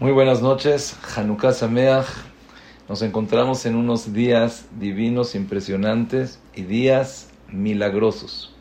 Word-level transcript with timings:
Muy 0.00 0.10
buenas 0.10 0.42
noches, 0.42 0.96
Hanukkah 1.14 1.52
Sameach. 1.52 2.06
Nos 2.88 3.00
encontramos 3.02 3.64
en 3.64 3.76
unos 3.76 4.12
días 4.12 4.66
divinos, 4.76 5.36
impresionantes 5.36 6.40
y 6.52 6.62
días 6.62 7.28
milagrosos. 7.46 8.52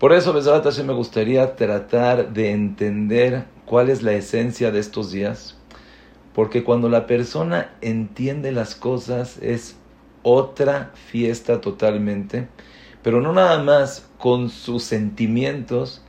Por 0.00 0.12
eso, 0.12 0.32
Besrat 0.32 0.64
Hashem, 0.64 0.88
me 0.88 0.94
gustaría 0.94 1.54
tratar 1.54 2.32
de 2.32 2.50
entender 2.50 3.44
cuál 3.66 3.88
es 3.88 4.02
la 4.02 4.14
esencia 4.14 4.72
de 4.72 4.80
estos 4.80 5.12
días. 5.12 5.56
Porque 6.34 6.64
cuando 6.64 6.88
la 6.88 7.06
persona 7.06 7.70
entiende 7.80 8.50
las 8.50 8.74
cosas 8.74 9.38
es 9.40 9.76
otra 10.24 10.90
fiesta 10.92 11.60
totalmente. 11.60 12.48
Pero 13.04 13.20
no 13.20 13.32
nada 13.32 13.62
más 13.62 14.08
con 14.18 14.50
sus 14.50 14.82
sentimientos, 14.82 16.02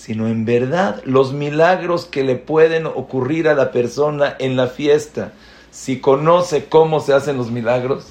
sino 0.00 0.28
en 0.28 0.46
verdad 0.46 1.02
los 1.04 1.34
milagros 1.34 2.06
que 2.06 2.24
le 2.24 2.36
pueden 2.36 2.86
ocurrir 2.86 3.48
a 3.48 3.54
la 3.54 3.70
persona 3.70 4.34
en 4.38 4.56
la 4.56 4.66
fiesta, 4.68 5.34
si 5.70 6.00
conoce 6.00 6.70
cómo 6.70 7.00
se 7.00 7.12
hacen 7.12 7.36
los 7.36 7.50
milagros, 7.50 8.06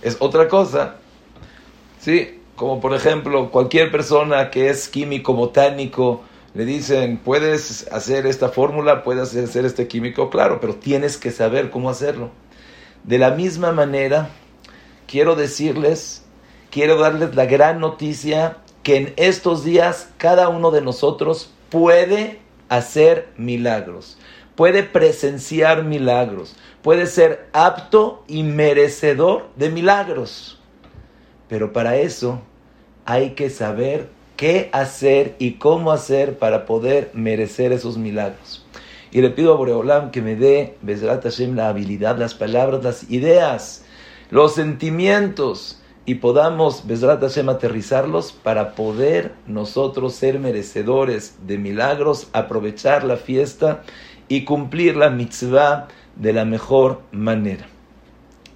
es 0.00 0.16
otra 0.20 0.46
cosa. 0.46 0.94
Sí, 1.98 2.40
como 2.54 2.80
por 2.80 2.94
ejemplo, 2.94 3.50
cualquier 3.50 3.90
persona 3.90 4.50
que 4.50 4.68
es 4.70 4.88
químico, 4.88 5.34
botánico, 5.34 6.22
le 6.54 6.64
dicen, 6.64 7.18
puedes 7.18 7.88
hacer 7.90 8.24
esta 8.24 8.50
fórmula, 8.50 9.02
puedes 9.02 9.34
hacer 9.34 9.64
este 9.64 9.88
químico, 9.88 10.30
claro, 10.30 10.60
pero 10.60 10.76
tienes 10.76 11.16
que 11.16 11.32
saber 11.32 11.70
cómo 11.70 11.90
hacerlo. 11.90 12.30
De 13.02 13.18
la 13.18 13.32
misma 13.32 13.72
manera, 13.72 14.30
quiero 15.08 15.34
decirles, 15.34 16.22
quiero 16.70 16.96
darles 16.96 17.34
la 17.34 17.46
gran 17.46 17.80
noticia 17.80 18.58
que 18.88 18.96
en 18.96 19.12
estos 19.16 19.64
días 19.64 20.08
cada 20.16 20.48
uno 20.48 20.70
de 20.70 20.80
nosotros 20.80 21.50
puede 21.68 22.38
hacer 22.70 23.28
milagros, 23.36 24.16
puede 24.54 24.82
presenciar 24.82 25.84
milagros, 25.84 26.56
puede 26.80 27.04
ser 27.06 27.48
apto 27.52 28.24
y 28.28 28.44
merecedor 28.44 29.50
de 29.56 29.68
milagros. 29.68 30.58
Pero 31.50 31.74
para 31.74 31.98
eso 31.98 32.40
hay 33.04 33.32
que 33.32 33.50
saber 33.50 34.08
qué 34.38 34.70
hacer 34.72 35.36
y 35.38 35.58
cómo 35.58 35.92
hacer 35.92 36.38
para 36.38 36.64
poder 36.64 37.10
merecer 37.12 37.72
esos 37.72 37.98
milagros. 37.98 38.64
Y 39.10 39.20
le 39.20 39.28
pido 39.28 39.52
a 39.52 39.56
Boreolam 39.56 40.10
que 40.10 40.22
me 40.22 40.34
dé, 40.34 40.78
Bezrat 40.80 41.24
Hashem, 41.24 41.54
la 41.56 41.68
habilidad, 41.68 42.16
las 42.16 42.32
palabras, 42.32 42.82
las 42.82 43.10
ideas, 43.10 43.84
los 44.30 44.54
sentimientos 44.54 45.78
y 46.08 46.14
podamos, 46.14 46.86
Besrat 46.86 47.20
Hashem, 47.20 47.50
aterrizarlos 47.50 48.32
para 48.32 48.74
poder 48.74 49.34
nosotros 49.46 50.14
ser 50.14 50.38
merecedores 50.38 51.36
de 51.46 51.58
milagros, 51.58 52.28
aprovechar 52.32 53.04
la 53.04 53.18
fiesta 53.18 53.82
y 54.26 54.46
cumplir 54.46 54.96
la 54.96 55.10
mitzvah 55.10 55.88
de 56.16 56.32
la 56.32 56.46
mejor 56.46 57.02
manera. 57.12 57.66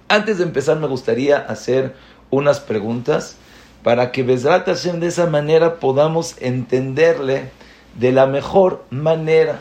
Antes 0.07 0.39
de 0.39 0.45
empezar, 0.45 0.79
me 0.79 0.87
gustaría 0.87 1.37
hacer 1.37 1.93
unas 2.31 2.59
preguntas 2.59 3.37
para 3.83 4.11
que 4.11 4.23
Besrat 4.23 4.65
Hashem 4.65 4.99
de 4.99 5.05
esa 5.05 5.27
manera 5.27 5.79
podamos 5.79 6.41
entenderle 6.41 7.51
de 7.99 8.11
la 8.13 8.25
mejor 8.25 8.83
manera. 8.89 9.59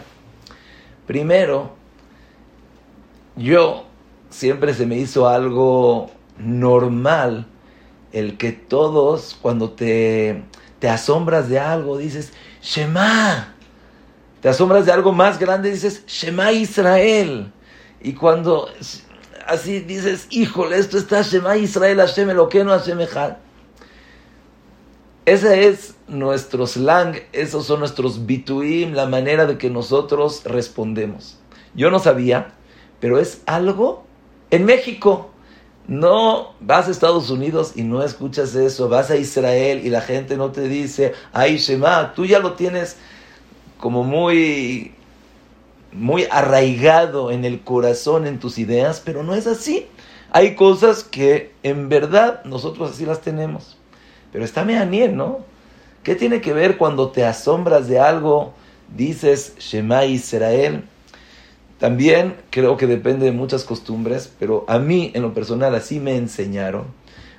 Primero, 1.07 1.73
yo 3.37 3.85
siempre 4.31 4.73
se 4.73 4.87
me 4.87 4.97
hizo 4.97 5.29
algo 5.29 6.11
normal 6.39 7.49
el 8.13 8.37
que 8.39 8.53
todos, 8.53 9.39
cuando 9.41 9.71
te, 9.71 10.43
te 10.79 10.89
asombras 10.89 11.49
de 11.49 11.59
algo, 11.59 11.99
dices, 11.99 12.33
Shema. 12.63 13.55
Te 14.41 14.49
asombras 14.49 14.87
de 14.87 14.93
algo 14.93 15.13
más 15.13 15.39
grande, 15.39 15.71
dices, 15.71 16.05
Shema 16.07 16.53
Israel. 16.53 17.53
Y 18.01 18.15
cuando 18.15 18.69
así 19.47 19.81
dices, 19.81 20.27
híjole, 20.31 20.79
esto 20.79 20.99
está 20.99 21.23
Shema 21.23 21.57
Israel, 21.57 21.99
Hashem 21.99 22.29
no 22.29 22.49
Hashem 22.49 23.01
Echad. 23.01 23.37
Ese 25.25 25.69
es 25.69 25.95
nuestro 26.09 26.67
slang, 26.67 27.17
esos 27.33 27.67
son 27.67 27.79
nuestros 27.79 28.27
bituim, 28.27 28.93
la 28.93 29.07
manera 29.07 29.47
de 29.47 29.57
que 29.57 29.71
nosotros 29.71 30.43
respondemos. 30.45 31.39
Yo 31.75 31.91
no 31.93 32.01
sabía, 32.01 32.55
pero 32.99 33.21
es 33.21 33.43
algo 33.47 34.05
en 34.51 34.65
México. 34.65 35.32
No 35.89 36.55
vas 36.61 36.87
a 36.87 36.91
Estados 36.91 37.29
Unidos 37.31 37.73
y 37.75 37.83
no 37.83 38.03
escuchas 38.03 38.55
eso, 38.55 38.89
vas 38.89 39.11
a 39.11 39.17
Israel 39.17 39.85
y 39.85 39.91
la 39.91 40.01
gente 40.01 40.37
no 40.37 40.53
te 40.53 40.69
dice, 40.69 41.13
ay 41.33 41.59
Shema, 41.59 42.15
tú 42.15 42.25
ya 42.25 42.39
lo 42.39 42.53
tienes 42.53 42.97
como 43.79 44.05
muy, 44.05 44.95
muy 45.93 46.27
arraigado 46.31 47.33
en 47.33 47.45
el 47.45 47.63
corazón, 47.63 48.27
en 48.27 48.39
tus 48.39 48.59
ideas, 48.59 49.03
pero 49.05 49.25
no 49.25 49.35
es 49.35 49.47
así. 49.49 49.89
Hay 50.31 50.55
cosas 50.55 51.03
que 51.03 51.53
en 51.63 51.89
verdad 51.89 52.45
nosotros 52.45 52.93
así 52.93 53.05
las 53.05 53.21
tenemos. 53.21 53.77
Pero 54.33 54.45
está 54.45 54.65
meanier, 54.65 55.13
¿no? 55.13 55.41
¿Qué 56.03 56.15
tiene 56.15 56.41
que 56.41 56.53
ver 56.53 56.79
cuando 56.79 57.11
te 57.11 57.25
asombras 57.25 57.87
de 57.87 58.01
algo, 58.01 58.55
dices 58.97 59.55
Shema 59.59 60.05
Israel? 60.07 60.85
También 61.83 62.37
creo 62.51 62.77
que 62.77 62.87
depende 62.87 63.25
de 63.25 63.33
muchas 63.33 63.65
costumbres, 63.65 64.33
pero 64.39 64.65
a 64.69 64.79
mí 64.79 65.11
en 65.15 65.23
lo 65.23 65.35
personal 65.35 65.75
así 65.75 65.99
me 65.99 66.15
enseñaron. 66.15 66.85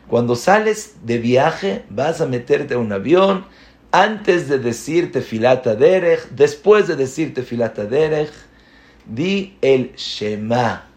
Cuando 0.10 0.36
sales 0.36 0.96
de 1.06 1.18
viaje, 1.18 1.86
vas 1.90 2.20
a 2.20 2.26
meterte 2.26 2.74
a 2.74 2.78
un 2.78 2.92
avión, 2.92 3.46
antes 3.94 4.50
de 4.50 4.60
decirte 4.60 5.22
filata 5.22 5.76
derech, 5.76 6.28
después 6.32 6.90
de 6.90 6.98
decirte 6.98 7.44
filata 7.44 7.86
derech, 7.86 8.34
di 9.06 9.56
el 9.62 9.94
Shema. 9.96 10.88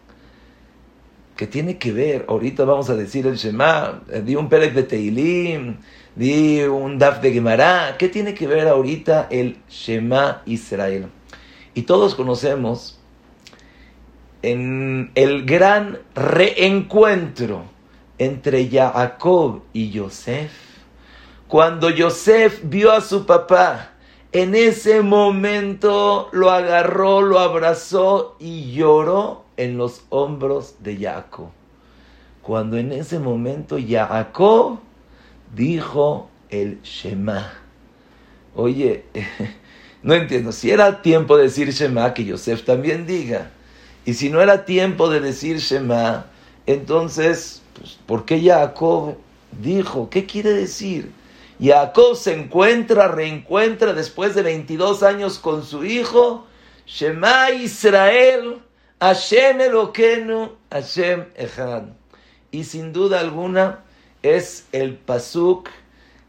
Que 1.36 1.46
tiene 1.46 1.78
que 1.78 1.92
ver, 1.92 2.24
ahorita 2.26 2.64
vamos 2.64 2.90
a 2.90 2.96
decir 2.96 3.28
el 3.28 3.36
Shema, 3.36 4.02
eh, 4.10 4.22
di 4.22 4.34
un 4.34 4.48
Perek 4.48 4.74
de 4.74 4.82
Teilim, 4.82 5.76
di 6.16 6.62
un 6.62 6.98
Daf 6.98 7.20
de 7.20 7.32
Gemara, 7.32 7.94
¿qué 7.96 8.08
tiene 8.08 8.34
que 8.34 8.48
ver 8.48 8.66
ahorita 8.66 9.28
el 9.30 9.58
Shema 9.70 10.42
Israel? 10.46 11.06
Y 11.74 11.82
todos 11.82 12.16
conocemos 12.16 12.95
en 14.46 15.10
el 15.16 15.44
gran 15.44 15.98
reencuentro 16.14 17.64
entre 18.16 18.68
Jacob 18.68 19.62
y 19.72 19.90
Yosef, 19.90 20.52
cuando 21.48 21.90
Yosef 21.90 22.60
vio 22.62 22.92
a 22.92 23.00
su 23.00 23.26
papá, 23.26 23.90
en 24.30 24.54
ese 24.54 25.02
momento 25.02 26.28
lo 26.30 26.52
agarró, 26.52 27.22
lo 27.22 27.40
abrazó 27.40 28.36
y 28.38 28.72
lloró 28.72 29.44
en 29.56 29.78
los 29.78 30.04
hombros 30.10 30.76
de 30.78 30.96
Jacob. 30.96 31.48
Cuando 32.40 32.78
en 32.78 32.92
ese 32.92 33.18
momento 33.18 33.76
Jacob 33.84 34.78
dijo 35.56 36.30
el 36.50 36.80
Shema. 36.82 37.52
Oye, 38.54 39.06
no 40.04 40.14
entiendo, 40.14 40.52
si 40.52 40.70
era 40.70 41.02
tiempo 41.02 41.36
de 41.36 41.44
decir 41.44 41.68
Shema, 41.70 42.14
que 42.14 42.24
Yosef 42.24 42.62
también 42.64 43.06
diga. 43.06 43.50
Y 44.06 44.14
si 44.14 44.30
no 44.30 44.40
era 44.40 44.64
tiempo 44.64 45.10
de 45.10 45.18
decir 45.20 45.58
Shema, 45.58 46.26
entonces, 46.64 47.60
pues, 47.74 47.98
¿por 48.06 48.24
qué 48.24 48.40
Jacob 48.40 49.16
dijo? 49.60 50.08
¿Qué 50.08 50.24
quiere 50.26 50.52
decir? 50.52 51.12
Jacob 51.60 52.16
se 52.16 52.34
encuentra, 52.34 53.08
reencuentra 53.08 53.92
después 53.94 54.36
de 54.36 54.42
22 54.42 55.02
años 55.02 55.40
con 55.40 55.64
su 55.64 55.84
hijo, 55.84 56.46
Shema 56.86 57.50
Israel, 57.50 58.62
Hashem 59.00 59.60
Eloquenu, 59.60 60.52
Hashem 60.70 61.24
Echad. 61.34 61.84
Y 62.52 62.62
sin 62.62 62.92
duda 62.92 63.18
alguna 63.18 63.80
es 64.22 64.66
el 64.70 64.94
pasuk 64.94 65.68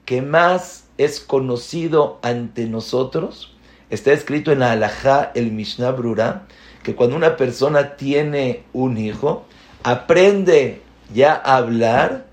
que 0.05 0.23
más 0.23 0.85
es 0.97 1.19
conocido 1.19 2.17
ante 2.23 2.65
nosotros. 2.65 3.53
Está 3.91 4.13
escrito 4.13 4.51
en 4.51 4.59
la 4.59 4.71
Halajá, 4.71 5.31
el 5.35 5.51
Mishnah 5.51 5.91
Brura, 5.91 6.47
que 6.87 6.95
cuando 6.95 7.17
una 7.17 7.35
persona 7.35 7.97
tiene 7.97 8.63
un 8.71 8.97
hijo, 8.97 9.43
aprende 9.83 10.81
ya 11.13 11.33
a 11.33 11.57
hablar, 11.57 12.27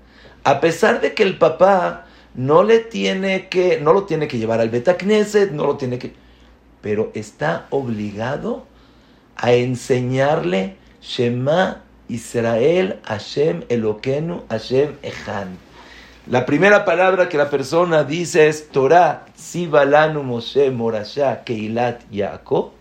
a 0.45 0.61
pesar 0.61 1.01
de 1.01 1.13
que 1.13 1.23
el 1.23 1.37
papá 1.37 2.05
no 2.35 2.63
le 2.63 2.79
tiene 2.79 3.49
que, 3.49 3.81
no 3.81 3.91
lo 3.91 4.05
tiene 4.05 4.29
que 4.29 4.37
llevar 4.37 4.61
al 4.61 4.69
Betacneset, 4.69 5.51
no 5.51 5.65
lo 5.65 5.75
tiene 5.75 5.99
que, 5.99 6.13
pero 6.79 7.11
está 7.15 7.65
obligado 7.69 8.65
a 9.35 9.51
enseñarle 9.51 10.77
Shema 11.01 11.81
Israel 12.07 13.01
Hashem 13.03 13.65
Elokenu 13.67 14.43
Hashem 14.49 14.95
Echan. 15.03 15.57
La 16.27 16.45
primera 16.45 16.85
palabra 16.85 17.27
que 17.27 17.37
la 17.37 17.49
persona 17.49 18.05
dice 18.05 18.47
es 18.47 18.69
Torah, 18.69 19.25
Sibalanu 19.35 20.23
Moshe 20.23 20.71
Morasha 20.71 21.43
Keilat 21.43 22.09
Yaakov. 22.09 22.74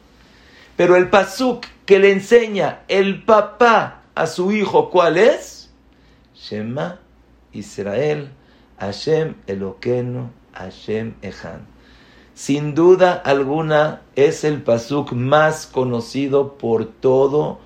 Pero 0.77 0.97
el 0.97 1.09
pasuk 1.09 1.67
que 1.87 1.99
le 1.99 2.11
enseña 2.11 2.81
el 2.89 3.23
papá 3.25 4.03
a 4.15 4.27
su 4.27 4.53
hijo, 4.53 4.91
¿cuál 4.91 5.17
es? 5.17 5.71
Shema 6.35 6.99
Israel, 7.53 8.31
Hashem 8.79 9.37
Eloqueno, 9.47 10.31
Hashem 10.53 11.15
Echan. 11.23 11.67
sin 12.35 12.75
duda 12.75 13.13
alguna 13.13 14.03
es 14.17 14.43
el 14.45 14.63
pasuk 14.63 15.13
más 15.13 15.67
conocido 15.67 16.59
por 16.59 16.87
todo 16.87 17.61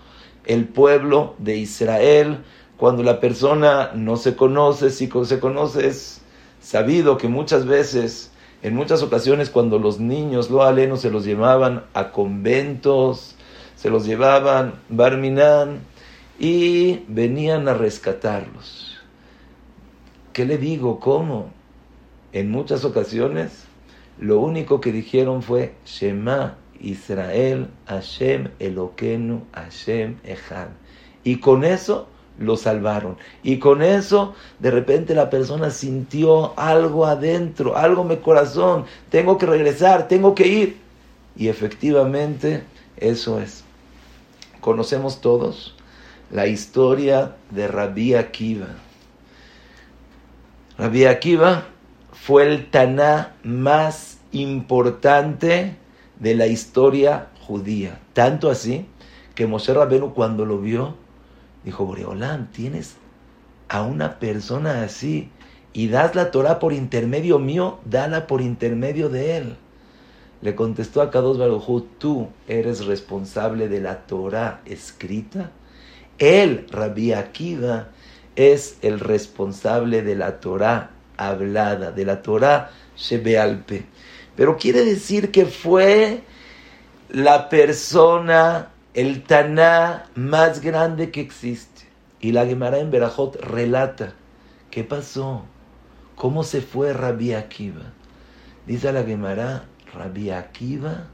el 0.44 0.66
pueblo 0.66 1.34
de 1.38 1.56
Israel. 1.56 2.44
Cuando 2.76 3.02
la 3.02 3.20
persona 3.20 3.93
no 3.94 4.16
se 4.16 4.37
conoce, 4.37 4.90
si 4.90 5.11
se 5.25 5.40
conoce 5.40 5.88
es 5.88 6.20
sabido 6.61 7.16
que 7.16 7.28
muchas 7.28 7.66
veces, 7.66 8.27
en 8.62 8.75
muchas 8.75 9.02
ocasiones 9.02 9.50
cuando 9.50 9.78
los 9.78 10.00
niños 10.00 10.50
lo 10.50 10.62
alenos 10.62 11.00
se 11.00 11.10
los 11.10 11.25
llevaban 11.25 11.84
a 11.94 12.10
conventos, 12.10 13.37
se 13.76 13.90
los 13.90 14.05
llevaban 14.05 14.75
Barminan 14.88 15.81
y 16.38 17.05
venían 17.08 17.69
a 17.69 17.75
rescatarlos. 17.75 18.96
¿Qué 20.32 20.44
le 20.44 20.58
digo? 20.58 20.99
¿Cómo? 20.99 21.50
En 22.32 22.50
muchas 22.50 22.84
ocasiones 22.84 23.64
lo 24.19 24.40
único 24.40 24.81
que 24.81 24.90
dijeron 24.90 25.43
fue 25.43 25.75
Shema 25.87 26.56
Israel 26.81 27.69
Hashem 27.87 28.50
Eloquenu 28.58 29.43
Hashem 29.52 30.16
Echad. 30.25 30.69
Y 31.22 31.38
con 31.38 31.64
eso 31.64 32.08
lo 32.38 32.56
salvaron. 32.56 33.17
Y 33.43 33.58
con 33.58 33.82
eso, 33.82 34.35
de 34.58 34.70
repente 34.70 35.14
la 35.14 35.31
persona 35.31 35.70
sintió 35.70 36.58
algo 36.58 37.06
adentro, 37.06 37.76
algo 37.76 38.02
en 38.02 38.08
mi 38.08 38.17
corazón. 38.19 38.85
Tengo 39.11 39.38
que 39.38 39.46
regresar, 39.46 40.08
tengo 40.08 40.35
que 40.35 40.46
ir. 40.46 40.76
Y 41.37 41.49
efectivamente, 41.49 42.62
eso 42.96 43.40
es. 43.40 43.64
Conocemos 44.61 45.20
todos 45.20 45.75
la 46.31 46.46
historia 46.46 47.37
de 47.50 47.69
Rabbi 47.69 48.14
Akiva. 48.14 48.69
Rabbi 50.76 51.06
Akiva 51.06 51.64
fue 52.12 52.46
el 52.46 52.70
Taná 52.70 53.35
más 53.43 54.19
importante 54.32 55.76
de 56.19 56.35
la 56.35 56.46
historia 56.46 57.29
judía. 57.40 58.00
Tanto 58.12 58.50
así 58.50 58.87
que 59.35 59.46
Moshe 59.46 59.73
Rabenu 59.73 60.12
cuando 60.14 60.44
lo 60.44 60.58
vio, 60.58 60.94
dijo, 61.64 61.84
Boreolam, 61.87 62.50
tienes 62.52 62.96
a 63.69 63.82
una 63.82 64.19
persona 64.19 64.82
así 64.82 65.31
y 65.72 65.88
das 65.88 66.14
la 66.14 66.31
Torah 66.31 66.58
por 66.58 66.72
intermedio 66.72 67.38
mío, 67.38 67.78
dala 67.84 68.26
por 68.26 68.40
intermedio 68.40 69.08
de 69.08 69.37
él. 69.37 69.56
Le 70.40 70.55
contestó 70.55 71.02
a 71.02 71.10
Kadosh 71.10 71.38
Baruj 71.38 71.82
tú 71.99 72.28
eres 72.46 72.87
responsable 72.87 73.69
de 73.69 73.81
la 73.81 74.06
Torah 74.06 74.60
escrita. 74.64 75.50
Él, 76.19 76.66
Rabbi 76.70 77.12
Akiva, 77.12 77.88
es 78.37 78.78
el 78.82 79.00
responsable 79.00 80.02
de 80.02 80.14
la 80.14 80.40
Torah 80.40 80.90
hablada, 81.16 81.90
de 81.90 82.04
la 82.04 82.22
Torah 82.22 82.70
Shebealpe. 82.96 83.84
Pero 84.37 84.56
quiere 84.56 84.84
decir 84.84 85.32
que 85.32 85.46
fue 85.46 86.22
la 87.11 87.49
persona, 87.49 88.70
el 88.99 89.23
Taná 89.23 90.06
más 90.17 90.61
grande 90.61 91.12
que 91.12 91.21
existe. 91.21 91.87
Y 92.19 92.33
la 92.33 92.47
Gemara 92.47 92.79
en 92.79 92.91
Berajot 92.91 93.37
relata, 93.37 94.15
¿qué 94.73 94.83
pasó? 94.83 95.45
¿Cómo 96.17 96.43
se 96.43 96.62
fue 96.62 96.93
Rabbi 96.93 97.33
Akiva? 97.33 97.93
Dice 98.67 98.93
la 98.93 99.05
Gemara, 99.05 99.67
Rabbi 99.95 100.31
Akiva, 100.31 101.05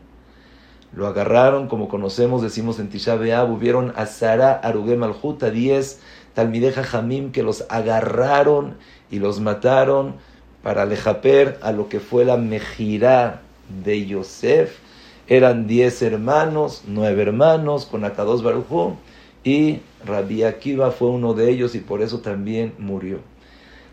lo 0.95 1.07
agarraron, 1.07 1.69
como 1.69 1.89
conocemos, 1.89 2.41
decimos 2.41 2.79
en 2.79 2.89
Tisha 2.89 3.17
B'Av, 3.17 3.53
hubieron 3.53 3.93
a 3.97 4.07
Sara 4.07 4.55
Arugem 4.55 5.01
Malhuta, 5.01 5.51
10 5.51 6.01
Talmideja 6.33 6.85
Jamim 6.85 7.33
que 7.33 7.43
los 7.43 7.67
agarraron 7.69 8.79
y 9.11 9.19
los 9.19 9.41
mataron 9.41 10.15
para 10.63 10.85
alejaper 10.85 11.59
a 11.61 11.71
lo 11.71 11.91
que 11.91 12.01
fue 12.01 12.25
la 12.25 12.39
Mejirá 12.39 13.43
de 13.85 14.07
Yosef. 14.07 14.84
Eran 15.27 15.67
10 15.67 16.03
hermanos, 16.03 16.83
9 16.87 17.23
hermanos, 17.23 17.87
con 17.87 18.05
Akados 18.05 18.43
Barujú, 18.43 18.97
y 19.43 19.81
Rabbi 20.05 20.43
Akiva 20.43 20.91
fue 20.91 21.09
uno 21.09 21.35
de 21.35 21.51
ellos 21.51 21.75
y 21.75 21.81
por 21.81 22.03
eso 22.03 22.21
también 22.21 22.75
murió. 22.79 23.21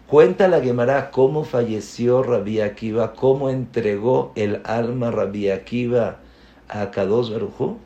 Cuenta 0.07 0.49
la 0.49 0.59
Gemara 0.59 1.09
cómo 1.11 1.45
falleció 1.45 2.21
Rabbi 2.21 2.59
Akiva, 2.59 3.13
cómo 3.13 3.49
entregó 3.49 4.33
el 4.35 4.61
alma 4.65 5.09
Rabbi 5.09 5.49
Akiva 5.49 6.17
a 6.67 6.91
Kadosh 6.91 7.31
Baruchu, 7.31 7.77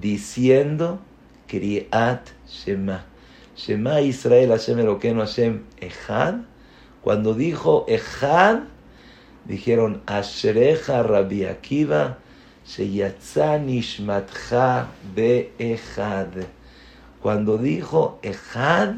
diciendo 0.00 0.98
Kriat 1.46 2.28
Shema. 2.48 3.04
Shema 3.56 4.00
Israel 4.00 4.50
Hashem 4.50 4.80
Eloqueno 4.80 5.20
Hashem 5.20 5.62
Echad. 5.80 6.42
Cuando 7.02 7.34
dijo 7.34 7.84
Echad, 7.88 8.62
dijeron 9.44 10.02
Ashrecha 10.06 11.04
Rabbi 11.04 11.44
Akiva, 11.44 12.18
Sheyatza 12.68 13.58
Nishmatcha 13.58 14.88
Be 15.14 15.52
Echad. 15.58 16.28
Cuando 17.22 17.56
dijo 17.56 18.18
Echad, 18.22 18.94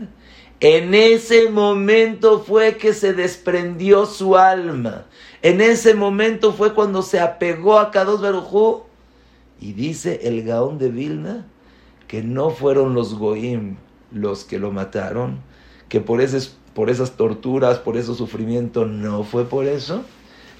en 0.58 0.94
ese 0.94 1.50
momento 1.50 2.40
fue 2.40 2.76
que 2.76 2.92
se 2.92 3.14
desprendió 3.14 4.06
su 4.06 4.36
alma. 4.36 5.06
En 5.40 5.60
ese 5.60 5.94
momento 5.94 6.52
fue 6.52 6.74
cuando 6.74 7.02
se 7.02 7.20
apegó 7.20 7.78
a 7.78 7.92
Kadosh 7.92 8.20
Barujú. 8.20 8.82
Y 9.60 9.72
dice 9.72 10.20
el 10.24 10.42
Gaón 10.42 10.78
de 10.78 10.90
Vilna 10.90 11.46
que 12.08 12.22
no 12.22 12.50
fueron 12.50 12.94
los 12.94 13.14
Goim 13.14 13.76
los 14.10 14.44
que 14.44 14.58
lo 14.58 14.72
mataron, 14.72 15.38
que 15.88 16.00
por 16.00 16.20
por 16.74 16.90
esas 16.90 17.12
torturas, 17.12 17.78
por 17.78 17.96
esos 17.96 18.16
sufrimientos, 18.16 18.88
no 18.88 19.22
fue 19.22 19.44
por 19.44 19.66
eso, 19.66 20.02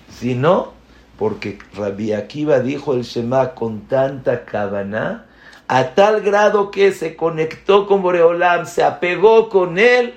sino 0.09 0.80
porque 1.21 1.59
Rabbi 1.75 2.15
Akiva 2.15 2.61
dijo 2.61 2.95
el 2.95 3.03
Shema 3.03 3.55
con 3.55 3.83
tanta 3.83 4.47
cabana 4.47 5.27
a 5.69 5.95
tal 5.95 6.23
grado 6.23 6.71
que 6.71 6.93
se 6.93 7.15
conectó 7.15 7.87
con 7.87 8.01
Boreolam, 8.01 8.65
se 8.65 8.83
apegó 8.83 9.51
con 9.51 9.79
él 9.79 10.15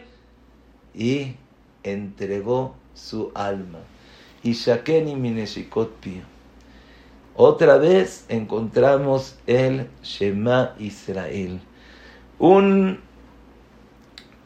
y 0.96 1.36
entregó 1.84 2.76
su 2.94 3.34
alma. 3.36 3.80
Y 4.44 4.54
Shakeni 4.54 5.18
Mineshikot 5.18 5.92
Otra 7.36 7.78
vez 7.78 8.24
encontramos 8.30 9.36
el 9.46 9.90
Shema 10.04 10.74
Israel. 10.80 11.60
Un, 12.40 13.02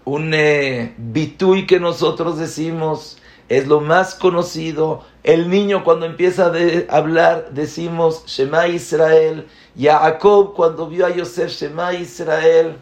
un 0.06 0.33
eh, 0.33 0.95
bitui 0.98 1.68
que 1.68 1.80
nosotros 1.80 2.39
decimos 2.39 3.19
es 3.48 3.68
lo 3.68 3.80
más 3.80 4.15
conocido. 4.15 5.06
El 5.27 5.50
niño 5.50 5.83
cuando 5.83 6.06
empieza 6.06 6.45
a 6.45 6.97
hablar 6.97 7.50
decimos 7.51 8.24
Shema 8.27 8.69
Israel 8.69 9.45
Jacob 9.77 10.53
cuando 10.53 10.88
vio 10.88 11.06
a 11.06 11.13
Yosef 11.13 11.51
Shema 11.51 11.94
Israel, 11.95 12.77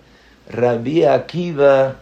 Rabbi 0.52 1.06
Akiva 1.06 1.96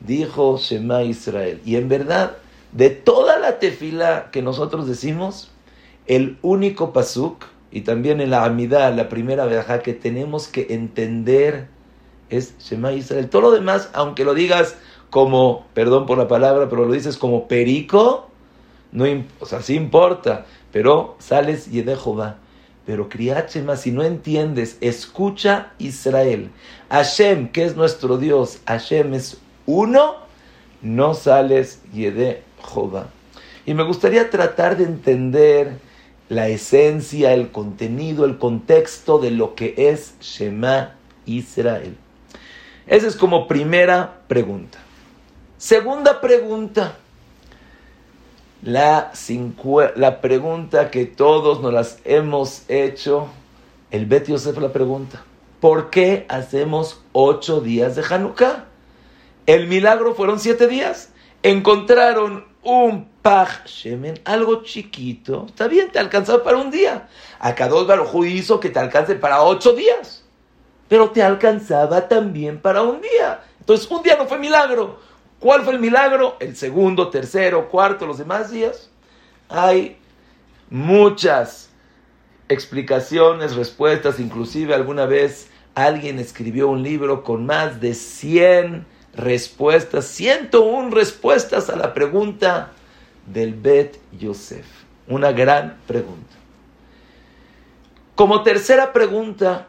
dijo 0.00 0.56
Shema 0.56 1.02
Israel. 1.02 1.60
Y 1.66 1.76
en 1.76 1.90
verdad, 1.90 2.38
de 2.72 2.88
toda 2.88 3.38
la 3.38 3.58
tefila 3.58 4.30
que 4.32 4.40
nosotros 4.40 4.88
decimos, 4.88 5.50
el 6.06 6.38
único 6.40 6.94
pasuk, 6.94 7.44
y 7.70 7.82
también 7.82 8.22
en 8.22 8.30
la 8.30 8.46
Amidad, 8.46 8.94
la 8.94 9.10
primera 9.10 9.44
veja 9.44 9.80
que 9.80 9.92
tenemos 9.92 10.48
que 10.48 10.68
entender 10.70 11.66
es 12.30 12.56
Shema 12.60 12.92
Israel. 12.92 13.28
Todo 13.28 13.42
lo 13.42 13.50
demás, 13.50 13.90
aunque 13.92 14.24
lo 14.24 14.32
digas 14.32 14.74
como, 15.10 15.66
perdón 15.74 16.06
por 16.06 16.16
la 16.16 16.28
palabra, 16.28 16.70
pero 16.70 16.86
lo 16.86 16.92
dices 16.94 17.18
como 17.18 17.46
perico, 17.46 18.30
no, 18.92 19.04
o 19.40 19.46
sea, 19.46 19.62
sí 19.62 19.74
importa, 19.74 20.46
pero 20.70 21.16
sales 21.18 21.68
y 21.68 21.82
de 21.82 21.96
Jehová. 21.96 22.36
Pero 22.84 23.08
Kriachema, 23.08 23.76
si 23.76 23.92
no 23.92 24.02
entiendes, 24.02 24.76
escucha 24.80 25.72
Israel. 25.78 26.50
Hashem, 26.90 27.48
que 27.48 27.64
es 27.64 27.76
nuestro 27.76 28.18
Dios, 28.18 28.60
Hashem 28.66 29.14
es 29.14 29.38
uno, 29.66 30.16
no 30.82 31.14
sales 31.14 31.80
Yede 31.92 32.42
Jehová. 32.62 33.08
Y 33.64 33.74
me 33.74 33.84
gustaría 33.84 34.30
tratar 34.30 34.76
de 34.76 34.84
entender 34.84 35.78
la 36.28 36.48
esencia, 36.48 37.32
el 37.32 37.50
contenido, 37.50 38.24
el 38.24 38.38
contexto 38.38 39.18
de 39.18 39.30
lo 39.30 39.54
que 39.54 39.74
es 39.76 40.14
Shema 40.20 40.94
Israel. 41.24 41.96
Esa 42.86 43.06
es 43.06 43.16
como 43.16 43.46
primera 43.46 44.22
pregunta. 44.26 44.78
Segunda 45.56 46.20
pregunta. 46.20 46.96
La, 48.62 49.10
la 49.96 50.20
pregunta 50.20 50.92
que 50.92 51.04
todos 51.04 51.60
nos 51.60 51.72
las 51.72 51.98
hemos 52.04 52.62
hecho, 52.68 53.26
el 53.90 54.06
Bet 54.06 54.28
Yosef 54.28 54.56
la 54.58 54.72
pregunta, 54.72 55.24
¿por 55.60 55.90
qué 55.90 56.26
hacemos 56.28 57.00
ocho 57.10 57.60
días 57.60 57.96
de 57.96 58.04
Hanukkah? 58.08 58.66
El 59.46 59.66
milagro 59.66 60.14
fueron 60.14 60.38
siete 60.38 60.68
días. 60.68 61.10
Encontraron 61.42 62.46
un 62.62 63.08
Paj 63.20 63.66
Shemen, 63.66 64.20
algo 64.24 64.62
chiquito. 64.62 65.46
Está 65.48 65.66
bien, 65.66 65.90
te 65.90 65.98
alcanzaba 65.98 66.44
para 66.44 66.58
un 66.58 66.70
día. 66.70 67.08
Acá 67.40 67.66
dos 67.66 67.88
Baruj 67.88 68.24
hizo 68.26 68.60
que 68.60 68.70
te 68.70 68.78
alcance 68.78 69.16
para 69.16 69.42
ocho 69.42 69.72
días. 69.72 70.22
Pero 70.88 71.10
te 71.10 71.20
alcanzaba 71.20 72.06
también 72.06 72.60
para 72.60 72.82
un 72.82 73.00
día. 73.00 73.42
Entonces, 73.58 73.90
un 73.90 74.02
día 74.02 74.16
no 74.16 74.26
fue 74.26 74.38
milagro. 74.38 75.00
¿Cuál 75.42 75.64
fue 75.64 75.72
el 75.72 75.80
milagro? 75.80 76.36
El 76.38 76.54
segundo, 76.54 77.08
tercero, 77.08 77.68
cuarto, 77.68 78.06
los 78.06 78.18
demás 78.18 78.52
días. 78.52 78.88
Hay 79.48 79.96
muchas 80.70 81.68
explicaciones, 82.48 83.56
respuestas, 83.56 84.20
inclusive 84.20 84.72
alguna 84.72 85.04
vez 85.04 85.48
alguien 85.74 86.20
escribió 86.20 86.68
un 86.68 86.84
libro 86.84 87.24
con 87.24 87.44
más 87.44 87.80
de 87.80 87.94
100 87.94 88.86
respuestas, 89.16 90.04
101 90.04 90.90
respuestas 90.90 91.70
a 91.70 91.76
la 91.76 91.92
pregunta 91.92 92.70
del 93.26 93.54
Bet 93.54 93.98
Yosef. 94.16 94.64
Una 95.08 95.32
gran 95.32 95.76
pregunta. 95.88 96.36
Como 98.14 98.44
tercera 98.44 98.92
pregunta 98.92 99.66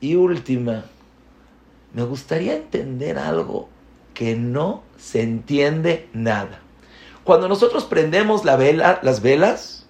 y 0.00 0.14
última, 0.14 0.84
me 1.92 2.04
gustaría 2.04 2.54
entender 2.54 3.18
algo 3.18 3.70
que 4.16 4.34
no 4.34 4.82
se 4.96 5.20
entiende 5.20 6.08
nada. 6.14 6.60
Cuando 7.22 7.48
nosotros 7.48 7.84
prendemos 7.84 8.46
las 8.46 9.20
velas, 9.20 9.86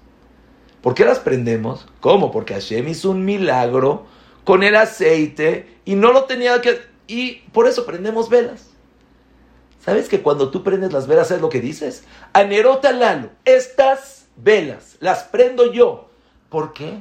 ¿por 0.82 0.94
qué 0.94 1.04
las 1.04 1.20
prendemos? 1.20 1.86
¿Cómo? 2.00 2.32
Porque 2.32 2.54
Hashem 2.54 2.88
hizo 2.88 3.12
un 3.12 3.24
milagro 3.24 4.06
con 4.42 4.64
el 4.64 4.74
aceite 4.74 5.78
y 5.84 5.94
no 5.94 6.12
lo 6.12 6.24
tenía 6.24 6.60
que... 6.60 6.80
Y 7.06 7.34
por 7.52 7.68
eso 7.68 7.86
prendemos 7.86 8.28
velas. 8.28 8.70
¿Sabes 9.84 10.08
que 10.08 10.22
cuando 10.22 10.50
tú 10.50 10.64
prendes 10.64 10.92
las 10.92 11.06
velas, 11.06 11.30
es 11.30 11.40
lo 11.40 11.48
que 11.48 11.60
dices? 11.60 12.02
Anerota 12.32 12.90
Lalo, 12.90 13.30
estas 13.44 14.26
velas 14.34 14.96
las 14.98 15.22
prendo 15.22 15.72
yo. 15.72 16.10
¿Por 16.48 16.72
qué? 16.72 17.00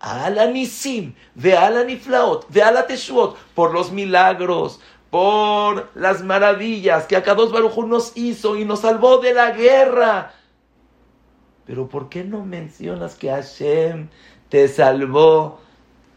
Ala 0.00 0.46
Nisim, 0.46 1.14
ve 1.34 1.56
ala 1.56 1.84
Niflaot, 1.84 2.46
ve 2.50 2.62
ala 2.62 2.86
Teshuot, 2.86 3.36
por 3.54 3.72
los 3.72 3.90
milagros, 3.90 4.80
por 5.14 5.90
las 5.94 6.24
maravillas 6.24 7.06
que 7.06 7.14
Akados 7.14 7.52
Baruj 7.52 7.86
nos 7.86 8.16
hizo 8.16 8.56
y 8.56 8.64
nos 8.64 8.80
salvó 8.80 9.18
de 9.18 9.32
la 9.32 9.52
guerra. 9.52 10.32
Pero 11.64 11.86
¿por 11.88 12.08
qué 12.08 12.24
no 12.24 12.44
mencionas 12.44 13.14
que 13.14 13.30
Hashem 13.30 14.08
te 14.48 14.66
salvó 14.66 15.60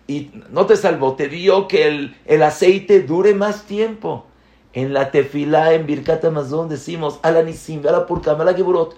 y 0.07 0.31
no 0.49 0.65
te 0.65 0.75
salvó, 0.75 1.13
te 1.13 1.27
dio 1.27 1.67
que 1.67 2.15
el, 2.25 2.41
aceite 2.41 3.03
dure 3.03 3.35
más 3.35 3.65
tiempo? 3.65 4.25
En 4.73 4.95
la 4.95 5.11
tefilá, 5.11 5.73
en 5.73 5.85
Birkat 5.85 6.25
Amazon, 6.25 6.67
decimos, 6.67 7.19
ala 7.21 7.43
nisim, 7.43 7.85
ala 7.87 8.07
purkam, 8.07 8.41
ala 8.41 8.55
geburot. 8.55 8.95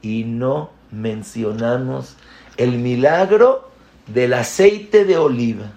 Y 0.00 0.22
no 0.22 0.70
mencionamos 0.92 2.14
el 2.56 2.78
milagro 2.78 3.68
del 4.06 4.34
aceite 4.34 5.04
de 5.04 5.18
oliva. 5.18 5.72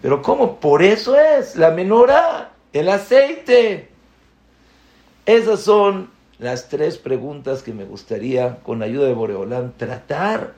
Pero 0.00 0.22
¿cómo? 0.22 0.60
Por 0.60 0.82
eso 0.82 1.14
es 1.18 1.56
la 1.56 1.70
menorá, 1.70 2.53
el 2.74 2.90
aceite. 2.90 3.88
Esas 5.24 5.60
son 5.60 6.10
las 6.38 6.68
tres 6.68 6.98
preguntas 6.98 7.62
que 7.62 7.72
me 7.72 7.86
gustaría, 7.86 8.56
con 8.56 8.82
ayuda 8.82 9.06
de 9.06 9.14
Boreolán, 9.14 9.72
tratar 9.78 10.52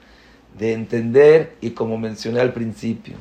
de 0.59 0.73
entender 0.73 1.55
y 1.61 1.71
como 1.71 1.97
mencioné 1.97 2.41
al 2.41 2.53
principio 2.53 3.15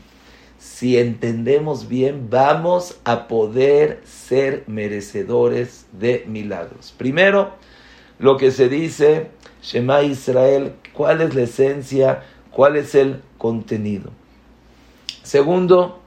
si 0.65 0.97
entendemos 0.97 1.87
bien, 1.87 2.27
vamos 2.31 2.97
a 3.03 3.27
poder 3.27 4.01
ser 4.03 4.63
merecedores 4.65 5.85
de 5.91 6.25
milagros. 6.27 6.93
Primero, 6.97 7.51
lo 8.17 8.37
que 8.37 8.49
se 8.49 8.67
dice, 8.67 9.27
Shema 9.61 10.01
Israel, 10.01 10.73
cuál 10.91 11.21
es 11.21 11.35
la 11.35 11.43
esencia, 11.43 12.23
cuál 12.49 12.77
es 12.77 12.95
el 12.95 13.21
contenido. 13.37 14.09
Segundo, 15.21 15.99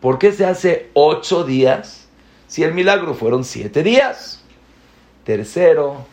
¿por 0.00 0.18
qué 0.18 0.32
se 0.32 0.46
hace 0.46 0.90
ocho 0.94 1.44
días 1.44 2.01
si 2.52 2.64
el 2.64 2.74
milagro 2.74 3.14
fueron 3.14 3.44
siete 3.44 3.82
días? 3.82 4.42
Tercero, 5.24 6.04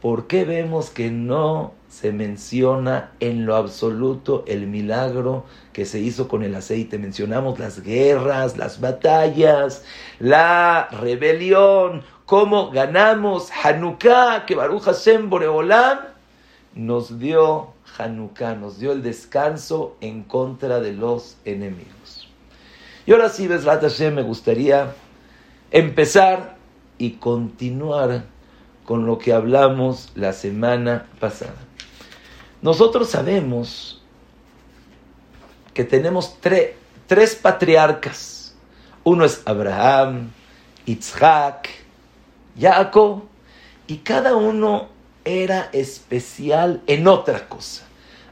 ¿por 0.00 0.28
qué 0.28 0.44
vemos 0.44 0.88
que 0.88 1.10
no 1.10 1.72
se 1.88 2.12
menciona 2.12 3.10
en 3.18 3.44
lo 3.44 3.56
absoluto 3.56 4.44
el 4.46 4.68
milagro 4.68 5.46
que 5.72 5.84
se 5.84 5.98
hizo 5.98 6.28
con 6.28 6.44
el 6.44 6.54
aceite. 6.54 6.96
Mencionamos 6.96 7.58
las 7.58 7.82
guerras, 7.82 8.56
las 8.56 8.80
batallas, 8.80 9.84
la 10.20 10.86
rebelión, 10.92 12.04
cómo 12.24 12.70
ganamos 12.70 13.50
Hanukkah, 13.50 14.46
que 14.46 14.54
Baruch 14.54 14.84
Hashem 14.84 15.28
Boreolam 15.28 15.98
nos 16.76 17.18
dio 17.18 17.72
Hanukkah, 17.98 18.54
nos 18.54 18.78
dio 18.78 18.92
el 18.92 19.02
descanso 19.02 19.96
en 20.00 20.22
contra 20.22 20.78
de 20.78 20.92
los 20.92 21.36
enemigos. 21.44 22.28
Y 23.06 23.10
ahora 23.10 23.28
sí, 23.28 23.48
Besrat 23.48 23.82
Hashem, 23.82 24.14
me 24.14 24.22
gustaría 24.22 24.94
empezar 25.70 26.56
y 26.98 27.12
continuar 27.12 28.24
con 28.84 29.06
lo 29.06 29.18
que 29.18 29.32
hablamos 29.32 30.10
la 30.14 30.32
semana 30.32 31.06
pasada. 31.20 31.54
Nosotros 32.62 33.10
sabemos 33.10 34.02
que 35.72 35.84
tenemos 35.84 36.38
tres 36.40 37.34
patriarcas. 37.36 38.54
Uno 39.04 39.24
es 39.24 39.42
Abraham, 39.46 40.30
Isaac, 40.86 41.68
Jacob, 42.58 43.22
y 43.86 43.98
cada 43.98 44.36
uno 44.36 44.88
era 45.24 45.68
especial 45.72 46.82
en 46.86 47.06
otra 47.08 47.48
cosa. 47.48 47.84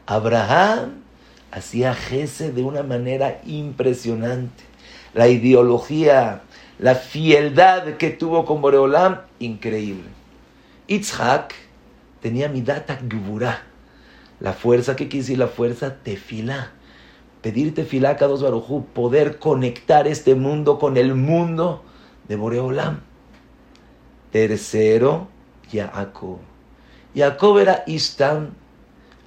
Abraham 0.07 1.03
hacía 1.51 1.95
Jese 1.95 2.53
de 2.53 2.63
una 2.63 2.83
manera 2.83 3.41
impresionante. 3.47 4.65
La 5.15 5.29
ideología, 5.29 6.43
la 6.79 6.95
fieldad 6.95 7.97
que 7.97 8.11
tuvo 8.11 8.45
con 8.45 8.61
Boreolam, 8.61 9.21
increíble. 9.39 10.09
Isaac 10.87 11.55
tenía 12.21 12.49
midata 12.49 12.99
gburá, 13.03 13.63
la 14.41 14.53
fuerza, 14.53 14.95
¿qué 14.95 15.09
quiere 15.09 15.23
decir 15.23 15.39
la 15.39 15.49
fuerza? 15.49 15.97
Tefilá. 15.97 16.73
Pedir 17.43 17.75
tefilá 17.75 18.11
a 18.11 18.17
Kadosh 18.17 18.43
Barujú, 18.43 18.87
poder 18.87 19.39
conectar 19.39 20.07
este 20.07 20.35
mundo 20.35 20.79
con 20.79 20.97
el 20.97 21.15
mundo 21.15 21.85
de 22.29 22.37
Boreolam. 22.37 23.01
Tercero, 24.31 25.29
Jacob. 25.71 26.39
Jacob 27.15 27.59
era 27.59 27.85
Istam. 27.87 28.51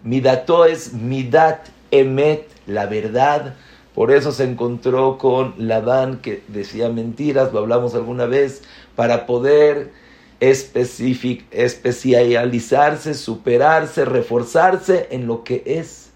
Midato 0.03 0.65
es 0.65 0.93
Midat 0.93 1.67
Emet, 1.91 2.50
la 2.67 2.86
verdad. 2.86 3.55
Por 3.96 4.12
eso 4.12 4.32
se 4.32 4.46
encontró 4.46 5.18
con 5.18 5.56
Labán 5.58 6.20
que 6.20 6.44
decía 6.48 6.90
mentiras, 6.90 7.52
lo 7.52 7.60
hablamos 7.60 7.94
alguna 7.94 8.26
vez, 8.26 8.64
para 8.96 9.26
poder 9.26 9.92
especializarse, 10.40 13.14
superarse, 13.14 14.06
reforzarse 14.06 15.10
en 15.12 15.28
lo 15.28 15.44
que 15.44 15.64
es 15.66 16.12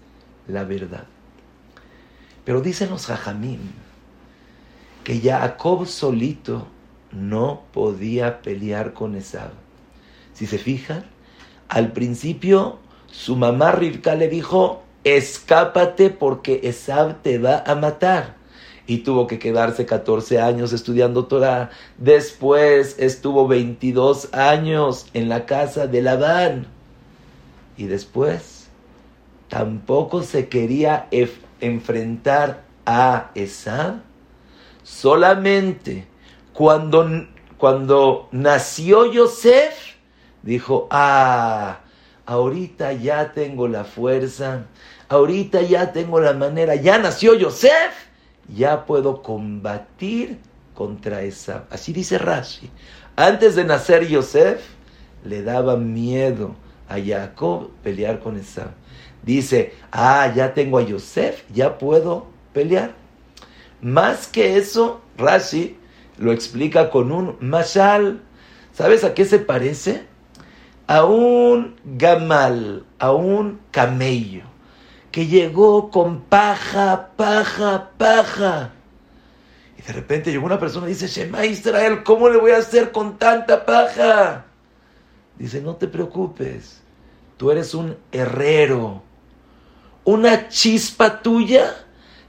la 0.48 0.64
verdad. 0.64 1.04
Pero 2.44 2.60
dicen 2.60 2.90
los 2.90 3.06
jajamín 3.06 3.60
que 5.04 5.20
Jacob 5.20 5.86
solito 5.86 6.66
no 7.12 7.62
podía 7.72 8.42
pelear 8.42 8.92
con 8.92 9.14
Esab. 9.14 9.52
Si 10.34 10.46
se 10.46 10.58
fijan, 10.58 11.04
al 11.68 11.92
principio 11.92 12.78
su 13.06 13.36
mamá 13.36 13.72
Rivka 13.72 14.14
le 14.14 14.28
dijo, 14.28 14.82
escápate 15.06 16.10
porque 16.10 16.62
Esab 16.64 17.22
te 17.22 17.38
va 17.38 17.62
a 17.64 17.76
matar 17.76 18.34
y 18.88 18.98
tuvo 18.98 19.28
que 19.28 19.38
quedarse 19.38 19.86
14 19.86 20.40
años 20.40 20.72
estudiando 20.72 21.26
Torah. 21.26 21.70
Después 21.96 22.96
estuvo 22.98 23.46
22 23.46 24.34
años 24.34 25.06
en 25.14 25.28
la 25.28 25.46
casa 25.46 25.86
de 25.86 26.02
Labán. 26.02 26.66
Y 27.76 27.86
después 27.86 28.66
tampoco 29.48 30.24
se 30.24 30.48
quería 30.48 31.08
enfrentar 31.60 32.64
a 32.84 33.30
Esab. 33.36 34.00
Solamente 34.82 36.06
cuando, 36.52 37.26
cuando 37.58 38.28
nació 38.32 39.12
Yosef, 39.12 39.94
dijo, 40.42 40.88
ah, 40.90 41.80
ahorita 42.26 42.92
ya 42.92 43.32
tengo 43.32 43.68
la 43.68 43.84
fuerza, 43.84 44.66
ahorita 45.08 45.62
ya 45.62 45.92
tengo 45.92 46.20
la 46.20 46.32
manera, 46.32 46.74
ya 46.74 46.98
nació 46.98 47.34
Yosef 47.34 48.06
ya 48.54 48.86
puedo 48.86 49.22
combatir 49.22 50.38
contra 50.74 51.22
esa. 51.22 51.64
Así 51.70 51.92
dice 51.92 52.18
Rashi. 52.18 52.70
Antes 53.16 53.54
de 53.56 53.64
nacer 53.64 54.06
Yosef, 54.06 54.62
le 55.24 55.42
daba 55.42 55.76
miedo 55.76 56.54
a 56.88 56.98
Jacob 57.00 57.70
pelear 57.82 58.20
con 58.20 58.36
esa. 58.36 58.74
Dice, 59.22 59.74
ah, 59.90 60.32
ya 60.34 60.54
tengo 60.54 60.78
a 60.78 60.82
Yosef, 60.82 61.42
ya 61.52 61.78
puedo 61.78 62.26
pelear. 62.52 62.94
Más 63.80 64.28
que 64.28 64.56
eso, 64.56 65.00
Rashi 65.16 65.76
lo 66.18 66.32
explica 66.32 66.90
con 66.90 67.10
un 67.10 67.36
mashal. 67.40 68.22
¿Sabes 68.72 69.04
a 69.04 69.14
qué 69.14 69.24
se 69.24 69.38
parece? 69.38 70.06
A 70.86 71.04
un 71.04 71.76
gamal, 71.84 72.84
a 72.98 73.12
un 73.12 73.60
camello 73.70 74.44
que 75.10 75.26
llegó 75.26 75.90
con 75.90 76.20
paja, 76.20 77.08
paja, 77.16 77.90
paja. 77.96 78.72
Y 79.78 79.82
de 79.82 79.92
repente 79.92 80.30
llegó 80.30 80.46
una 80.46 80.60
persona 80.60 80.86
y 80.86 80.90
dice, 80.90 81.08
Shema 81.08 81.46
Israel, 81.46 82.02
¿cómo 82.04 82.28
le 82.28 82.38
voy 82.38 82.50
a 82.52 82.58
hacer 82.58 82.92
con 82.92 83.18
tanta 83.18 83.64
paja? 83.64 84.44
Dice, 85.38 85.60
no 85.60 85.76
te 85.76 85.88
preocupes, 85.88 86.82
tú 87.36 87.50
eres 87.50 87.74
un 87.74 87.96
herrero, 88.12 89.02
una 90.04 90.48
chispa 90.48 91.20
tuya 91.20 91.74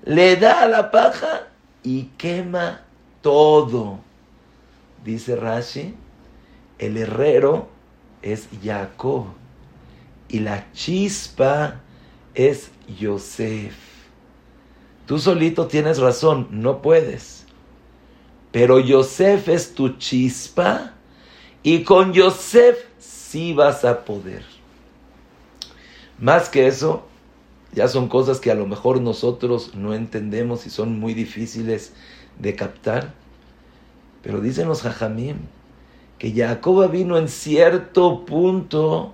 le 0.04 0.38
da 0.38 0.64
a 0.64 0.68
la 0.68 0.90
paja 0.90 1.48
y 1.84 2.04
quema 2.18 2.82
todo. 3.22 4.00
Dice 5.04 5.36
Rashi, 5.36 5.94
el 6.80 6.98
herrero 6.98 7.68
es 8.22 8.48
Jacob 8.64 9.26
y 10.30 10.40
la 10.40 10.72
chispa 10.74 11.82
es 12.34 12.72
Yosef. 13.00 13.76
Tú 15.06 15.20
solito 15.20 15.68
tienes 15.68 16.00
razón, 16.00 16.48
no 16.52 16.82
puedes. 16.82 17.46
Pero 18.52 18.80
Yosef 18.80 19.48
es 19.48 19.74
tu 19.74 19.98
chispa 19.98 20.94
y 21.64 21.84
con 21.84 22.14
Yosef 22.14 22.78
sí 23.00 23.54
vas 23.54 23.86
a 23.86 24.04
poder. 24.04 24.44
Más 26.20 26.50
que 26.50 26.68
eso, 26.68 27.08
ya 27.74 27.88
son 27.88 28.08
cosas 28.08 28.40
que 28.40 28.52
a 28.52 28.56
lo 28.56 28.66
mejor 28.66 29.02
nosotros 29.02 29.76
no 29.76 29.94
entendemos 29.94 30.66
y 30.66 30.70
son 30.70 31.00
muy 31.00 31.14
difíciles 31.14 31.94
de 32.40 32.56
captar. 32.56 33.14
Pero 34.24 34.42
dicen 34.42 34.68
los 34.68 34.82
jajamim 34.82 35.38
que 36.18 36.34
Jacob 36.34 36.90
vino 36.90 37.18
en 37.18 37.28
cierto 37.28 38.26
punto, 38.26 39.14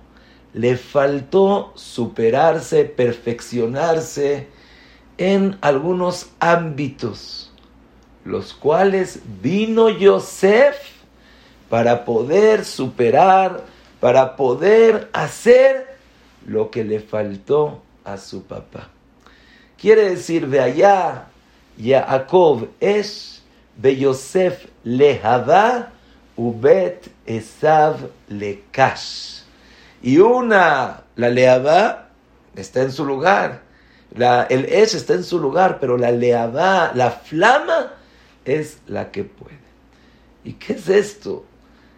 le 0.52 0.76
faltó 0.76 1.72
superarse, 1.74 2.84
perfeccionarse 2.84 4.48
en 5.18 5.58
algunos 5.60 6.30
ámbitos, 6.38 7.52
los 8.24 8.54
cuales 8.54 9.20
vino 9.42 9.90
Yosef 9.90 10.76
para 11.68 12.04
poder 12.04 12.64
superar, 12.64 13.64
para 14.00 14.36
poder 14.36 15.08
hacer 15.12 15.96
lo 16.46 16.70
que 16.70 16.84
le 16.84 17.00
faltó 17.00 17.82
a 18.04 18.16
su 18.16 18.44
papá. 18.44 18.88
Quiere 19.76 20.10
decir, 20.10 20.48
de 20.48 20.60
allá, 20.60 21.26
Jacob 21.82 22.68
es, 22.80 23.42
de 23.76 23.96
Yosef 23.96 24.66
lehava, 24.84 25.93
ubet 26.36 27.10
esav 27.26 28.10
lekash. 28.28 29.42
Y 30.02 30.18
una, 30.18 31.04
la 31.16 31.30
lehavá, 31.30 32.10
está 32.56 32.82
en 32.82 32.92
su 32.92 33.04
lugar. 33.04 33.62
La, 34.14 34.44
el 34.44 34.66
es 34.66 34.94
está 34.94 35.14
en 35.14 35.24
su 35.24 35.38
lugar, 35.38 35.78
pero 35.80 35.96
la 35.96 36.12
lehavá, 36.12 36.92
la 36.94 37.10
flama, 37.10 37.94
es 38.44 38.78
la 38.86 39.10
que 39.10 39.24
puede. 39.24 39.58
¿Y 40.44 40.54
qué 40.54 40.74
es 40.74 40.88
esto? 40.88 41.44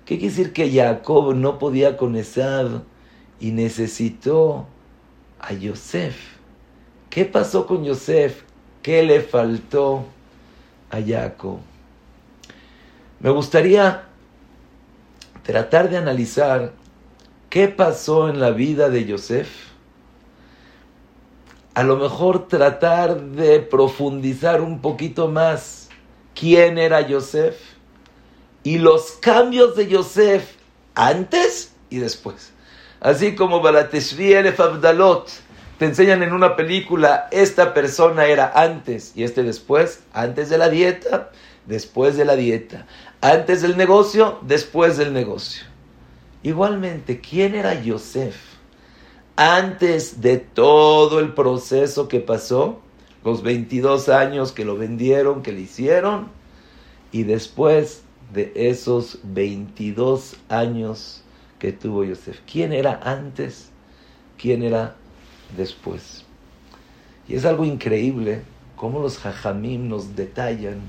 ¿Qué 0.05 0.19
quiere 0.19 0.35
decir 0.35 0.52
que 0.52 0.71
Jacob 0.71 1.35
no 1.35 1.59
podía 1.59 1.97
con 1.97 2.14
Esav 2.14 2.83
y 3.40 3.50
necesitó 3.50 4.66
a 5.38 5.52
Yosef. 5.52 6.16
¿Qué 7.11 7.25
pasó 7.25 7.66
con 7.66 7.85
Yosef? 7.85 8.43
¿Qué 8.83 9.02
le 9.02 9.21
faltó 9.21 10.05
a 10.90 11.00
Jacob? 11.05 11.59
Me 13.21 13.31
gustaría 13.31 14.05
tratar 15.46 15.88
de 15.88 15.96
analizar 15.96 16.72
qué 17.48 17.68
pasó 17.68 18.28
en 18.28 18.40
la 18.40 18.50
vida 18.50 18.90
de 18.90 19.04
Yosef. 19.04 19.48
A 21.74 21.84
lo 21.84 21.96
mejor 21.96 22.48
tratar 22.48 23.20
de 23.20 23.60
profundizar 23.60 24.60
un 24.60 24.80
poquito 24.80 25.28
más 25.28 25.88
quién 26.34 26.78
era 26.78 27.00
Yosef 27.00 27.56
y 28.64 28.78
los 28.78 29.12
cambios 29.12 29.76
de 29.76 29.86
Yosef 29.86 30.56
antes 30.96 31.72
y 31.90 31.98
después. 31.98 32.52
Así 32.98 33.36
como 33.36 33.60
Balateshvi 33.60 34.32
Elef 34.32 34.58
Abdalot 34.58 35.30
te 35.78 35.84
enseñan 35.84 36.24
en 36.24 36.32
una 36.32 36.56
película, 36.56 37.28
esta 37.30 37.72
persona 37.72 38.26
era 38.26 38.50
antes 38.52 39.12
y 39.14 39.22
este 39.22 39.44
después, 39.44 40.00
antes 40.12 40.48
de 40.48 40.58
la 40.58 40.70
dieta, 40.70 41.30
después 41.66 42.16
de 42.16 42.24
la 42.24 42.34
dieta, 42.34 42.86
antes 43.33 43.61
del 43.61 43.76
negocio, 43.76 44.38
después 44.42 44.96
del 44.96 45.12
negocio. 45.12 45.64
Igualmente, 46.44 47.20
¿quién 47.20 47.57
era 47.57 47.74
Yosef? 47.74 48.37
Antes 49.35 50.20
de 50.20 50.37
todo 50.37 51.18
el 51.18 51.35
proceso 51.35 52.07
que 52.07 52.20
pasó, 52.20 52.81
los 53.24 53.42
22 53.42 54.09
años 54.11 54.53
que 54.53 54.64
lo 54.64 54.77
vendieron, 54.77 55.42
que 55.42 55.50
le 55.50 55.62
hicieron, 55.62 56.29
y 57.11 57.24
después 57.24 58.03
de 58.33 58.53
esos 58.55 59.18
22 59.24 60.37
años 60.48 61.24
que 61.59 61.72
tuvo 61.72 62.05
Yosef. 62.05 62.38
¿Quién 62.50 62.72
era 62.72 63.00
antes? 63.03 63.70
¿Quién 64.38 64.62
era 64.62 64.94
después? 65.57 66.24
Y 67.27 67.35
es 67.35 67.44
algo 67.44 67.64
increíble 67.64 68.42
cómo 68.77 69.00
los 69.00 69.18
jajamim 69.18 69.88
nos 69.88 70.14
detallan 70.14 70.81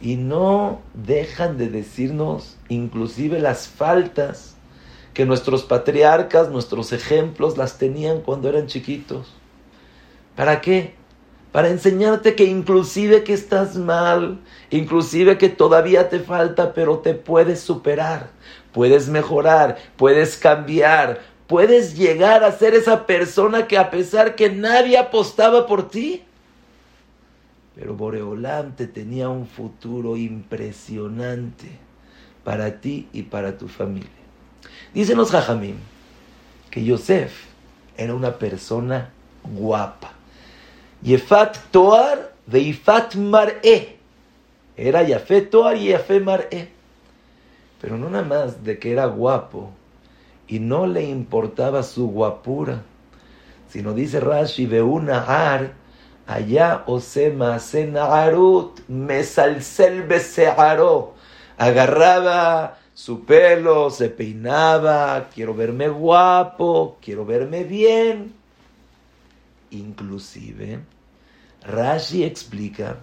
y 0.00 0.16
no 0.16 0.80
dejan 0.94 1.58
de 1.58 1.68
decirnos 1.68 2.56
inclusive 2.68 3.38
las 3.38 3.68
faltas 3.68 4.56
que 5.14 5.26
nuestros 5.26 5.64
patriarcas, 5.64 6.50
nuestros 6.50 6.92
ejemplos 6.92 7.58
las 7.58 7.78
tenían 7.78 8.20
cuando 8.20 8.48
eran 8.48 8.66
chiquitos. 8.66 9.34
¿Para 10.36 10.60
qué? 10.60 10.94
Para 11.52 11.68
enseñarte 11.68 12.36
que 12.36 12.44
inclusive 12.44 13.24
que 13.24 13.32
estás 13.32 13.76
mal, 13.76 14.38
inclusive 14.70 15.36
que 15.36 15.48
todavía 15.48 16.08
te 16.08 16.20
falta, 16.20 16.72
pero 16.72 16.98
te 16.98 17.14
puedes 17.14 17.60
superar 17.60 18.30
puedes 18.72 19.08
mejorar, 19.08 19.78
puedes 19.96 20.36
cambiar, 20.36 21.20
puedes 21.46 21.96
llegar 21.96 22.44
a 22.44 22.52
ser 22.52 22.74
esa 22.74 23.06
persona 23.06 23.66
que 23.66 23.78
a 23.78 23.90
pesar 23.90 24.34
que 24.34 24.50
nadie 24.50 24.98
apostaba 24.98 25.66
por 25.66 25.88
ti, 25.88 26.24
pero 27.74 27.94
Boreolam 27.94 28.74
te 28.76 28.86
tenía 28.86 29.28
un 29.28 29.46
futuro 29.46 30.16
impresionante 30.16 31.68
para 32.44 32.80
ti 32.80 33.08
y 33.12 33.22
para 33.22 33.56
tu 33.56 33.68
familia. 33.68 34.10
Dicen 34.92 35.16
los 35.16 35.30
Jajamim 35.30 35.76
que 36.70 36.84
Yosef 36.84 37.44
era 37.96 38.14
una 38.14 38.38
persona 38.38 39.10
guapa. 39.44 40.12
Yefat 41.02 41.56
Toar 41.70 42.32
de 42.46 42.60
Ifat 42.60 43.14
Mar'e. 43.14 43.96
Era 44.76 45.02
Yafet 45.02 45.50
Toar 45.50 45.76
y 45.76 45.88
Yafet 45.88 46.22
Mar'e. 46.22 46.68
Pero 47.80 47.96
no 47.96 48.10
nada 48.10 48.24
más 48.24 48.64
de 48.64 48.78
que 48.78 48.92
era 48.92 49.06
guapo 49.06 49.70
y 50.46 50.58
no 50.58 50.86
le 50.86 51.04
importaba 51.04 51.82
su 51.82 52.08
guapura, 52.08 52.82
sino 53.68 53.94
dice 53.94 54.18
Rashi, 54.18 54.66
de 54.66 54.82
una 54.82 55.22
ar, 55.22 55.72
allá 56.30 56.84
osema 56.86 57.58
senarut, 57.58 58.80
mesalsel 58.88 60.04
besearo, 60.04 61.14
agarraba 61.58 62.78
su 62.94 63.24
pelo, 63.24 63.90
se 63.90 64.10
peinaba, 64.10 65.28
quiero 65.34 65.54
verme 65.54 65.88
guapo, 65.88 66.98
quiero 67.02 67.26
verme 67.26 67.64
bien. 67.64 68.32
Inclusive, 69.70 70.80
Rashi 71.66 72.22
explica 72.22 72.98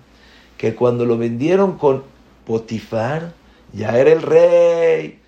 que 0.58 0.74
cuando 0.74 1.06
lo 1.06 1.18
vendieron 1.18 1.78
con 1.78 2.04
Potifar, 2.46 3.34
ya 3.74 3.98
era 3.98 4.14
el 4.14 4.22
rey. 4.22 5.20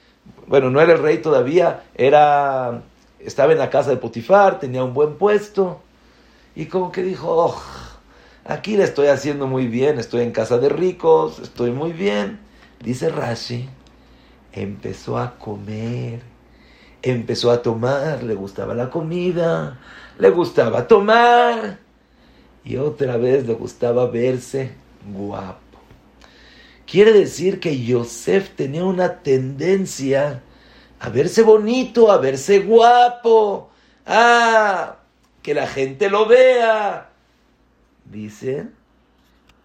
Bueno, 0.47 0.69
no 0.69 0.79
era 0.79 0.93
el 0.93 1.01
rey 1.01 1.17
todavía, 1.17 1.83
era 1.95 2.81
estaba 3.19 3.51
en 3.51 3.59
la 3.59 3.69
casa 3.69 3.89
de 3.89 3.97
Potifar, 3.97 4.59
tenía 4.59 4.85
un 4.85 4.93
buen 4.93 5.15
puesto 5.17 5.81
y 6.55 6.67
como 6.67 6.91
que 6.91 7.03
dijo, 7.03 7.27
oh, 7.29 7.62
aquí 8.45 8.78
le 8.78 8.84
estoy 8.84 9.08
haciendo 9.08 9.47
muy 9.47 9.67
bien, 9.67 9.99
estoy 9.99 10.23
en 10.23 10.32
casa 10.32 10.58
de 10.58 10.69
ricos, 10.69 11.39
estoy 11.39 11.71
muy 11.71 11.93
bien. 11.93 12.39
Dice 12.84 13.10
Rashi, 13.10 13.69
empezó 14.54 15.17
a 15.17 15.38
comer, 15.38 16.21
empezó 17.02 17.52
a 17.52 17.62
tomar, 17.62 18.23
le 18.23 18.36
gustaba 18.36 18.73
la 18.73 18.89
comida, 18.89 19.80
le 20.17 20.30
gustaba 20.30 20.88
tomar 20.88 21.80
y 22.63 22.78
otra 22.78 23.17
vez 23.17 23.47
le 23.47 23.54
gustaba 23.54 24.08
verse 24.08 24.71
guapo. 25.12 25.80
Quiere 26.86 27.13
decir 27.13 27.60
que 27.60 27.84
Yosef 27.84 28.49
tenía 28.56 28.84
una 28.84 29.19
tendencia 29.19 30.41
a 30.99 31.10
verse 31.10 31.41
bonito, 31.43 32.12
a 32.12 32.17
verse 32.17 32.60
guapo, 32.60 33.69
a 34.06 34.97
que 35.41 35.54
la 35.54 35.67
gente 35.67 36.10
lo 36.10 36.25
vea. 36.25 37.09
Dicen 38.10 38.76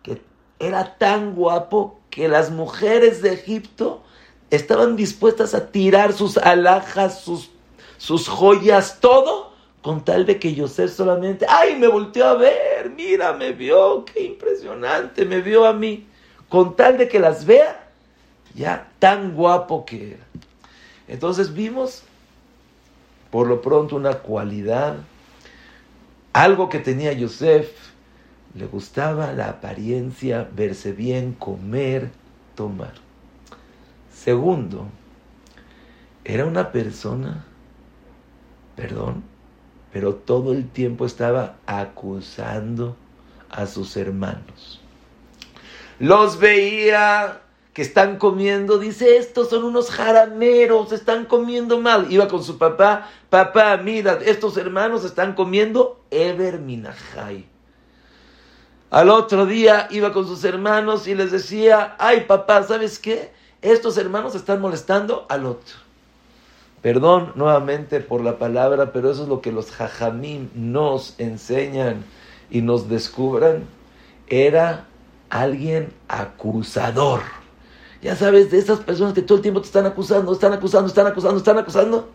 que 0.02 0.20
era 0.58 0.96
tan 0.98 1.34
guapo 1.34 1.98
que 2.10 2.28
las 2.28 2.50
mujeres 2.50 3.22
de 3.22 3.32
Egipto 3.32 4.02
estaban 4.50 4.96
dispuestas 4.96 5.54
a 5.54 5.72
tirar 5.72 6.12
sus 6.12 6.36
alhajas, 6.36 7.22
sus, 7.22 7.50
sus 7.96 8.28
joyas, 8.28 9.00
todo, 9.00 9.52
con 9.82 10.04
tal 10.04 10.26
de 10.26 10.38
que 10.38 10.54
Yosef 10.54 10.94
solamente, 10.94 11.46
ay, 11.48 11.76
me 11.76 11.88
volteó 11.88 12.26
a 12.26 12.34
ver, 12.34 12.90
mira, 12.90 13.32
me 13.32 13.52
vio, 13.52 14.04
qué 14.04 14.22
impresionante, 14.24 15.24
me 15.24 15.40
vio 15.40 15.66
a 15.66 15.72
mí 15.72 16.06
con 16.48 16.76
tal 16.76 16.98
de 16.98 17.08
que 17.08 17.18
las 17.18 17.44
vea, 17.44 17.90
ya 18.54 18.90
tan 18.98 19.34
guapo 19.34 19.84
que 19.84 20.12
era. 20.12 20.24
Entonces 21.08 21.52
vimos, 21.52 22.04
por 23.30 23.48
lo 23.48 23.60
pronto, 23.60 23.96
una 23.96 24.14
cualidad 24.14 24.96
Algo 26.32 26.68
que 26.68 26.80
tenía 26.80 27.12
Yosef, 27.12 27.70
le 28.54 28.66
gustaba 28.66 29.32
la 29.32 29.48
apariencia, 29.48 30.48
verse 30.54 30.92
bien, 30.92 31.32
comer, 31.32 32.10
tomar. 32.54 32.92
Segundo, 34.12 34.86
era 36.24 36.46
una 36.46 36.70
persona, 36.70 37.44
perdón, 38.76 39.24
pero 39.92 40.14
todo 40.14 40.52
el 40.52 40.68
tiempo 40.68 41.04
estaba 41.04 41.56
acusando 41.66 42.96
a 43.50 43.66
sus 43.66 43.96
hermanos. 43.96 44.80
Los 45.98 46.38
veía 46.38 47.40
que 47.72 47.82
están 47.82 48.18
comiendo, 48.18 48.78
dice, 48.78 49.16
estos 49.16 49.50
son 49.50 49.64
unos 49.64 49.90
jarameros, 49.90 50.92
están 50.92 51.24
comiendo 51.24 51.80
mal. 51.80 52.10
Iba 52.10 52.28
con 52.28 52.44
su 52.44 52.56
papá, 52.56 53.10
papá, 53.30 53.76
mira, 53.78 54.20
estos 54.24 54.56
hermanos 54.56 55.04
están 55.04 55.34
comiendo 55.34 56.04
Eber 56.10 56.60
Minajai. 56.60 57.53
Al 58.94 59.10
otro 59.10 59.44
día 59.44 59.88
iba 59.90 60.12
con 60.12 60.24
sus 60.24 60.44
hermanos 60.44 61.08
y 61.08 61.16
les 61.16 61.32
decía, 61.32 61.96
ay 61.98 62.26
papá, 62.28 62.62
¿sabes 62.62 63.00
qué? 63.00 63.32
Estos 63.60 63.98
hermanos 63.98 64.36
están 64.36 64.60
molestando 64.60 65.26
al 65.28 65.46
otro. 65.46 65.74
Perdón 66.80 67.32
nuevamente 67.34 67.98
por 67.98 68.20
la 68.20 68.38
palabra, 68.38 68.92
pero 68.92 69.10
eso 69.10 69.24
es 69.24 69.28
lo 69.28 69.40
que 69.40 69.50
los 69.50 69.72
jajamim 69.72 70.48
nos 70.54 71.16
enseñan 71.18 72.04
y 72.52 72.62
nos 72.62 72.88
descubran. 72.88 73.64
Era 74.28 74.86
alguien 75.28 75.92
acusador. 76.06 77.22
Ya 78.00 78.14
sabes, 78.14 78.52
de 78.52 78.58
esas 78.58 78.78
personas 78.78 79.12
que 79.12 79.22
todo 79.22 79.38
el 79.38 79.42
tiempo 79.42 79.60
te 79.60 79.66
están 79.66 79.86
acusando, 79.86 80.32
están 80.32 80.52
acusando, 80.52 80.86
están 80.86 81.08
acusando, 81.08 81.38
están 81.38 81.58
acusando. 81.58 82.10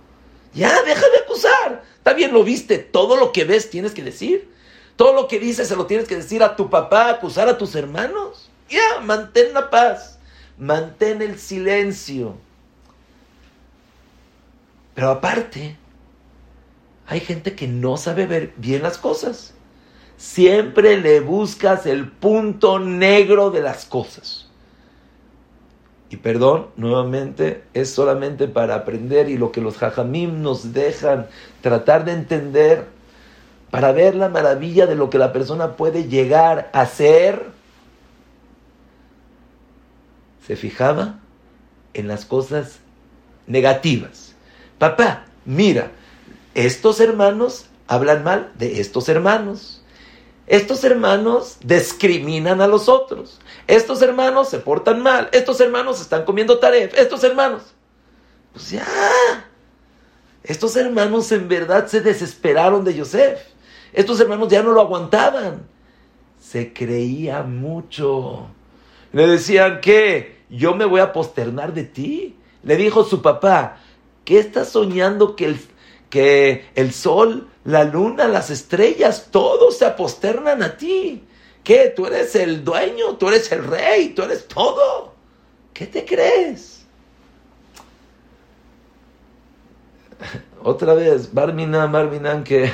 Ya, 0.54 0.82
deja 0.84 1.10
de 1.10 1.18
acusar. 1.26 1.84
Está 1.98 2.13
bien, 2.13 2.32
lo 2.32 2.46
viste. 2.46 2.78
Todo 2.78 3.18
lo 3.18 3.34
que 3.34 3.44
ves 3.44 3.70
tienes 3.70 3.94
que 3.94 4.02
decir. 4.02 4.59
Todo 5.00 5.14
lo 5.14 5.30
que 5.30 5.40
dices 5.40 5.70
se 5.70 5.78
lo 5.78 5.86
tienes 5.86 6.10
que 6.10 6.18
decir 6.18 6.44
a 6.44 6.58
tu 6.58 6.70
papá, 6.70 7.10
acusar 7.10 7.48
a 7.48 7.58
tus 7.58 7.74
hermanos. 7.74 8.50
Ya, 8.70 9.00
mantén 9.02 9.54
la 9.54 9.70
paz, 9.70 10.20
mantén 10.58 11.22
el 11.22 11.40
silencio. 11.40 12.36
Pero 14.94 15.12
aparte, 15.12 15.78
hay 17.08 17.22
gente 17.22 17.56
que 17.56 17.66
no 17.66 17.96
sabe 17.96 18.26
ver 18.26 18.52
bien 18.58 18.84
las 18.84 18.98
cosas. 18.98 19.54
Siempre 20.18 20.98
le 20.98 21.22
buscas 21.22 21.86
el 21.86 22.12
punto 22.12 22.78
negro 22.78 23.52
de 23.52 23.62
las 23.62 23.86
cosas. 23.86 24.50
Y 26.10 26.18
perdón, 26.18 26.72
nuevamente, 26.76 27.64
es 27.74 27.90
solamente 27.90 28.50
para 28.50 28.76
aprender 28.76 29.30
y 29.30 29.38
lo 29.38 29.54
que 29.54 29.62
los 29.62 29.78
jajamim 29.78 30.42
nos 30.42 30.74
dejan 30.74 31.28
tratar 31.62 32.04
de 32.04 32.12
entender 32.12 32.99
para 33.71 33.91
ver 33.91 34.15
la 34.15 34.29
maravilla 34.29 34.86
de 34.86 34.95
lo 34.95 35.10
que 35.10 35.17
la 35.17 35.32
persona 35.32 35.75
puede 35.75 36.08
llegar 36.08 36.69
a 36.73 36.86
ser, 36.86 37.51
se 40.45 40.55
fijaba 40.55 41.19
en 41.93 42.08
las 42.08 42.25
cosas 42.25 42.79
negativas. 43.45 44.34
Papá, 44.77 45.25
mira, 45.45 45.91
estos 46.55 46.99
hermanos 46.99 47.65
hablan 47.88 48.23
mal 48.23 48.51
de 48.55 48.79
estos 48.79 49.10
hermanos. 49.10 49.84
Estos 50.47 50.84
hermanos 50.84 51.58
discriminan 51.63 52.62
a 52.62 52.67
los 52.67 52.89
otros. 52.89 53.39
Estos 53.67 54.01
hermanos 54.01 54.49
se 54.49 54.58
portan 54.58 55.01
mal. 55.01 55.29
Estos 55.32 55.60
hermanos 55.62 56.01
están 56.01 56.25
comiendo 56.25 56.58
taref. 56.58 56.97
Estos 56.97 57.23
hermanos. 57.23 57.62
Pues 58.51 58.71
ya. 58.71 58.88
Estos 60.41 60.75
hermanos 60.75 61.32
en 61.32 61.47
verdad 61.47 61.86
se 61.86 62.01
desesperaron 62.01 62.84
de 62.84 62.95
Yosef. 62.95 63.39
Estos 63.93 64.19
hermanos 64.19 64.49
ya 64.49 64.63
no 64.63 64.71
lo 64.71 64.82
aguantaban. 64.82 65.67
Se 66.39 66.73
creía 66.73 67.43
mucho. 67.43 68.47
Le 69.12 69.28
decían 69.28 69.82
que 69.82 70.39
yo 70.49 70.75
me 70.75 70.86
voy 70.86 71.02
a 71.02 71.13
posternar 71.13 71.73
de 71.73 71.84
ti. 71.84 72.36
Le 72.63 72.75
dijo 72.75 73.04
su 73.04 73.21
papá, 73.21 73.78
¿qué 74.25 74.39
estás 74.39 74.69
soñando 74.69 75.36
que 75.36 75.45
el, 75.45 75.60
que 76.10 76.65
el 76.75 76.93
sol, 76.93 77.49
la 77.63 77.84
luna, 77.84 78.28
las 78.28 78.49
estrellas, 78.49 79.30
todos 79.32 79.78
se 79.78 79.86
aposternan 79.86 80.63
a 80.63 80.78
ti? 80.78 81.23
¿Qué? 81.63 81.93
Tú 81.95 82.06
eres 82.06 82.36
el 82.36 82.63
dueño, 82.63 83.17
tú 83.17 83.28
eres 83.28 83.52
el 83.52 83.65
rey, 83.65 84.10
tú 84.10 84.23
eres 84.23 84.47
todo. 84.47 85.13
¿Qué 85.73 85.86
te 85.88 86.06
crees? 86.06 86.86
Otra 90.63 90.93
vez, 90.93 91.34
Barminan, 91.34 91.91
Barminan, 91.91 92.43
que 92.43 92.69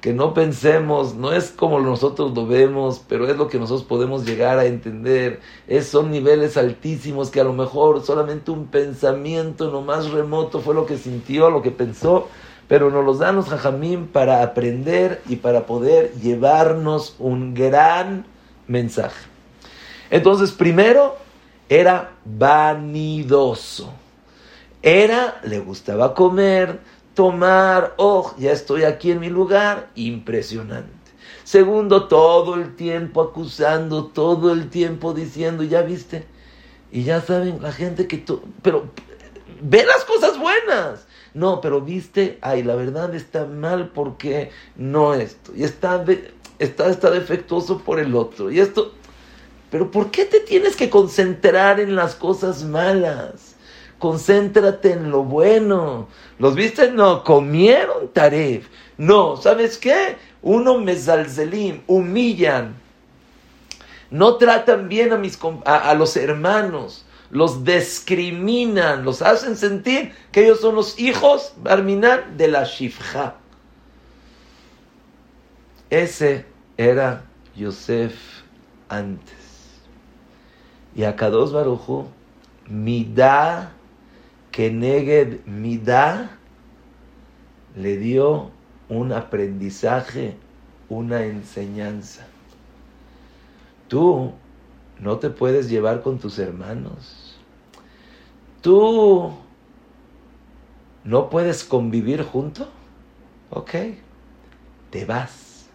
que 0.00 0.14
no 0.14 0.32
pensemos, 0.32 1.14
no 1.14 1.32
es 1.32 1.50
como 1.50 1.78
nosotros 1.80 2.34
lo 2.34 2.46
vemos, 2.46 3.02
pero 3.06 3.28
es 3.28 3.36
lo 3.36 3.48
que 3.48 3.58
nosotros 3.58 3.84
podemos 3.84 4.24
llegar 4.24 4.58
a 4.58 4.64
entender. 4.64 5.40
Es, 5.68 5.88
son 5.88 6.10
niveles 6.10 6.56
altísimos 6.56 7.30
que 7.30 7.40
a 7.40 7.44
lo 7.44 7.52
mejor 7.52 8.02
solamente 8.02 8.50
un 8.50 8.66
pensamiento 8.66 9.70
no 9.70 9.82
más 9.82 10.10
remoto 10.10 10.60
fue 10.60 10.74
lo 10.74 10.86
que 10.86 10.96
sintió, 10.96 11.50
lo 11.50 11.60
que 11.60 11.70
pensó, 11.70 12.28
pero 12.66 12.90
nos 12.90 13.04
los 13.04 13.18
dan 13.18 13.36
los 13.36 13.48
jajamín 13.48 14.06
para 14.06 14.42
aprender 14.42 15.22
y 15.28 15.36
para 15.36 15.66
poder 15.66 16.12
llevarnos 16.14 17.16
un 17.18 17.52
gran 17.52 18.24
mensaje. 18.68 19.26
Entonces, 20.10 20.50
primero, 20.52 21.16
era 21.68 22.12
vanidoso. 22.24 23.92
Era, 24.82 25.40
le 25.44 25.58
gustaba 25.60 26.14
comer, 26.14 26.80
tomar, 27.14 27.94
oh, 27.96 28.34
ya 28.38 28.52
estoy 28.52 28.84
aquí 28.84 29.10
en 29.10 29.20
mi 29.20 29.28
lugar, 29.28 29.90
impresionante. 29.94 31.00
Segundo, 31.44 32.06
todo 32.06 32.54
el 32.54 32.76
tiempo 32.76 33.20
acusando, 33.20 34.06
todo 34.06 34.52
el 34.52 34.70
tiempo 34.70 35.12
diciendo, 35.14 35.62
ya 35.64 35.82
viste, 35.82 36.26
y 36.92 37.04
ya 37.04 37.20
saben 37.20 37.62
la 37.62 37.72
gente 37.72 38.06
que 38.06 38.18
tú, 38.18 38.42
pero 38.62 38.90
ve 39.60 39.84
las 39.84 40.04
cosas 40.04 40.38
buenas. 40.38 41.06
No, 41.32 41.60
pero 41.60 41.80
viste, 41.80 42.38
ay, 42.40 42.62
la 42.62 42.74
verdad 42.74 43.14
está 43.14 43.46
mal 43.46 43.90
porque 43.90 44.50
no 44.76 45.14
esto, 45.14 45.52
y 45.54 45.64
está, 45.64 46.04
está, 46.58 46.88
está 46.88 47.10
defectuoso 47.10 47.78
por 47.78 48.00
el 48.00 48.14
otro, 48.14 48.50
y 48.50 48.60
esto, 48.60 48.92
pero 49.70 49.90
¿por 49.90 50.10
qué 50.10 50.24
te 50.24 50.40
tienes 50.40 50.74
que 50.74 50.90
concentrar 50.90 51.78
en 51.78 51.94
las 51.94 52.16
cosas 52.16 52.64
malas? 52.64 53.49
Concéntrate 54.00 54.92
en 54.92 55.10
lo 55.10 55.22
bueno. 55.22 56.08
¿Los 56.40 56.56
viste? 56.56 56.90
No, 56.90 57.22
comieron 57.22 58.08
taref. 58.12 58.66
No, 58.96 59.36
¿sabes 59.36 59.78
qué? 59.78 60.16
Uno 60.42 60.78
mezalzelim, 60.78 61.82
humillan. 61.86 62.74
No 64.10 64.36
tratan 64.36 64.88
bien 64.88 65.12
a, 65.12 65.16
mis, 65.16 65.38
a, 65.64 65.94
los 65.94 66.16
hermanos. 66.16 67.04
Los 67.30 67.62
discriminan, 67.62 69.04
los 69.04 69.22
hacen 69.22 69.56
sentir 69.56 70.12
que 70.32 70.44
ellos 70.44 70.60
son 70.60 70.74
los 70.74 70.98
hijos, 70.98 71.52
Barminan, 71.58 72.36
de 72.36 72.48
la 72.48 72.64
Shifja. 72.64 73.36
Ese 75.90 76.46
era 76.76 77.22
Yosef 77.54 78.14
antes. 78.88 79.36
Y 80.96 81.04
a 81.04 81.14
Kados 81.14 81.52
Baruchu, 81.52 82.08
Midah 82.66 83.70
que 84.50 84.70
Neged 84.70 85.46
Midah 85.46 86.30
le 87.76 87.96
dio 87.96 88.50
un 88.88 89.12
aprendizaje, 89.12 90.36
una 90.88 91.24
enseñanza. 91.24 92.26
Tú 93.88 94.32
no 94.98 95.18
te 95.18 95.30
puedes 95.30 95.70
llevar 95.70 96.02
con 96.02 96.18
tus 96.18 96.38
hermanos. 96.38 97.36
Tú 98.60 99.32
no 101.04 101.30
puedes 101.30 101.64
convivir 101.64 102.24
junto. 102.24 102.68
Ok, 103.50 103.70
te 104.90 105.04
vas. 105.04 105.66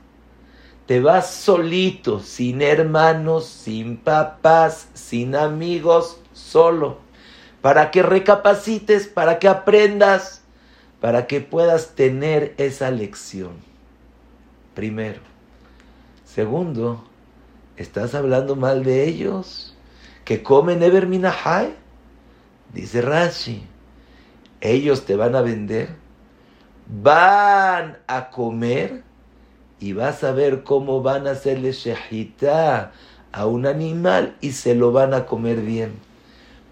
Te 0.86 1.00
vas 1.00 1.32
solito, 1.32 2.20
sin 2.20 2.62
hermanos, 2.62 3.46
sin 3.46 3.98
papás, 3.98 4.90
sin 4.94 5.36
amigos, 5.36 6.20
solo 6.32 7.05
para 7.66 7.90
que 7.90 8.04
recapacites, 8.04 9.08
para 9.08 9.40
que 9.40 9.48
aprendas, 9.48 10.44
para 11.02 11.26
que 11.26 11.42
puedas 11.42 11.96
tener 11.96 12.54
esa 12.58 12.92
lección. 12.92 13.54
Primero. 14.76 15.20
Segundo, 16.26 17.04
estás 17.76 18.14
hablando 18.14 18.56
mal 18.56 18.84
de 18.84 19.06
ellos, 19.06 19.76
que 20.26 20.44
comen 20.44 20.84
Eber 20.84 21.08
Minahai. 21.08 21.74
Dice 22.72 23.02
Rashi, 23.02 23.66
ellos 24.62 25.06
te 25.06 25.16
van 25.16 25.36
a 25.36 25.42
vender, 25.42 25.90
van 26.86 27.98
a 28.06 28.30
comer 28.30 29.02
y 29.80 29.94
vas 29.94 30.24
a 30.24 30.34
ver 30.34 30.64
cómo 30.64 31.02
van 31.02 31.26
a 31.26 31.32
hacerle 31.32 31.72
shahita 31.72 32.92
a 33.32 33.46
un 33.48 33.66
animal 33.66 34.38
y 34.40 34.52
se 34.52 34.76
lo 34.76 34.92
van 34.92 35.16
a 35.16 35.26
comer 35.26 35.62
bien 35.62 36.15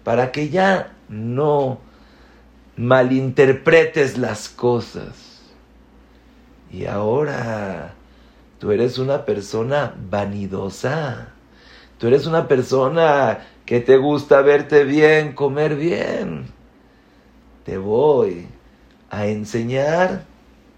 para 0.04 0.30
que 0.30 0.50
ya 0.50 0.92
no 1.08 1.78
malinterpretes 2.76 4.18
las 4.18 4.48
cosas. 4.48 5.42
Y 6.70 6.86
ahora 6.86 7.94
tú 8.58 8.70
eres 8.70 8.98
una 8.98 9.24
persona 9.24 9.94
vanidosa. 10.10 11.28
Tú 11.98 12.08
eres 12.08 12.26
una 12.26 12.48
persona 12.48 13.46
que 13.64 13.80
te 13.80 13.96
gusta 13.96 14.42
verte 14.42 14.84
bien, 14.84 15.32
comer 15.32 15.76
bien. 15.76 16.46
Te 17.64 17.78
voy 17.78 18.46
a 19.10 19.26
enseñar. 19.26 20.24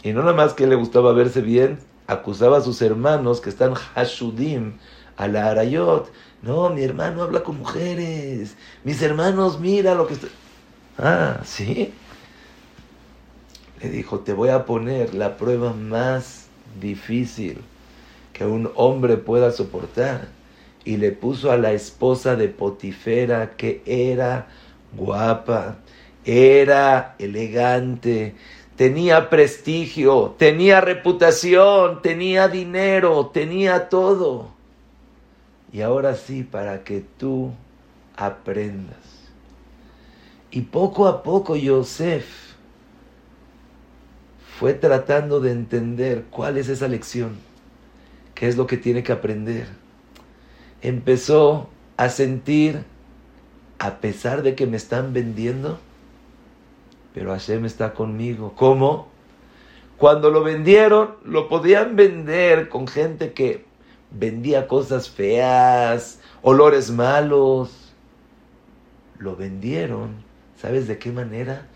Y 0.03 0.13
no 0.13 0.21
nada 0.21 0.35
más 0.35 0.55
que 0.55 0.67
le 0.67 0.77
gustaba 0.77 1.13
verse 1.13 1.41
bien, 1.41 1.81
acusaba 2.07 2.59
a 2.59 2.61
sus 2.61 2.81
hermanos 2.83 3.41
que 3.41 3.51
están 3.51 3.75
hashudim 3.75 4.75
a 5.17 5.29
la 5.29 5.51
arayot. 5.51 6.11
No, 6.43 6.71
mi 6.71 6.83
hermano 6.83 7.23
habla 7.23 7.43
con 7.43 7.59
mujeres. 7.59 8.57
Mis 8.85 9.03
hermanos, 9.03 9.59
mira 9.61 9.95
lo 9.95 10.07
que 10.07 10.15
está. 10.15 10.29
Ah, 10.99 11.41
¿sí? 11.45 11.93
Le 13.81 13.91
dijo, 13.91 14.21
te 14.21 14.33
voy 14.33 14.49
a 14.49 14.65
poner 14.65 15.15
la 15.15 15.37
prueba 15.37 15.73
más 15.73 16.47
difícil 16.81 17.59
que 18.33 18.45
un 18.45 18.71
hombre 18.75 19.17
pueda 19.17 19.51
soportar. 19.51 20.29
Y 20.85 20.99
le 20.99 21.11
puso 21.11 21.51
a 21.51 21.57
la 21.57 21.73
esposa 21.73 22.37
de 22.37 22.49
Potifera 22.49 23.57
que 23.57 23.83
era 23.85 24.47
guapa, 24.97 25.79
era 26.25 27.17
elegante, 27.19 28.35
tenía 28.77 29.29
prestigio, 29.29 30.37
tenía 30.39 30.81
reputación, 30.81 32.03
tenía 32.03 32.49
dinero, 32.49 33.31
tenía 33.33 33.89
todo. 33.89 34.56
Y 35.73 35.81
ahora 35.83 36.15
sí, 36.15 36.43
para 36.43 36.85
que 36.85 37.05
tú 37.19 37.53
aprendas. 38.17 38.97
Y 40.51 40.63
poco 40.63 41.07
a 41.07 41.23
poco 41.23 41.55
Yosef 41.55 42.47
fue 44.59 44.73
tratando 44.73 45.41
de 45.41 45.53
entender 45.53 46.25
cuál 46.31 46.57
es 46.57 46.71
esa 46.71 46.89
lección, 46.89 47.37
qué 48.35 48.49
es 48.49 48.57
lo 48.57 48.67
que 48.67 48.79
tiene 48.79 49.03
que 49.03 49.13
aprender. 49.13 49.67
Empezó 50.81 51.69
a 51.99 52.09
sentir, 52.09 52.85
a 53.79 53.99
pesar 53.99 54.43
de 54.43 54.55
que 54.55 54.67
me 54.67 54.79
están 54.79 55.13
vendiendo, 55.13 55.79
pero 57.13 57.33
Hashem 57.33 57.67
está 57.67 57.93
conmigo. 57.93 58.55
¿Cómo? 58.57 59.09
Cuando 59.99 60.31
lo 60.31 60.43
vendieron, 60.43 61.17
lo 61.25 61.49
podían 61.51 61.95
vender 61.95 62.71
con 62.71 62.87
gente 62.87 63.35
que 63.35 63.66
vendía 64.11 64.69
cosas 64.69 65.11
feas, 65.11 66.21
olores 66.43 66.91
malos. 66.91 67.93
Lo 69.19 69.37
vendieron, 69.37 70.11
¿sabes 70.61 70.87
de 70.87 70.99
qué 70.99 71.11
manera? 71.11 71.67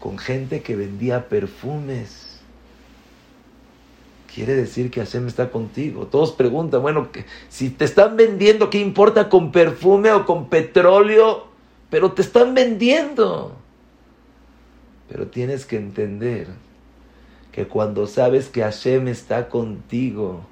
Con 0.00 0.18
gente 0.18 0.62
que 0.62 0.76
vendía 0.76 1.28
perfumes. 1.28 2.40
Quiere 4.32 4.54
decir 4.54 4.90
que 4.90 5.00
Hashem 5.00 5.26
está 5.26 5.50
contigo. 5.50 6.06
Todos 6.06 6.32
preguntan, 6.32 6.82
bueno, 6.82 7.08
si 7.48 7.70
te 7.70 7.84
están 7.84 8.16
vendiendo, 8.16 8.68
¿qué 8.68 8.78
importa 8.78 9.28
con 9.28 9.52
perfume 9.52 10.12
o 10.12 10.26
con 10.26 10.48
petróleo? 10.48 11.46
Pero 11.88 12.12
te 12.12 12.22
están 12.22 12.54
vendiendo. 12.54 13.56
Pero 15.08 15.28
tienes 15.28 15.64
que 15.64 15.76
entender 15.76 16.48
que 17.52 17.66
cuando 17.66 18.06
sabes 18.06 18.48
que 18.48 18.62
Hashem 18.62 19.08
está 19.08 19.48
contigo, 19.48 20.42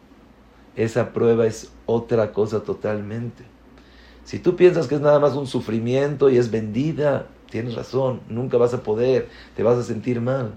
esa 0.76 1.12
prueba 1.12 1.46
es 1.46 1.70
otra 1.86 2.32
cosa 2.32 2.62
totalmente. 2.62 3.44
Si 4.24 4.38
tú 4.38 4.56
piensas 4.56 4.86
que 4.86 4.94
es 4.94 5.00
nada 5.00 5.18
más 5.18 5.34
un 5.34 5.46
sufrimiento 5.46 6.30
y 6.30 6.38
es 6.38 6.50
vendida, 6.50 7.26
tienes 7.50 7.74
razón, 7.74 8.20
nunca 8.28 8.56
vas 8.56 8.74
a 8.74 8.82
poder, 8.82 9.28
te 9.54 9.62
vas 9.62 9.78
a 9.78 9.82
sentir 9.82 10.20
mal. 10.20 10.54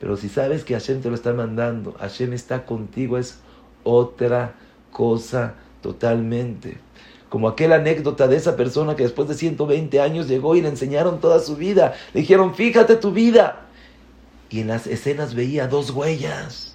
Pero 0.00 0.16
si 0.16 0.28
sabes 0.28 0.64
que 0.64 0.74
Hashem 0.74 1.00
te 1.00 1.08
lo 1.08 1.14
está 1.14 1.32
mandando, 1.32 1.92
Hashem 1.98 2.32
está 2.32 2.64
contigo, 2.64 3.18
es 3.18 3.40
otra 3.82 4.54
cosa 4.90 5.54
totalmente. 5.82 6.78
Como 7.28 7.48
aquella 7.48 7.76
anécdota 7.76 8.28
de 8.28 8.36
esa 8.36 8.56
persona 8.56 8.94
que 8.94 9.02
después 9.02 9.28
de 9.28 9.34
120 9.34 10.00
años 10.00 10.28
llegó 10.28 10.54
y 10.54 10.62
le 10.62 10.68
enseñaron 10.68 11.20
toda 11.20 11.40
su 11.40 11.56
vida. 11.56 11.94
Le 12.12 12.20
dijeron, 12.20 12.54
fíjate 12.54 12.96
tu 12.96 13.12
vida. 13.12 13.66
Y 14.50 14.60
en 14.60 14.68
las 14.68 14.86
escenas 14.86 15.34
veía 15.34 15.66
dos 15.66 15.90
huellas. 15.90 16.73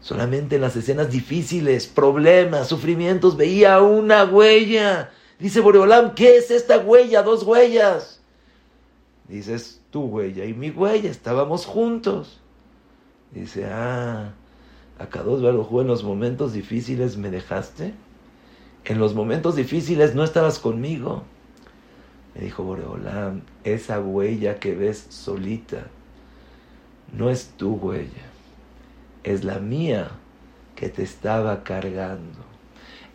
Solamente 0.00 0.56
en 0.56 0.62
las 0.62 0.76
escenas 0.76 1.10
difíciles, 1.10 1.86
problemas, 1.86 2.68
sufrimientos, 2.68 3.36
veía 3.36 3.80
una 3.80 4.24
huella. 4.24 5.10
Dice 5.38 5.60
Boreolam, 5.60 6.14
¿qué 6.14 6.36
es 6.36 6.50
esta 6.50 6.78
huella? 6.78 7.22
Dos 7.22 7.42
huellas. 7.42 8.20
Dices, 9.28 9.80
tu 9.90 10.02
huella 10.02 10.44
y 10.44 10.54
mi 10.54 10.70
huella, 10.70 11.10
estábamos 11.10 11.66
juntos. 11.66 12.40
Dice, 13.32 13.66
ah, 13.66 14.32
acá 14.98 15.22
dos 15.22 15.42
en 15.42 15.86
los 15.86 16.02
momentos 16.02 16.52
difíciles 16.52 17.16
me 17.16 17.30
dejaste 17.30 17.92
en 18.88 18.98
los 18.98 19.14
momentos 19.14 19.54
difíciles 19.54 20.14
no 20.14 20.24
estabas 20.24 20.58
conmigo. 20.58 21.22
Me 22.34 22.42
dijo 22.42 22.62
Boreolam, 22.62 23.42
esa 23.64 24.00
huella 24.00 24.58
que 24.58 24.74
ves 24.74 25.06
solita 25.10 25.88
no 27.12 27.28
es 27.30 27.48
tu 27.56 27.74
huella, 27.74 28.27
es 29.28 29.44
la 29.44 29.58
mía 29.58 30.10
que 30.74 30.88
te 30.88 31.02
estaba 31.02 31.62
cargando. 31.62 32.38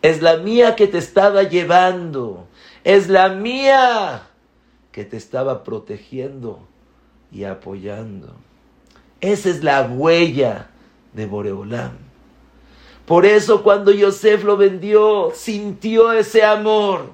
Es 0.00 0.22
la 0.22 0.36
mía 0.36 0.76
que 0.76 0.86
te 0.86 0.98
estaba 0.98 1.42
llevando. 1.42 2.46
Es 2.84 3.08
la 3.08 3.30
mía 3.30 4.28
que 4.92 5.04
te 5.04 5.16
estaba 5.16 5.64
protegiendo 5.64 6.60
y 7.32 7.44
apoyando. 7.44 8.34
Esa 9.20 9.48
es 9.48 9.64
la 9.64 9.82
huella 9.82 10.70
de 11.14 11.26
Boreolam. 11.26 11.96
Por 13.06 13.26
eso 13.26 13.62
cuando 13.62 13.90
Yosef 13.90 14.44
lo 14.44 14.56
vendió, 14.56 15.32
sintió 15.34 16.12
ese 16.12 16.44
amor, 16.44 17.10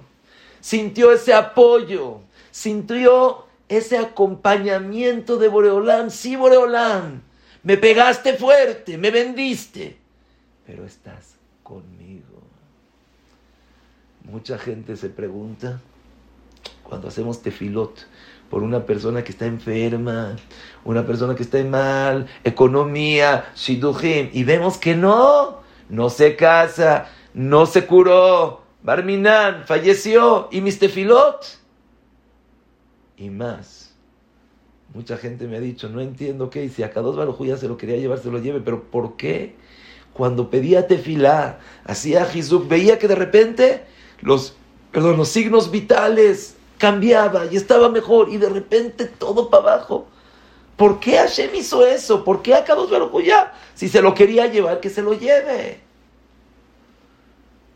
sintió 0.61 1.11
ese 1.13 1.33
apoyo, 1.33 2.21
sintió 2.51 3.47
ese 3.69 3.99
acompañamiento 3.99 5.37
de 5.37 5.49
Boreolán. 5.49 6.11
Sí, 6.11 6.37
Boreolán, 6.37 7.23
me 7.63 7.77
pegaste 7.77 8.35
fuerte, 8.35 8.97
me 8.99 9.11
vendiste, 9.11 9.97
pero 10.67 10.85
estás 10.85 11.35
conmigo. 11.63 12.41
Mucha 14.25 14.59
gente 14.59 14.97
se 14.97 15.09
pregunta 15.09 15.81
cuando 16.83 17.09
hacemos 17.09 17.43
tefilot 17.43 18.07
por 18.49 18.63
una 18.63 18.85
persona 18.85 19.23
que 19.23 19.33
está 19.33 19.47
enferma, 19.47 20.37
una 20.85 21.07
persona 21.07 21.35
que 21.35 21.45
está 21.45 21.63
mal, 21.65 22.27
economía, 22.43 23.53
shidujim, 23.55 24.31
y 24.33 24.45
vemos 24.45 24.77
que 24.77 24.97
no, 24.97 25.61
no 25.89 26.11
se 26.11 26.35
casa, 26.37 27.09
no 27.33 27.67
se 27.67 27.87
curó, 27.87 28.61
Barminan 28.83 29.65
falleció 29.67 30.49
y 30.51 30.61
Mistefilot. 30.61 31.59
Y 33.17 33.29
más. 33.31 33.90
Mucha 34.93 35.17
gente 35.17 35.47
me 35.47 35.57
ha 35.57 35.61
dicho, 35.61 35.89
no 35.89 36.01
entiendo 36.01 36.51
qué, 36.51 36.65
y 36.65 36.69
si 36.69 36.83
a 36.83 36.89
dos 36.89 37.17
Baruj 37.17 37.45
ya 37.45 37.57
se 37.57 37.69
lo 37.69 37.77
quería 37.77 37.97
llevar, 37.97 38.19
se 38.19 38.31
lo 38.31 38.41
lleve, 38.41 38.61
pero 38.61 38.83
¿por 38.83 39.17
qué? 39.17 39.55
Cuando 40.13 40.51
pedía 40.51 40.89
tefilá, 40.89 41.61
hacía 41.85 42.25
Jesús, 42.25 42.67
veía 42.67 42.99
que 42.99 43.07
de 43.07 43.15
repente 43.15 43.85
los, 44.21 44.57
perdón, 44.91 45.17
los 45.17 45.29
signos 45.29 45.71
vitales 45.71 46.57
cambiaba 46.79 47.47
y 47.47 47.57
estaba 47.57 47.89
mejor, 47.89 48.31
y 48.31 48.39
de 48.39 48.49
repente 48.49 49.07
todo 49.07 49.49
para 49.49 49.75
abajo. 49.75 50.09
¿Por 50.77 50.99
qué 50.99 51.19
Hashem 51.19 51.55
hizo 51.55 51.87
eso? 51.87 52.25
¿Por 52.25 52.43
qué 52.43 52.55
Akados 52.55 52.91
ya? 53.25 53.53
Si 53.75 53.89
se 53.89 54.03
lo 54.03 54.15
quería 54.15 54.47
llevar, 54.47 54.81
que 54.81 54.91
se 54.91 55.03
lo 55.03 55.13
lleve. 55.13 55.79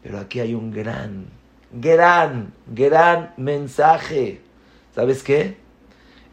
Pero 0.02 0.18
aquí 0.18 0.40
hay 0.40 0.54
un 0.54 0.72
gran, 0.72 1.26
gran, 1.70 2.52
gran 2.66 3.34
mensaje. 3.36 4.40
¿Sabes 4.94 5.22
qué? 5.22 5.63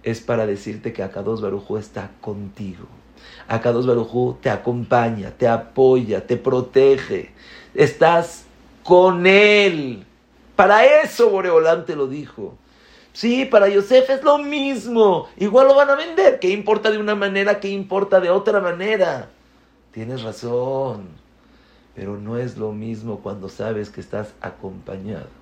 Es 0.04 0.22
para 0.22 0.46
decirte 0.46 0.94
que 0.94 1.04
Akados 1.04 1.42
Barujú 1.42 1.78
está 1.78 2.12
contigo. 2.22 2.86
Akados 3.48 3.86
Barujú 3.86 4.38
te 4.42 4.50
acompaña, 4.50 5.32
te 5.32 5.48
apoya, 5.48 6.26
te 6.26 6.38
protege. 6.38 7.32
Estás 7.76 8.46
con 8.84 9.28
él. 9.28 10.06
Para 10.56 10.86
eso 11.04 11.30
Boreolán 11.30 11.86
te 11.86 11.96
lo 11.96 12.08
dijo. 12.08 12.56
Sí, 13.14 13.46
para 13.46 13.68
Yosef 13.68 14.10
es 14.10 14.24
lo 14.24 14.38
mismo. 14.38 15.28
Igual 15.38 15.68
lo 15.68 15.76
van 15.76 15.90
a 15.90 15.96
vender. 15.96 16.40
¿Qué 16.40 16.50
importa 16.50 16.90
de 16.90 16.98
una 16.98 17.16
manera? 17.16 17.60
¿Qué 17.60 17.70
importa 17.70 18.20
de 18.20 18.30
otra 18.30 18.62
manera? 18.62 19.30
Tienes 19.92 20.24
razón. 20.24 21.10
Pero 21.94 22.18
no 22.18 22.38
es 22.38 22.58
lo 22.58 22.72
mismo 22.72 23.20
cuando 23.20 23.50
sabes 23.50 23.90
que 23.90 24.00
estás 24.00 24.34
acompañado. 24.42 25.40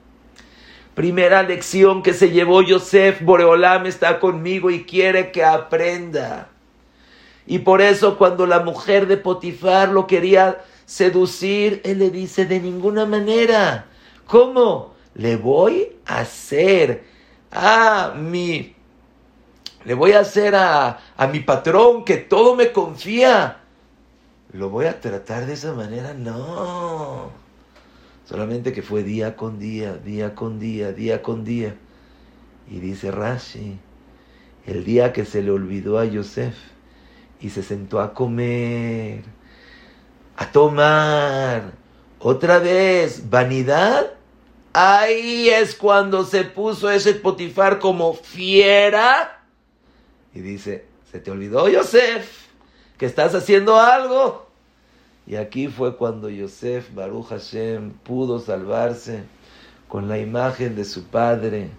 Primera 1.00 1.44
lección 1.44 2.04
que 2.04 2.14
se 2.14 2.30
llevó 2.30 2.62
Yosef, 2.62 3.22
Boreolam 3.22 3.86
está 3.86 4.20
conmigo 4.20 4.70
y 4.70 4.84
quiere 4.84 5.32
que 5.32 5.46
aprenda. 5.46 6.50
Y 7.48 7.60
por 7.60 7.82
eso 7.82 8.18
cuando 8.18 8.46
la 8.46 8.60
mujer 8.60 9.08
de 9.08 9.16
Potifar 9.16 9.88
lo 9.88 10.08
quería 10.08 10.62
seducir, 10.86 11.80
él 11.86 12.00
le 12.00 12.10
dice 12.10 12.46
de 12.46 12.60
ninguna 12.60 13.06
manera. 13.06 13.86
¿Cómo? 14.26 14.94
Le 15.14 15.38
voy 15.38 15.96
a 16.06 16.20
hacer 16.20 17.06
a 17.50 18.12
mi, 18.18 18.76
le 19.86 19.94
voy 19.94 20.12
a 20.12 20.20
hacer 20.20 20.54
a, 20.54 21.00
a 21.16 21.28
mi 21.28 21.40
patrón 21.40 22.04
que 22.04 22.18
todo 22.18 22.58
me 22.58 22.74
confía. 22.74 23.62
lo 24.52 24.68
voy 24.68 24.88
a 24.88 25.00
tratar 25.00 25.46
de 25.46 25.54
esa 25.54 25.72
manera. 25.72 26.14
No. 26.14 27.49
Solamente 28.30 28.74
que 28.74 28.84
fue 28.84 29.02
día 29.02 29.36
con 29.36 29.58
día, 29.58 29.96
día 29.96 30.36
con 30.36 30.60
día, 30.60 30.92
día 30.92 31.24
con 31.24 31.44
día. 31.44 31.76
Y 32.70 32.80
dice 32.80 33.10
Rashi, 33.10 33.80
el 34.68 34.86
día 34.86 35.14
que 35.14 35.26
se 35.26 35.42
le 35.42 35.50
olvidó 35.50 35.98
a 35.98 36.06
Yosef 36.06 36.54
y 37.42 37.50
se 37.50 37.64
sentó 37.64 38.00
a 38.00 38.14
comer, 38.14 39.24
a 40.38 40.52
tomar, 40.52 41.72
otra 42.20 42.60
vez, 42.60 43.32
vanidad, 43.32 44.14
ahí 44.74 45.50
es 45.50 45.74
cuando 45.74 46.24
se 46.24 46.44
puso 46.44 46.92
ese 46.92 47.16
potifar 47.16 47.80
como 47.80 48.14
fiera 48.14 49.40
y 50.36 50.42
dice, 50.42 50.86
se 51.12 51.20
te 51.20 51.32
olvidó 51.32 51.68
Yosef, 51.68 52.30
que 53.00 53.08
estás 53.08 53.34
haciendo 53.34 53.80
algo. 53.80 54.49
Y 55.30 55.36
aquí 55.36 55.68
fue 55.68 55.96
cuando 55.96 56.28
Yosef, 56.28 56.92
Baruch 56.96 57.28
Hashem, 57.28 57.92
pudo 58.04 58.40
salvarse 58.40 59.26
con 59.88 60.10
la 60.10 60.18
imagen 60.18 60.76
de 60.76 60.84
su 60.84 61.04
padre, 61.04 61.70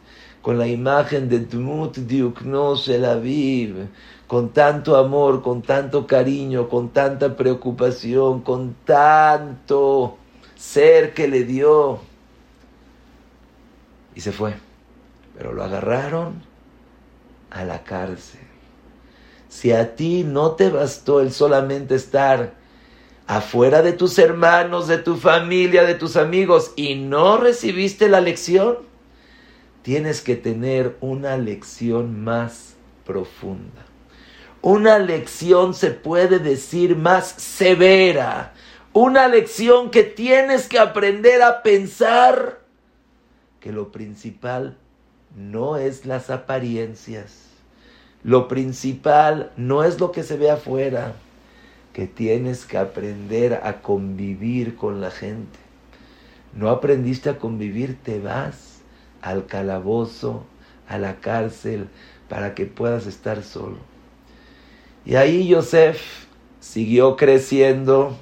con 0.41 0.57
la 0.57 0.69
imagen 0.69 1.29
de 1.29 1.41
Dmut 1.41 1.97
Diuknos 1.97 2.87
el 2.87 3.05
Aviv, 3.05 3.89
con 4.29 4.51
tanto 4.51 4.97
amor, 4.97 5.43
con 5.43 5.63
tanto 5.63 6.07
cariño, 6.07 6.69
con 6.69 6.91
tanta 6.91 7.37
preocupación, 7.37 8.43
con 8.43 8.77
tanto 8.85 10.17
ser 10.55 11.13
que 11.13 11.27
le 11.27 11.43
dio. 11.43 11.99
Y 14.15 14.21
se 14.21 14.31
fue. 14.31 14.55
Pero 15.37 15.53
lo 15.55 15.65
agarraron 15.65 16.41
a 17.51 17.65
la 17.65 17.83
cárcel. 17.83 18.43
Si 19.49 19.73
a 19.73 19.97
ti 19.97 20.23
no 20.23 20.53
te 20.53 20.71
bastó 20.71 21.21
el 21.21 21.33
solamente 21.33 21.97
estar 21.97 22.60
afuera 23.31 23.81
de 23.83 23.93
tus 23.93 24.19
hermanos, 24.19 24.88
de 24.88 24.99
tu 24.99 25.14
familia, 25.14 25.85
de 25.85 25.95
tus 25.95 26.16
amigos 26.16 26.73
y 26.75 26.97
no 26.97 27.37
recibiste 27.37 28.09
la 28.09 28.21
lección, 28.21 28.79
tienes 29.83 30.21
que 30.21 30.35
tener 30.35 30.97
una 31.01 31.37
lección 31.37 32.25
más 32.25 32.75
profunda. 33.07 33.87
Una 34.62 34.99
lección 34.99 35.75
se 35.75 35.93
puede 35.93 36.40
decir 36.40 36.97
más 36.97 37.29
severa. 37.29 38.53
Una 38.93 39.29
lección 39.29 39.93
que 39.93 40.03
tienes 40.03 40.66
que 40.66 40.81
aprender 40.81 41.40
a 41.40 41.62
pensar 41.62 42.59
que 43.61 43.71
lo 43.71 43.93
principal 43.93 44.77
no 45.37 45.77
es 45.77 46.05
las 46.05 46.31
apariencias. 46.31 47.45
Lo 48.25 48.49
principal 48.49 49.53
no 49.57 49.85
es 49.85 50.01
lo 50.01 50.11
que 50.11 50.25
se 50.25 50.37
ve 50.37 50.51
afuera 50.51 51.14
que 51.92 52.07
tienes 52.07 52.64
que 52.64 52.79
aprender 52.79 53.61
a 53.64 53.83
convivir 53.83 54.76
con 54.76 55.00
la 55.00 55.11
gente. 55.11 55.59
No 56.55 56.68
aprendiste 56.70 57.31
a 57.31 57.38
convivir, 57.38 57.98
te 58.03 58.20
vas 58.20 58.81
al 59.22 59.46
calabozo, 59.46 60.44
a 60.88 60.98
la 60.98 61.16
cárcel, 61.16 61.88
para 62.29 62.55
que 62.55 62.66
puedas 62.66 63.07
estar 63.07 63.42
solo. 63.42 63.79
Y 65.05 65.16
ahí 65.16 65.48
Yosef 65.48 66.26
siguió 66.61 67.16
creciendo. 67.16 68.16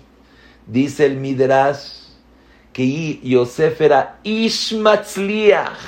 Dice 0.66 1.07
el 1.07 1.16
Midrash 1.16 2.09
que 2.72 3.20
Yosef 3.22 3.81
era 3.81 4.18
Ishmatzliach. 4.22 5.78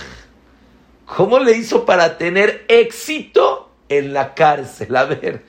¿Cómo 1.07 1.39
le 1.39 1.57
hizo 1.57 1.85
para 1.85 2.19
tener 2.19 2.65
éxito 2.69 3.71
en 3.89 4.13
la 4.13 4.35
cárcel? 4.35 4.95
A 4.97 5.05
ver, 5.05 5.45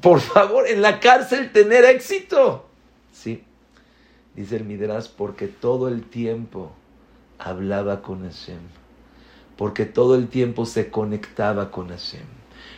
por 0.00 0.20
favor, 0.20 0.66
en 0.68 0.82
la 0.82 1.00
cárcel 1.00 1.52
tener 1.52 1.84
éxito. 1.84 2.66
Sí, 3.12 3.42
dice 4.34 4.56
el 4.56 4.64
Midrash, 4.64 5.08
porque 5.16 5.48
todo 5.48 5.88
el 5.88 6.04
tiempo 6.04 6.72
hablaba 7.38 8.02
con 8.02 8.22
Hashem, 8.22 8.60
porque 9.56 9.86
todo 9.86 10.14
el 10.14 10.28
tiempo 10.28 10.66
se 10.66 10.90
conectaba 10.90 11.70
con 11.70 11.88
Hashem, 11.88 12.26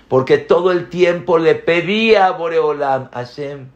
porque 0.08 0.38
todo 0.38 0.72
el 0.72 0.88
tiempo 0.88 1.38
le 1.38 1.54
pedía 1.54 2.26
a 2.26 2.32
Boreolam, 2.32 3.11
Hashem, 3.11 3.68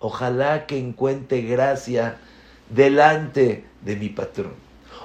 ojalá 0.00 0.66
que 0.66 0.78
encuentre 0.78 1.42
gracia 1.42 2.18
delante 2.70 3.64
de 3.82 3.96
mi 3.96 4.08
patrón. 4.08 4.54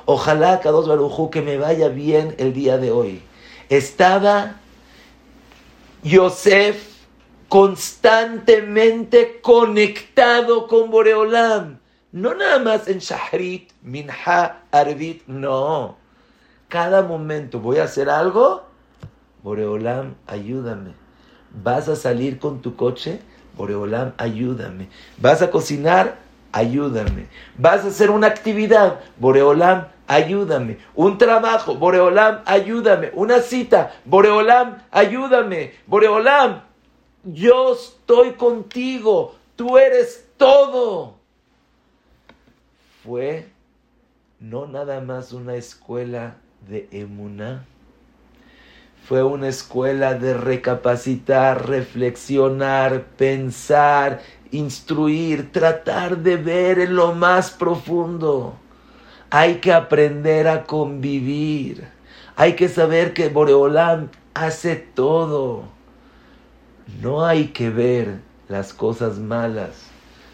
Ojalá, 0.05 0.59
Kadosh 0.59 0.87
Barujú, 0.87 1.29
que 1.29 1.41
me 1.41 1.57
vaya 1.57 1.87
bien 1.87 2.35
el 2.37 2.53
día 2.53 2.77
de 2.77 2.91
hoy. 2.91 3.21
Estaba 3.69 4.57
Yosef 6.03 6.92
constantemente 7.53 9.39
conectado 9.39 10.65
con 10.65 10.89
Boreolam. 10.89 11.77
No 12.11 12.33
nada 12.33 12.57
más 12.57 12.87
en 12.87 12.97
Shahrit, 12.97 13.69
Minha, 13.83 14.63
Arvit, 14.71 15.21
no. 15.27 15.95
Cada 16.67 17.03
momento 17.03 17.59
voy 17.59 17.77
a 17.77 17.83
hacer 17.83 18.09
algo, 18.09 18.63
Boreolam, 19.43 20.15
ayúdame. 20.25 20.95
¿Vas 21.51 21.87
a 21.89 21.95
salir 21.95 22.39
con 22.39 22.59
tu 22.63 22.75
coche? 22.75 23.19
Boreolam, 23.55 24.13
ayúdame. 24.17 24.89
¿Vas 25.19 25.43
a 25.43 25.51
cocinar? 25.51 26.17
Ayúdame. 26.51 27.27
¿Vas 27.55 27.85
a 27.85 27.89
hacer 27.89 28.09
una 28.09 28.25
actividad? 28.25 29.01
Boreolam, 29.19 29.89
ayúdame. 30.07 30.79
Un 30.95 31.19
trabajo, 31.19 31.75
Boreolam, 31.75 32.41
ayúdame. 32.47 33.11
Una 33.13 33.41
cita, 33.41 33.91
Boreolam, 34.05 34.79
ayúdame. 34.89 35.73
Boreolam, 35.85 36.72
yo 37.23 37.73
estoy 37.73 38.33
contigo, 38.33 39.35
tú 39.55 39.77
eres 39.77 40.27
todo. 40.37 41.15
Fue 43.03 43.47
no 44.39 44.67
nada 44.67 44.99
más 44.99 45.31
una 45.31 45.55
escuela 45.55 46.35
de 46.67 46.87
emuná, 46.91 47.65
fue 49.07 49.23
una 49.23 49.49
escuela 49.49 50.13
de 50.13 50.33
recapacitar, 50.33 51.67
reflexionar, 51.67 53.03
pensar, 53.17 54.21
instruir, 54.51 55.51
tratar 55.51 56.17
de 56.17 56.37
ver 56.37 56.79
en 56.79 56.95
lo 56.95 57.13
más 57.13 57.51
profundo. 57.51 58.55
Hay 59.29 59.55
que 59.55 59.73
aprender 59.73 60.47
a 60.47 60.63
convivir. 60.63 61.87
Hay 62.35 62.55
que 62.55 62.69
saber 62.69 63.13
que 63.13 63.29
Boreolam 63.29 64.09
hace 64.33 64.75
todo. 64.75 65.65
No 67.01 67.25
hay 67.25 67.47
que 67.47 67.69
ver 67.69 68.19
las 68.49 68.73
cosas 68.73 69.17
malas, 69.17 69.87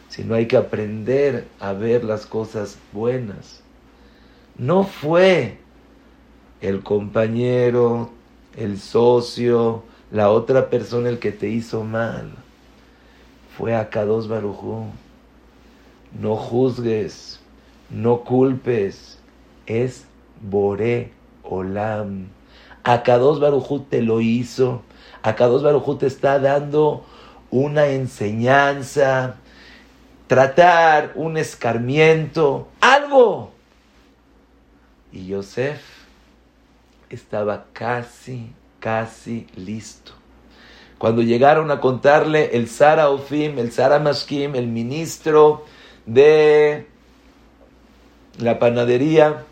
sino 0.08 0.34
hay 0.34 0.48
que 0.48 0.58
aprender 0.58 1.48
a 1.60 1.74
ver 1.74 2.04
las 2.04 2.26
cosas 2.26 2.78
buenas. 2.92 3.62
No 4.58 4.84
fue 4.84 5.58
el 6.62 6.82
compañero, 6.82 8.10
el 8.58 8.80
socio, 8.80 9.84
la 10.12 10.32
otra 10.32 10.70
persona 10.70 11.10
el 11.10 11.20
que 11.20 11.32
te 11.32 11.50
hizo 11.50 11.84
mal. 11.84 12.32
Fue 13.58 13.76
a 13.76 13.90
Kados 13.90 14.28
Barujú. 14.28 14.86
No 16.20 16.36
juzgues, 16.36 17.40
no 17.90 18.22
culpes. 18.22 19.20
Es 19.68 20.06
Boré 20.42 21.12
Olam. 21.44 22.30
A 22.84 23.04
Kados 23.04 23.40
Barujú 23.40 23.82
te 23.82 24.02
lo 24.02 24.20
hizo 24.20 24.82
a 25.22 25.36
Kadosh 25.36 25.64
Baruj 25.64 25.98
te 25.98 26.08
está 26.08 26.40
dando 26.40 27.06
una 27.52 27.88
enseñanza, 27.88 29.36
tratar 30.28 31.14
un 31.16 31.38
escarmiento, 31.38 32.68
algo. 32.82 33.52
Y 35.12 35.28
Yosef 35.28 35.82
estaba 37.10 37.66
casi, 37.74 38.52
casi 38.80 39.48
listo. 39.56 40.14
Cuando 41.00 41.22
llegaron 41.22 41.72
a 41.72 41.80
contarle 41.80 42.58
el 42.58 42.68
Sara 42.68 43.10
Ofim, 43.10 43.58
el 43.58 43.72
Sara 43.72 44.00
Mashkim, 44.00 44.56
el 44.56 44.68
ministro 44.68 45.66
de 46.06 46.88
la 48.38 48.60
panadería, 48.60 49.46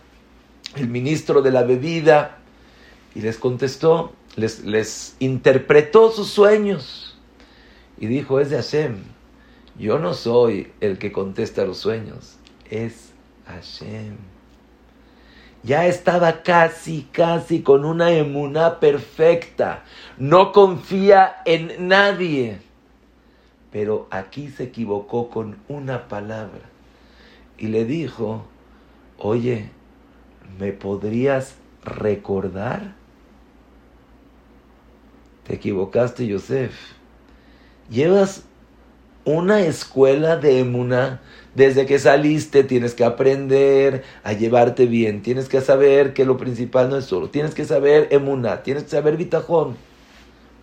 el 0.75 0.89
ministro 0.89 1.41
de 1.41 1.51
la 1.51 1.63
bebida, 1.63 2.37
y 3.15 3.21
les 3.21 3.37
contestó, 3.37 4.11
les, 4.37 5.15
interpretó 5.19 6.11
sus 6.11 6.29
sueños 6.29 7.17
y 7.97 8.07
dijo, 8.07 8.39
es 8.39 8.49
de 8.49 8.57
Hashem. 8.57 9.03
Yo 9.77 9.99
no 9.99 10.13
soy 10.13 10.71
el 10.79 10.97
que 10.97 11.11
contesta 11.11 11.65
los 11.65 11.77
sueños, 11.77 12.37
es 12.69 13.11
Hashem. 13.45 14.15
Ya 15.63 15.87
estaba 15.87 16.43
casi, 16.43 17.07
casi 17.11 17.61
con 17.61 17.83
una 17.83 18.11
emuná 18.11 18.79
perfecta. 18.79 19.83
No 20.17 20.51
confía 20.51 21.37
en 21.45 21.87
nadie. 21.87 22.59
Pero 23.71 24.07
aquí 24.11 24.49
se 24.49 24.63
equivocó 24.63 25.29
con 25.29 25.57
una 25.67 26.07
palabra. 26.07 26.61
Y 27.57 27.67
le 27.67 27.85
dijo, 27.85 28.45
oye, 29.17 29.71
¿me 30.59 30.71
podrías 30.71 31.55
recordar? 31.83 32.96
Te 35.47 35.55
equivocaste, 35.55 36.27
Yosef. 36.27 36.73
Llevas 37.89 38.43
una 39.23 39.61
escuela 39.61 40.35
de 40.35 40.59
emuna. 40.59 41.21
Desde 41.55 41.85
que 41.85 41.99
saliste 41.99 42.63
tienes 42.63 42.93
que 42.93 43.03
aprender 43.03 44.03
a 44.23 44.33
llevarte 44.33 44.85
bien, 44.85 45.21
tienes 45.23 45.49
que 45.49 45.59
saber 45.61 46.13
que 46.13 46.25
lo 46.25 46.37
principal 46.37 46.89
no 46.89 46.97
es 46.97 47.05
solo, 47.05 47.29
tienes 47.29 47.55
que 47.55 47.65
saber 47.65 48.09
emuna, 48.11 48.61
tienes 48.61 48.83
que 48.83 48.89
saber 48.89 49.17
bitajón. 49.17 49.75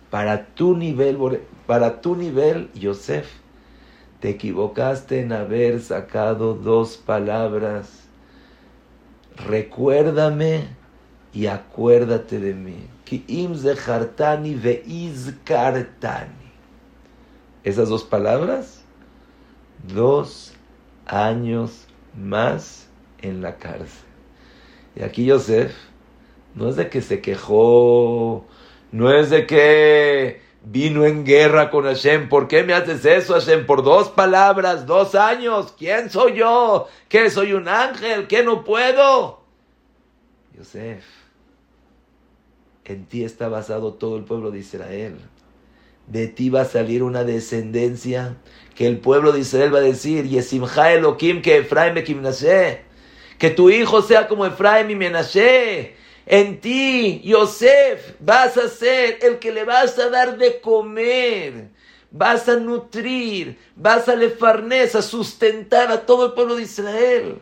Para 0.09 0.45
tu 0.45 0.77
nivel, 0.77 1.17
para 1.67 1.99
tu 1.99 2.15
nivel, 2.15 2.69
Yosef, 2.75 3.27
te 4.21 4.29
equivocaste 4.29 5.19
en 5.19 5.33
haber 5.33 5.81
sacado 5.81 6.53
dos 6.53 6.95
palabras. 6.95 8.05
Recuérdame 9.35 10.69
y 11.35 11.47
acuérdate 11.47 12.39
de 12.39 12.53
mí. 12.53 12.87
Esas 17.63 17.89
dos 17.89 18.03
palabras, 18.05 18.85
dos 19.83 20.53
años 21.05 21.87
más 22.17 22.87
en 23.21 23.41
la 23.41 23.57
cárcel. 23.57 24.05
Y 24.95 25.03
aquí 25.03 25.25
Yosef 25.25 25.75
no 26.55 26.69
es 26.69 26.77
de 26.77 26.89
que 26.89 27.01
se 27.01 27.19
quejó, 27.19 28.45
no 28.93 29.11
es 29.13 29.29
de 29.29 29.45
que 29.45 30.41
vino 30.63 31.05
en 31.05 31.25
guerra 31.25 31.69
con 31.69 31.83
Hashem. 31.83 32.29
¿Por 32.29 32.47
qué 32.47 32.63
me 32.63 32.73
haces 32.73 33.03
eso, 33.03 33.33
Hashem? 33.33 33.65
Por 33.65 33.83
dos 33.83 34.07
palabras, 34.07 34.85
dos 34.85 35.15
años. 35.15 35.73
¿Quién 35.77 36.09
soy 36.09 36.37
yo? 36.37 36.87
¿Qué 37.09 37.29
soy 37.29 37.51
un 37.51 37.67
ángel? 37.67 38.27
¿Qué 38.27 38.41
no 38.41 38.63
puedo? 38.63 39.41
Yosef, 40.57 41.03
en 42.93 43.05
ti 43.05 43.23
está 43.23 43.49
basado 43.49 43.93
todo 43.93 44.17
el 44.17 44.23
pueblo 44.23 44.51
de 44.51 44.59
Israel. 44.59 45.17
De 46.07 46.27
ti 46.27 46.49
va 46.49 46.61
a 46.61 46.65
salir 46.65 47.03
una 47.03 47.23
descendencia 47.23 48.37
que 48.75 48.87
el 48.87 48.99
pueblo 48.99 49.31
de 49.31 49.39
Israel 49.39 49.73
va 49.73 49.79
a 49.79 49.81
decir, 49.81 50.27
Yesimcha 50.27 50.93
Elohim 50.93 51.41
que 51.41 51.57
Efraim 51.57 51.95
Que 53.37 53.49
tu 53.49 53.69
hijo 53.69 54.01
sea 54.01 54.27
como 54.27 54.45
Efraim 54.45 54.89
y 54.91 54.95
Menashe 54.95 55.95
en 56.25 56.59
ti, 56.59 57.21
Yosef, 57.23 58.15
vas 58.19 58.57
a 58.57 58.67
ser 58.67 59.19
el 59.21 59.37
que 59.37 59.51
le 59.51 59.63
vas 59.63 59.99
a 59.99 60.09
dar 60.09 60.37
de 60.37 60.59
comer, 60.59 61.69
vas 62.09 62.49
a 62.49 62.55
nutrir, 62.55 63.59
vas 63.75 64.09
a 64.09 64.15
lefarnes, 64.15 64.95
a 64.95 65.03
sustentar 65.03 65.91
a 65.91 66.05
todo 66.05 66.25
el 66.25 66.33
pueblo 66.33 66.55
de 66.55 66.63
Israel. 66.63 67.39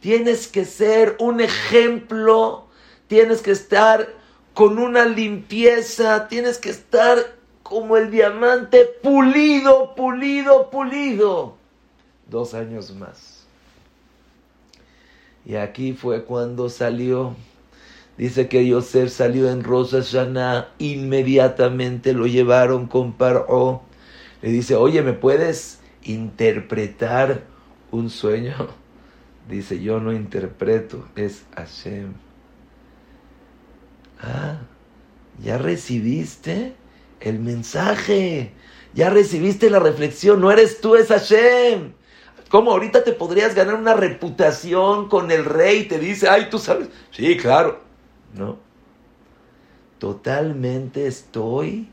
Tienes 0.00 0.48
que 0.48 0.64
ser 0.64 1.16
un 1.18 1.42
ejemplo, 1.42 2.68
tienes 3.06 3.42
que 3.42 3.50
estar 3.50 4.08
con 4.54 4.78
una 4.78 5.04
limpieza, 5.04 6.28
tienes 6.28 6.58
que 6.58 6.70
estar 6.70 7.18
como 7.62 7.96
el 7.96 8.10
diamante 8.10 8.84
pulido, 9.02 9.94
pulido, 9.94 10.70
pulido. 10.70 11.56
Dos 12.28 12.54
años 12.54 12.94
más. 12.94 13.44
Y 15.44 15.56
aquí 15.56 15.92
fue 15.92 16.24
cuando 16.24 16.68
salió 16.68 17.34
Dice 18.20 18.48
que 18.48 18.66
Yosef 18.66 19.10
salió 19.10 19.50
en 19.50 19.64
Rosa 19.64 20.00
Shana, 20.00 20.68
inmediatamente 20.76 22.12
lo 22.12 22.26
llevaron 22.26 22.86
con 22.86 23.14
Paro. 23.14 23.80
Le 24.42 24.50
dice, 24.50 24.76
oye, 24.76 25.00
¿me 25.00 25.14
puedes 25.14 25.80
interpretar 26.02 27.44
un 27.90 28.10
sueño? 28.10 28.54
Dice, 29.48 29.80
yo 29.80 30.00
no 30.00 30.12
interpreto, 30.12 31.08
es 31.16 31.46
Hashem. 31.56 32.12
Ah, 34.22 34.58
ya 35.42 35.58
recibiste 35.58 36.74
el 37.20 37.38
mensaje, 37.38 38.52
ya 38.94 39.10
recibiste 39.10 39.70
la 39.70 39.78
reflexión, 39.78 40.40
no 40.40 40.50
eres 40.50 40.80
tú, 40.80 40.96
es 40.96 41.08
Hashem. 41.08 41.92
¿Cómo 42.50 42.72
ahorita 42.72 43.04
te 43.04 43.12
podrías 43.12 43.54
ganar 43.54 43.76
una 43.76 43.94
reputación 43.94 45.08
con 45.08 45.30
el 45.30 45.44
rey? 45.44 45.84
Te 45.84 45.98
dice, 45.98 46.28
ay, 46.28 46.48
tú 46.50 46.58
sabes. 46.58 46.88
Sí, 47.12 47.36
claro. 47.36 47.80
¿no? 48.34 48.58
Totalmente 49.98 51.06
estoy 51.06 51.88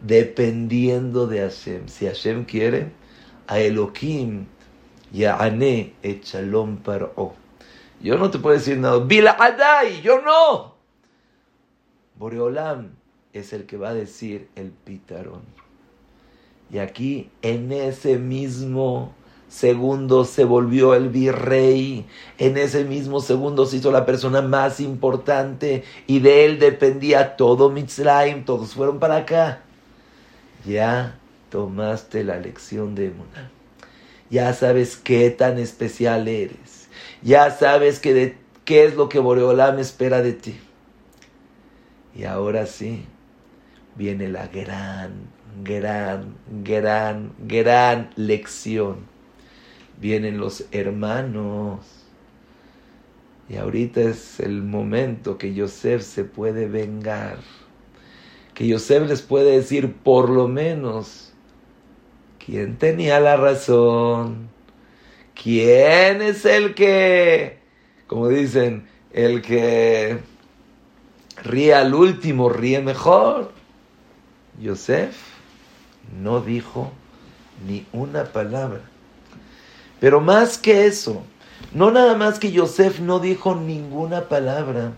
dependiendo 0.00 1.26
de 1.26 1.40
Hashem. 1.40 1.88
Si 1.88 2.06
Hashem 2.06 2.44
quiere, 2.44 2.92
a 3.46 3.58
Elohim 3.58 4.46
Ya'ane 5.12 5.94
et 6.02 6.24
shalom 6.24 6.78
par'o. 6.78 7.34
Yo 8.00 8.16
no 8.16 8.30
te 8.30 8.38
puedo 8.38 8.56
decir 8.56 8.78
nada. 8.78 8.98
Bila 9.00 9.32
Adai, 9.32 10.00
yo 10.02 10.20
no. 10.22 10.69
Boreolam 12.20 12.90
es 13.32 13.54
el 13.54 13.64
que 13.64 13.78
va 13.78 13.88
a 13.88 13.94
decir 13.94 14.50
el 14.54 14.72
pitarón. 14.72 15.40
Y 16.70 16.76
aquí, 16.76 17.30
en 17.40 17.72
ese 17.72 18.18
mismo 18.18 19.14
segundo 19.48 20.26
se 20.26 20.44
volvió 20.44 20.94
el 20.94 21.08
virrey, 21.08 22.04
en 22.36 22.58
ese 22.58 22.84
mismo 22.84 23.20
segundo 23.20 23.64
se 23.64 23.78
hizo 23.78 23.90
la 23.90 24.04
persona 24.04 24.42
más 24.42 24.80
importante 24.80 25.82
y 26.06 26.18
de 26.18 26.44
él 26.44 26.58
dependía 26.58 27.36
todo 27.36 27.70
Mitzrayim, 27.70 28.44
todos 28.44 28.74
fueron 28.74 28.98
para 28.98 29.16
acá. 29.16 29.62
Ya 30.66 31.18
tomaste 31.48 32.22
la 32.22 32.38
lección 32.38 32.94
de 32.94 33.06
Emuná. 33.06 33.50
Ya 34.28 34.52
sabes 34.52 34.98
qué 34.98 35.30
tan 35.30 35.58
especial 35.58 36.28
eres. 36.28 36.90
Ya 37.22 37.50
sabes 37.50 37.98
que 37.98 38.36
qué 38.66 38.84
es 38.84 38.94
lo 38.94 39.08
que 39.08 39.20
Boreolam 39.20 39.78
espera 39.78 40.20
de 40.20 40.34
ti. 40.34 40.60
Y 42.14 42.24
ahora 42.24 42.66
sí, 42.66 43.04
viene 43.96 44.28
la 44.28 44.46
gran, 44.48 45.12
gran, 45.64 46.34
gran, 46.64 47.32
gran 47.46 48.10
lección 48.16 49.10
vienen 50.00 50.38
los 50.38 50.64
hermanos. 50.72 51.80
Y 53.48 53.56
ahorita 53.56 54.00
es 54.00 54.40
el 54.40 54.62
momento 54.62 55.38
que 55.38 55.54
Yosef 55.54 56.02
se 56.02 56.24
puede 56.24 56.66
vengar. 56.66 57.38
Que 58.54 58.66
Yosef 58.66 59.08
les 59.08 59.22
puede 59.22 59.56
decir 59.56 59.92
por 59.92 60.30
lo 60.30 60.48
menos 60.48 61.32
quién 62.44 62.76
tenía 62.78 63.20
la 63.20 63.36
razón. 63.36 64.48
¿Quién 65.40 66.22
es 66.22 66.44
el 66.44 66.74
que, 66.74 67.58
como 68.06 68.28
dicen, 68.28 68.86
el 69.12 69.42
que 69.42 70.18
ríe 71.42 71.74
al 71.74 71.94
último, 71.94 72.48
ríe 72.48 72.80
mejor? 72.80 73.52
Yosef 74.60 75.16
no 76.20 76.40
dijo 76.40 76.92
ni 77.66 77.86
una 77.92 78.24
palabra. 78.24 78.82
Pero 80.00 80.20
más 80.20 80.58
que 80.58 80.86
eso, 80.86 81.22
no 81.72 81.90
nada 81.90 82.16
más 82.16 82.38
que 82.38 82.52
Yosef 82.52 83.00
no 83.00 83.20
dijo 83.20 83.54
ninguna 83.54 84.28
palabra 84.28 84.92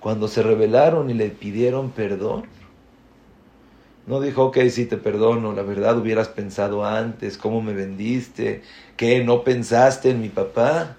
cuando 0.00 0.28
se 0.28 0.42
rebelaron 0.42 1.10
y 1.10 1.14
le 1.14 1.28
pidieron 1.30 1.90
perdón. 1.90 2.44
No 4.06 4.20
dijo, 4.20 4.44
ok, 4.44 4.58
sí 4.70 4.86
te 4.86 4.96
perdono, 4.96 5.52
la 5.52 5.62
verdad 5.62 5.98
hubieras 5.98 6.28
pensado 6.28 6.84
antes, 6.84 7.36
cómo 7.36 7.60
me 7.60 7.72
vendiste, 7.72 8.62
que 8.96 9.24
no 9.24 9.42
pensaste 9.42 10.10
en 10.10 10.20
mi 10.20 10.28
papá. 10.28 10.96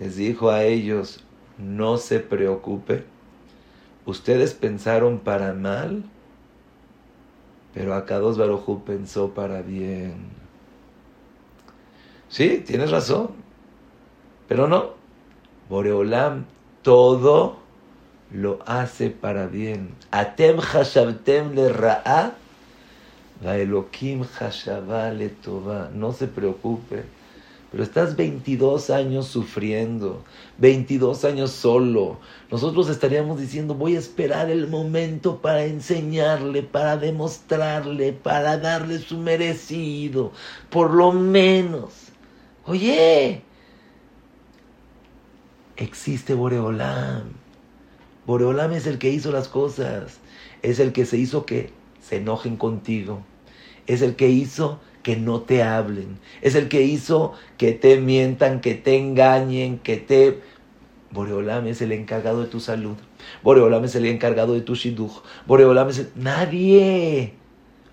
Les 0.00 0.16
dijo 0.16 0.50
a 0.50 0.64
ellos, 0.64 1.24
no 1.58 1.98
se 1.98 2.20
preocupe, 2.20 3.04
ustedes 4.06 4.54
pensaron 4.54 5.18
para 5.18 5.52
mal, 5.52 6.04
pero 7.74 7.94
Akados 7.94 8.38
Barujú 8.38 8.82
pensó 8.84 9.34
para 9.34 9.62
bien. 9.62 10.30
Sí, 12.28 12.62
tienes 12.66 12.90
razón. 12.90 13.30
Pero 14.48 14.66
no. 14.68 14.90
Boreolam 15.68 16.46
todo 16.82 17.58
lo 18.32 18.58
hace 18.66 19.10
para 19.10 19.46
bien. 19.46 19.94
Atem 20.10 20.58
hashabtem 20.58 21.54
le 21.54 21.68
ra'a, 21.68 22.32
va 23.44 23.56
Elohim 23.56 24.24
le. 24.24 25.90
No 25.94 26.12
se 26.12 26.26
preocupe. 26.26 27.04
Pero 27.70 27.82
estás 27.82 28.16
22 28.16 28.88
años 28.88 29.26
sufriendo, 29.26 30.24
22 30.56 31.24
años 31.26 31.50
solo. 31.50 32.18
Nosotros 32.50 32.88
estaríamos 32.88 33.38
diciendo, 33.38 33.74
voy 33.74 33.96
a 33.96 33.98
esperar 33.98 34.50
el 34.50 34.68
momento 34.68 35.42
para 35.42 35.64
enseñarle, 35.64 36.62
para 36.62 36.96
demostrarle, 36.96 38.14
para 38.14 38.56
darle 38.56 38.98
su 38.98 39.18
merecido, 39.18 40.32
por 40.70 40.94
lo 40.94 41.12
menos. 41.12 41.92
Oye, 42.64 43.42
existe 45.76 46.32
Boreolam. 46.32 47.32
Boreolam 48.26 48.72
es 48.72 48.86
el 48.86 48.98
que 48.98 49.10
hizo 49.10 49.30
las 49.30 49.48
cosas. 49.48 50.18
Es 50.62 50.80
el 50.80 50.92
que 50.92 51.04
se 51.04 51.18
hizo 51.18 51.44
que 51.44 51.70
se 52.00 52.16
enojen 52.16 52.56
contigo. 52.56 53.22
Es 53.86 54.02
el 54.02 54.16
que 54.16 54.28
hizo 54.28 54.80
que 55.08 55.16
no 55.16 55.40
te 55.40 55.62
hablen. 55.62 56.18
Es 56.42 56.54
el 56.54 56.68
que 56.68 56.82
hizo 56.82 57.32
que 57.56 57.72
te 57.72 57.98
mientan, 57.98 58.60
que 58.60 58.74
te 58.74 58.98
engañen, 58.98 59.78
que 59.78 59.96
te... 59.96 60.40
Boreolam 61.12 61.66
es 61.66 61.80
el 61.80 61.92
encargado 61.92 62.42
de 62.42 62.48
tu 62.48 62.60
salud. 62.60 62.98
Boreolam 63.42 63.86
es 63.86 63.94
el 63.94 64.04
encargado 64.04 64.52
de 64.52 64.60
tu 64.60 64.74
shidduch. 64.74 65.22
Boreolam 65.46 65.88
es 65.88 66.00
el... 66.00 66.10
Nadie. 66.14 67.32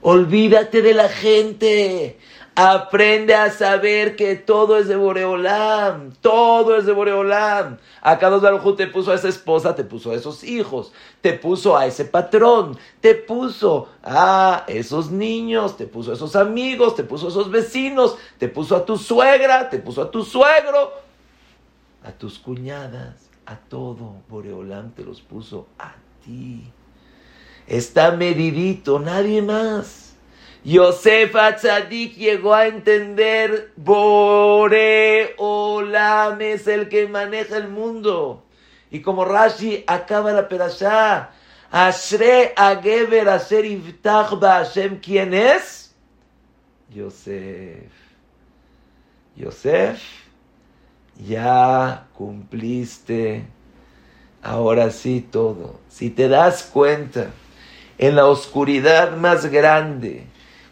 Olvídate 0.01 0.81
de 0.81 0.93
la 0.93 1.07
gente. 1.07 2.17
Aprende 2.57 3.35
a 3.35 3.51
saber 3.51 4.15
que 4.15 4.37
todo 4.37 4.77
es 4.77 4.87
de 4.87 4.95
Boreolam. 4.95 6.13
Todo 6.21 6.77
es 6.77 6.85
de 6.85 6.93
Boreolam. 6.93 7.77
Acá 8.01 8.29
dos 8.29 8.41
Baruj 8.41 8.77
te 8.77 8.87
puso 8.87 9.11
a 9.11 9.15
esa 9.15 9.27
esposa, 9.27 9.75
te 9.75 9.83
puso 9.83 10.11
a 10.11 10.15
esos 10.15 10.41
hijos, 10.45 10.93
te 11.19 11.33
puso 11.33 11.75
a 11.75 11.85
ese 11.85 12.05
patrón, 12.05 12.77
te 13.01 13.13
puso 13.13 13.89
a 14.01 14.63
esos 14.67 15.11
niños, 15.11 15.75
te 15.75 15.85
puso 15.85 16.11
a 16.11 16.13
esos 16.13 16.37
amigos, 16.37 16.95
te 16.95 17.03
puso 17.03 17.25
a 17.25 17.29
esos 17.29 17.51
vecinos, 17.51 18.17
te 18.37 18.47
puso 18.47 18.77
a 18.77 18.85
tu 18.85 18.97
suegra, 18.97 19.69
te 19.69 19.79
puso 19.79 20.01
a 20.01 20.09
tu 20.09 20.23
suegro, 20.23 20.93
a 22.05 22.13
tus 22.13 22.39
cuñadas, 22.39 23.31
a 23.45 23.57
todo. 23.57 24.21
Boreolam 24.29 24.91
te 24.91 25.03
los 25.03 25.19
puso 25.19 25.67
a 25.77 25.93
ti. 26.23 26.63
Está 27.67 28.11
medidito, 28.11 28.99
nadie 28.99 29.41
más. 29.41 30.14
Yosef 30.65 31.35
Atzadik 31.35 32.15
llegó 32.17 32.55
a 32.55 32.65
entender, 32.65 33.71
Bore 33.75 35.35
Olam 35.37 36.41
es 36.41 36.65
el 36.67 36.89
que 36.89 37.07
maneja 37.07 37.57
el 37.57 37.67
mundo. 37.67 38.43
Y 38.89 39.01
como 39.01 39.25
Rashi 39.25 39.83
acaba 39.85 40.31
la 40.31 40.49
perashá, 40.49 41.29
Ashre 41.69 42.51
Ageber 42.57 43.29
Asher 43.29 43.63
Iftach 43.63 44.29
Hashem, 44.41 44.99
¿quién 45.01 45.35
es? 45.35 45.93
Yosef. 46.89 47.91
Yosef, 49.35 50.01
ya 51.27 52.07
cumpliste 52.17 53.45
ahora 54.41 54.89
sí 54.89 55.27
todo. 55.31 55.79
Si 55.89 56.09
te 56.09 56.27
das 56.27 56.63
cuenta, 56.63 57.27
en 57.99 58.15
la 58.15 58.25
oscuridad 58.25 59.15
más 59.15 59.45
grande, 59.45 60.25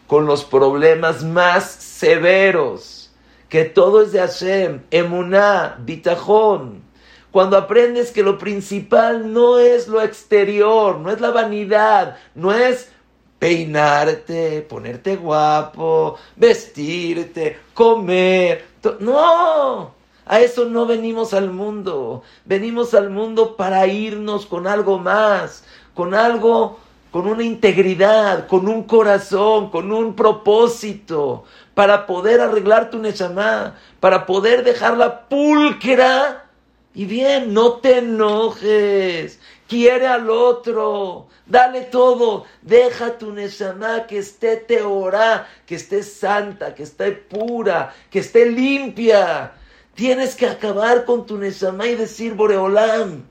con 0.06 0.26
los 0.26 0.44
problemas 0.44 1.22
más 1.24 1.64
severos, 1.70 3.10
que 3.48 3.64
todo 3.64 4.02
es 4.02 4.12
de 4.12 4.20
Hashem, 4.20 4.82
emuná, 4.90 5.76
bitajón. 5.80 6.82
Cuando 7.30 7.56
aprendes 7.56 8.12
que 8.12 8.22
lo 8.22 8.38
principal 8.38 9.32
no 9.32 9.58
es 9.58 9.88
lo 9.88 10.00
exterior, 10.02 10.98
no 10.98 11.10
es 11.10 11.20
la 11.20 11.30
vanidad, 11.30 12.16
no 12.34 12.52
es 12.52 12.90
peinarte, 13.38 14.62
ponerte 14.62 15.16
guapo, 15.16 16.16
vestirte, 16.36 17.58
comer. 17.74 18.64
No, 19.00 19.94
a 20.26 20.40
eso 20.40 20.64
no 20.66 20.86
venimos 20.86 21.34
al 21.34 21.50
mundo. 21.50 22.22
Venimos 22.44 22.94
al 22.94 23.10
mundo 23.10 23.56
para 23.56 23.86
irnos 23.86 24.46
con 24.46 24.66
algo 24.66 24.98
más, 24.98 25.64
con 25.94 26.14
algo 26.14 26.78
con 27.14 27.28
una 27.28 27.44
integridad, 27.44 28.48
con 28.48 28.66
un 28.66 28.82
corazón, 28.82 29.70
con 29.70 29.92
un 29.92 30.16
propósito, 30.16 31.44
para 31.72 32.08
poder 32.08 32.40
arreglar 32.40 32.90
tu 32.90 32.98
Neshama, 32.98 33.76
para 34.00 34.26
poder 34.26 34.64
dejarla 34.64 35.28
pulcra 35.28 36.46
y 36.92 37.04
bien, 37.04 37.54
no 37.54 37.74
te 37.74 37.98
enojes, 37.98 39.38
quiere 39.68 40.08
al 40.08 40.28
otro, 40.28 41.28
dale 41.46 41.82
todo, 41.82 42.46
deja 42.62 43.16
tu 43.16 43.30
Neshama 43.30 44.08
que 44.08 44.18
esté 44.18 44.56
teorá, 44.56 45.46
que 45.66 45.76
esté 45.76 46.02
santa, 46.02 46.74
que 46.74 46.82
esté 46.82 47.12
pura, 47.12 47.94
que 48.10 48.18
esté 48.18 48.50
limpia. 48.50 49.52
Tienes 49.94 50.34
que 50.34 50.48
acabar 50.48 51.04
con 51.04 51.26
tu 51.26 51.38
Neshama 51.38 51.86
y 51.86 51.94
decir, 51.94 52.34
Boreolam, 52.34 53.22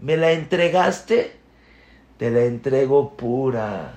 ¿me 0.00 0.18
la 0.18 0.32
entregaste? 0.32 1.39
Te 2.20 2.30
la 2.30 2.42
entrego 2.42 3.16
pura. 3.16 3.94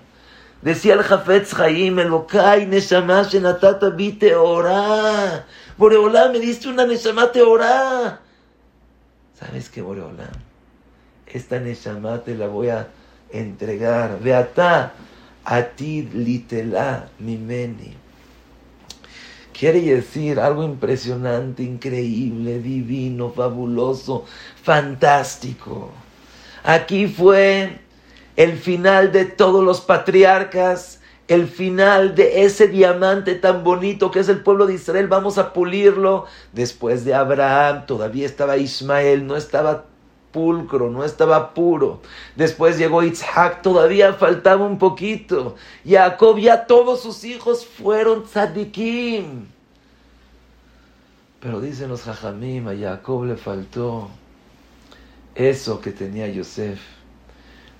Decía 0.61 0.93
el 0.93 1.03
Jafetz 1.03 1.59
Haim, 1.59 1.99
Elokai, 1.99 2.65
Neshama, 2.67 3.23
Shenatata, 3.23 3.89
Vite, 3.89 4.33
Ora. 4.33 5.45
Boreolá, 5.77 6.29
me 6.29 6.39
diste 6.39 6.69
una 6.69 6.85
Neshama, 6.85 7.33
te 7.33 7.41
ora. 7.41 8.21
¿Sabes 9.37 9.69
qué, 9.69 9.81
Boreolá? 9.81 10.29
Esta 11.27 11.59
Neshama 11.59 12.19
te 12.19 12.35
la 12.35 12.47
voy 12.47 12.69
a 12.69 12.87
entregar. 13.29 14.17
Beata, 14.21 14.93
a 15.43 15.61
ti 15.61 16.03
litela 16.03 17.09
mimeni. 17.19 17.93
Quiere 19.51 19.81
decir 19.81 20.39
algo 20.39 20.63
impresionante, 20.63 21.61
increíble, 21.61 22.59
divino, 22.59 23.31
fabuloso, 23.31 24.23
fantástico. 24.63 25.91
Aquí 26.63 27.07
fue 27.07 27.82
el 28.35 28.57
final 28.57 29.11
de 29.11 29.25
todos 29.25 29.63
los 29.63 29.81
patriarcas, 29.81 31.01
el 31.27 31.47
final 31.47 32.15
de 32.15 32.43
ese 32.43 32.67
diamante 32.67 33.35
tan 33.35 33.63
bonito 33.63 34.11
que 34.11 34.19
es 34.19 34.29
el 34.29 34.41
pueblo 34.41 34.65
de 34.65 34.73
Israel, 34.73 35.07
vamos 35.07 35.37
a 35.37 35.53
pulirlo. 35.53 36.25
Después 36.51 37.05
de 37.05 37.13
Abraham 37.13 37.85
todavía 37.85 38.25
estaba 38.25 38.57
Ismael, 38.57 39.25
no 39.25 39.35
estaba 39.35 39.85
pulcro, 40.31 40.89
no 40.89 41.05
estaba 41.05 41.53
puro. 41.53 42.01
Después 42.35 42.77
llegó 42.77 43.03
Isaac, 43.03 43.61
todavía 43.61 44.13
faltaba 44.13 44.65
un 44.65 44.79
poquito. 44.79 45.55
Jacob 45.87 46.37
ya 46.39 46.65
todos 46.65 47.01
sus 47.01 47.23
hijos 47.23 47.65
fueron 47.65 48.25
tzadikim. 48.25 49.45
Pero 51.39 51.61
dicen 51.61 51.89
los 51.89 52.03
jajamim, 52.03 52.67
a 52.67 52.75
Jacob 52.75 53.25
le 53.25 53.35
faltó 53.35 54.09
eso 55.35 55.79
que 55.81 55.91
tenía 55.91 56.27
Yosef 56.27 56.79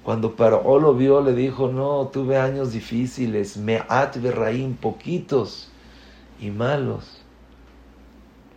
cuando 0.04 0.36
Paró 0.36 0.80
lo 0.80 0.94
vio, 0.94 1.22
le 1.22 1.34
dijo, 1.34 1.70
no, 1.70 2.10
tuve 2.12 2.38
años 2.38 2.74
difíciles, 2.74 3.56
me'at 3.58 4.18
berraim, 4.18 4.76
poquitos 4.76 5.70
y 6.42 6.52
malos. 6.52 7.22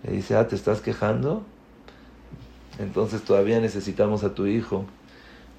Le 0.03 0.13
dice, 0.13 0.37
ah, 0.37 0.49
¿te 0.49 0.57
estás 0.57 0.81
quejando? 0.81 1.45
Entonces 2.79 3.23
todavía 3.23 3.61
necesitamos 3.61 4.25
a 4.25 4.35
tu 4.35 4.47
hijo 4.47 4.85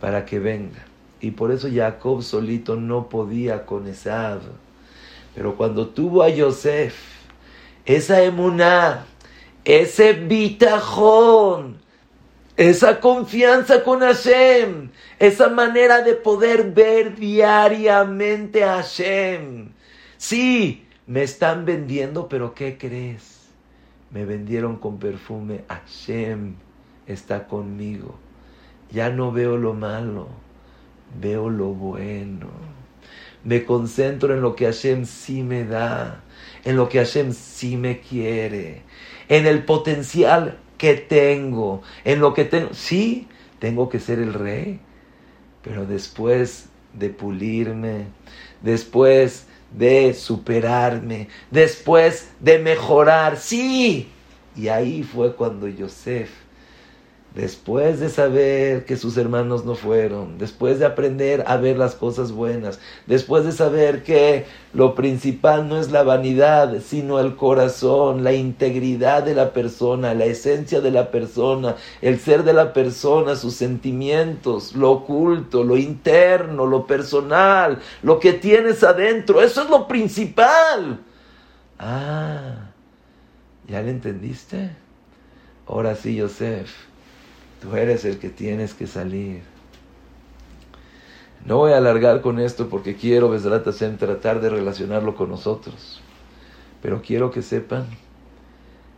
para 0.01 0.25
que 0.25 0.39
venga. 0.39 0.85
Y 1.21 1.31
por 1.31 1.51
eso 1.51 1.67
Jacob 1.73 2.21
solito 2.21 2.75
no 2.75 3.09
podía 3.09 3.65
con 3.65 3.88
Esav. 3.88 4.41
Pero 5.33 5.55
cuando 5.55 5.88
tuvo 5.88 6.21
a 6.21 6.29
Yosef, 6.29 6.95
esa 7.85 8.21
emuná, 8.21 9.05
ese 9.63 10.13
bitajón, 10.13 11.77
esa 12.55 12.99
confianza 12.99 13.83
con 13.83 14.01
Hashem, 14.01 14.89
esa 15.20 15.49
manera 15.49 16.01
de 16.01 16.13
poder 16.13 16.72
ver 16.72 17.15
diariamente 17.15 18.63
a 18.63 18.78
Hashem. 18.78 19.70
Sí, 20.18 20.86
me 21.07 21.24
están 21.24 21.65
vendiendo, 21.65 22.28
pero 22.28 22.53
¿qué 22.53 22.78
crees? 22.78 23.47
Me 24.11 24.26
vendieron 24.26 24.78
con 24.78 24.99
perfume. 24.99 25.63
Hashem 25.68 26.55
está 27.07 27.47
conmigo. 27.47 28.15
Ya 28.91 29.09
no 29.09 29.32
veo 29.32 29.57
lo 29.57 29.74
malo, 29.74 30.28
veo 31.20 31.49
lo 31.49 31.68
bueno. 31.68 32.47
Me 33.43 33.65
concentro 33.65 34.34
en 34.34 34.41
lo 34.41 34.55
que 34.55 34.65
Hashem 34.65 35.05
sí 35.05 35.43
me 35.43 35.65
da, 35.65 36.24
en 36.63 36.76
lo 36.76 36.89
que 36.89 36.99
Hashem 36.99 37.34
sí 37.34 37.78
me 37.78 37.99
quiere, 37.99 38.84
en 39.30 39.45
el 39.45 39.63
potencial 39.63 40.57
que 40.78 40.95
tengo, 40.95 41.82
en 42.03 42.20
lo 42.20 42.34
que 42.34 42.45
tengo. 42.45 42.74
Sí, 42.74 43.28
tengo 43.59 43.89
que 43.89 43.99
ser 43.99 44.20
el 44.20 44.34
rey, 44.34 44.80
pero 45.68 45.86
después 45.86 46.68
de 46.93 47.09
pulirme, 47.09 48.05
después 48.61 49.45
de 49.78 50.13
superarme, 50.13 51.28
después 51.51 52.30
de 52.39 52.59
mejorar, 52.59 53.38
sí. 53.38 54.07
Y 54.55 54.70
ahí 54.70 55.03
fue 55.03 55.36
cuando 55.36 55.68
Yosef 55.68 56.30
Después 57.38 57.99
de 57.99 58.09
saber 58.09 58.85
que 58.85 58.97
sus 58.97 59.15
hermanos 59.15 59.63
no 59.63 59.75
fueron, 59.75 60.39
después 60.39 60.79
de 60.79 60.88
aprender 60.88 61.43
a 61.45 61.57
ver 61.57 61.77
las 61.77 61.93
cosas 61.93 62.31
buenas, 62.31 62.79
después 63.05 63.45
de 63.45 63.51
saber 63.51 64.01
que 64.01 64.47
lo 64.73 64.95
principal 64.95 65.69
no 65.69 65.79
es 65.79 65.91
la 65.91 66.01
vanidad, 66.01 66.81
sino 66.83 67.19
el 67.19 67.35
corazón, 67.35 68.23
la 68.23 68.33
integridad 68.33 69.21
de 69.21 69.35
la 69.35 69.53
persona, 69.53 70.15
la 70.15 70.25
esencia 70.25 70.81
de 70.81 70.89
la 70.89 71.11
persona, 71.11 71.75
el 72.01 72.19
ser 72.19 72.43
de 72.43 72.53
la 72.53 72.73
persona, 72.73 73.35
sus 73.35 73.53
sentimientos, 73.53 74.75
lo 74.75 74.89
oculto, 74.89 75.63
lo 75.63 75.77
interno, 75.77 76.65
lo 76.65 76.88
personal, 76.88 77.77
lo 78.01 78.19
que 78.19 78.33
tienes 78.33 78.83
adentro, 78.83 79.43
eso 79.43 79.61
es 79.61 79.69
lo 79.69 79.88
principal. 79.88 81.01
Ah, 81.77 82.71
¿ya 83.67 83.83
le 83.83 83.91
entendiste? 83.91 84.71
Ahora 85.67 85.93
sí, 85.93 86.15
Yosef 86.15 86.88
Tú 87.62 87.76
eres 87.76 88.05
el 88.05 88.20
que 88.20 88.30
tienes 88.30 88.74
que 88.74 88.88
salir. 88.88 89.41
No 91.45 91.58
voy 91.58 91.72
a 91.72 91.78
alargar 91.78 92.22
con 92.22 92.39
esto 92.39 92.70
porque 92.70 92.95
quiero, 92.95 93.30
Besrat 93.30 93.68
tratar 93.97 94.41
de 94.41 94.49
relacionarlo 94.49 95.16
con 95.16 95.30
nosotros. 95.30 96.01
Pero 96.82 97.01
quiero 97.01 97.32
que 97.32 97.41
sepan 97.41 97.88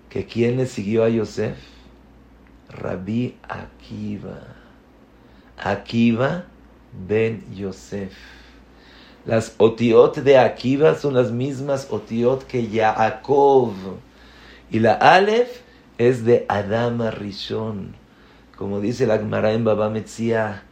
que 0.10 0.26
quien 0.26 0.57
le 0.57 0.66
siguió 0.66 1.03
a 1.03 1.10
Yosef, 1.10 1.57
Rabí 2.70 3.38
Akiva. 3.47 4.39
Akiva 5.57 6.45
ben 7.07 7.45
Yosef. 7.53 8.14
Las 9.26 9.53
otiot 9.57 10.18
de 10.18 10.38
Akiva 10.38 10.95
son 10.95 11.14
las 11.14 11.32
mismas 11.32 11.88
otiot 11.91 12.45
que 12.45 12.68
Yaakov. 12.68 13.74
Y 14.72 14.80
la 14.80 14.93
Aleph 14.93 15.62
es 15.97 16.26
de 16.26 16.45
Adama 16.47 17.12
Rishon. 17.12 17.93
Como 18.60 18.82
dice 18.82 19.07
la 19.07 19.18
Gemara 19.18 19.53
en 19.53 19.64
Baba 19.64 19.89
Metzia, 19.89 20.64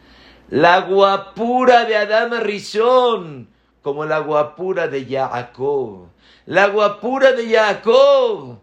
la 0.50 0.82
guapura 0.82 1.86
de 1.86 1.96
Adama 1.96 2.42
Rishon, 2.42 3.48
como 3.82 4.04
la 4.04 4.20
guapura 4.20 4.90
de 4.90 5.06
Yaakov. 5.06 6.08
La 6.46 6.68
guapura 6.68 7.32
de 7.32 7.50
Jacob 7.50 8.58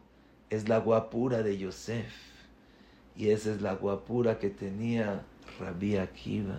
es 0.51 0.68
la 0.68 0.77
guapura 0.77 1.43
de 1.43 1.57
Yosef. 1.57 2.12
Y 3.16 3.31
esa 3.31 3.51
es 3.53 3.62
la 3.62 3.72
guapura 3.77 4.39
que 4.39 4.51
tenía 4.51 5.22
Rabbi 5.59 5.97
Akiva. 5.97 6.59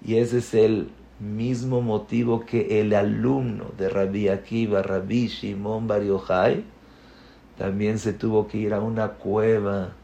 Y 0.00 0.18
ese 0.18 0.38
es 0.38 0.54
el 0.54 0.90
mismo 1.18 1.80
motivo 1.80 2.46
que 2.46 2.80
el 2.82 2.94
alumno 2.94 3.72
de 3.76 3.88
Rabbi 3.88 4.28
Akiva, 4.28 4.80
Rabbi 4.80 5.26
Shimon 5.26 5.88
Bar 5.88 6.04
Yochai, 6.04 6.62
también 7.58 7.98
se 7.98 8.12
tuvo 8.12 8.46
que 8.46 8.58
ir 8.58 8.74
a 8.74 8.80
una 8.80 9.14
cueva. 9.14 9.94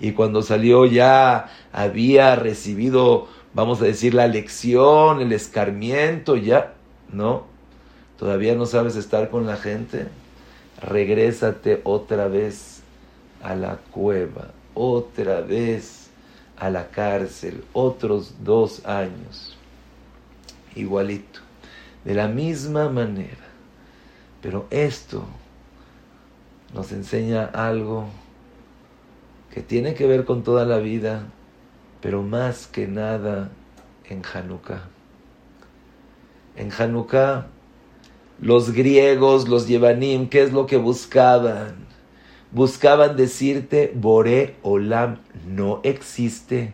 Y 0.00 0.12
cuando 0.12 0.42
salió 0.42 0.86
ya 0.86 1.50
había 1.72 2.36
recibido, 2.36 3.28
vamos 3.54 3.80
a 3.82 3.84
decir, 3.84 4.14
la 4.14 4.28
lección, 4.28 5.20
el 5.20 5.32
escarmiento, 5.32 6.36
ya, 6.36 6.74
¿no? 7.12 7.58
todavía 8.18 8.54
no 8.54 8.66
sabes 8.66 8.96
estar 8.96 9.30
con 9.30 9.46
la 9.46 9.56
gente, 9.56 10.08
regrésate 10.82 11.80
otra 11.84 12.28
vez 12.28 12.82
a 13.42 13.54
la 13.54 13.76
cueva, 13.92 14.48
otra 14.74 15.40
vez 15.40 16.10
a 16.56 16.68
la 16.68 16.88
cárcel, 16.88 17.64
otros 17.72 18.34
dos 18.42 18.84
años. 18.84 19.56
Igualito, 20.74 21.40
de 22.04 22.14
la 22.14 22.28
misma 22.28 22.88
manera. 22.88 23.46
Pero 24.42 24.66
esto 24.70 25.24
nos 26.74 26.92
enseña 26.92 27.44
algo 27.46 28.06
que 29.58 29.64
tiene 29.64 29.94
que 29.94 30.06
ver 30.06 30.24
con 30.24 30.44
toda 30.44 30.64
la 30.64 30.78
vida, 30.78 31.26
pero 32.00 32.22
más 32.22 32.68
que 32.68 32.86
nada 32.86 33.50
en 34.08 34.22
Hanukkah. 34.24 34.84
En 36.54 36.70
Hanukkah 36.70 37.48
los 38.40 38.70
griegos, 38.70 39.48
los 39.48 39.66
Yevanim, 39.66 40.28
¿qué 40.28 40.44
es 40.44 40.52
lo 40.52 40.66
que 40.66 40.76
buscaban? 40.76 41.74
Buscaban 42.52 43.16
decirte, 43.16 43.92
Bore 43.96 44.54
Olam 44.62 45.18
no 45.44 45.80
existe. 45.82 46.72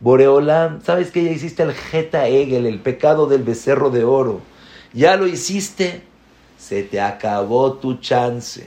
Bore 0.00 0.26
Olam, 0.26 0.82
¿sabes 0.82 1.12
que 1.12 1.22
ya 1.22 1.30
hiciste 1.30 1.62
el 1.62 1.72
Geta 1.72 2.26
Egel, 2.26 2.66
el 2.66 2.80
pecado 2.80 3.28
del 3.28 3.44
becerro 3.44 3.90
de 3.90 4.02
oro? 4.02 4.40
Ya 4.92 5.14
lo 5.16 5.28
hiciste, 5.28 6.02
se 6.58 6.82
te 6.82 7.00
acabó 7.00 7.74
tu 7.74 7.98
chance, 7.98 8.66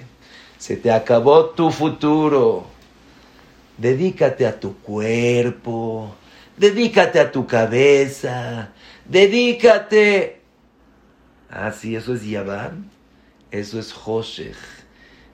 se 0.58 0.78
te 0.78 0.90
acabó 0.90 1.48
tu 1.48 1.70
futuro. 1.70 2.77
Dedícate 3.78 4.46
a 4.46 4.60
tu 4.60 4.78
cuerpo, 4.80 6.16
dedícate 6.58 7.20
a 7.20 7.32
tu 7.32 7.46
cabeza, 7.46 8.70
dedícate 9.06 10.38
Ah, 11.50 11.72
sí, 11.72 11.96
eso 11.96 12.14
es 12.14 12.26
Yaván. 12.26 12.90
Eso 13.52 13.80
es 13.80 13.94
Hoshech. 13.94 14.58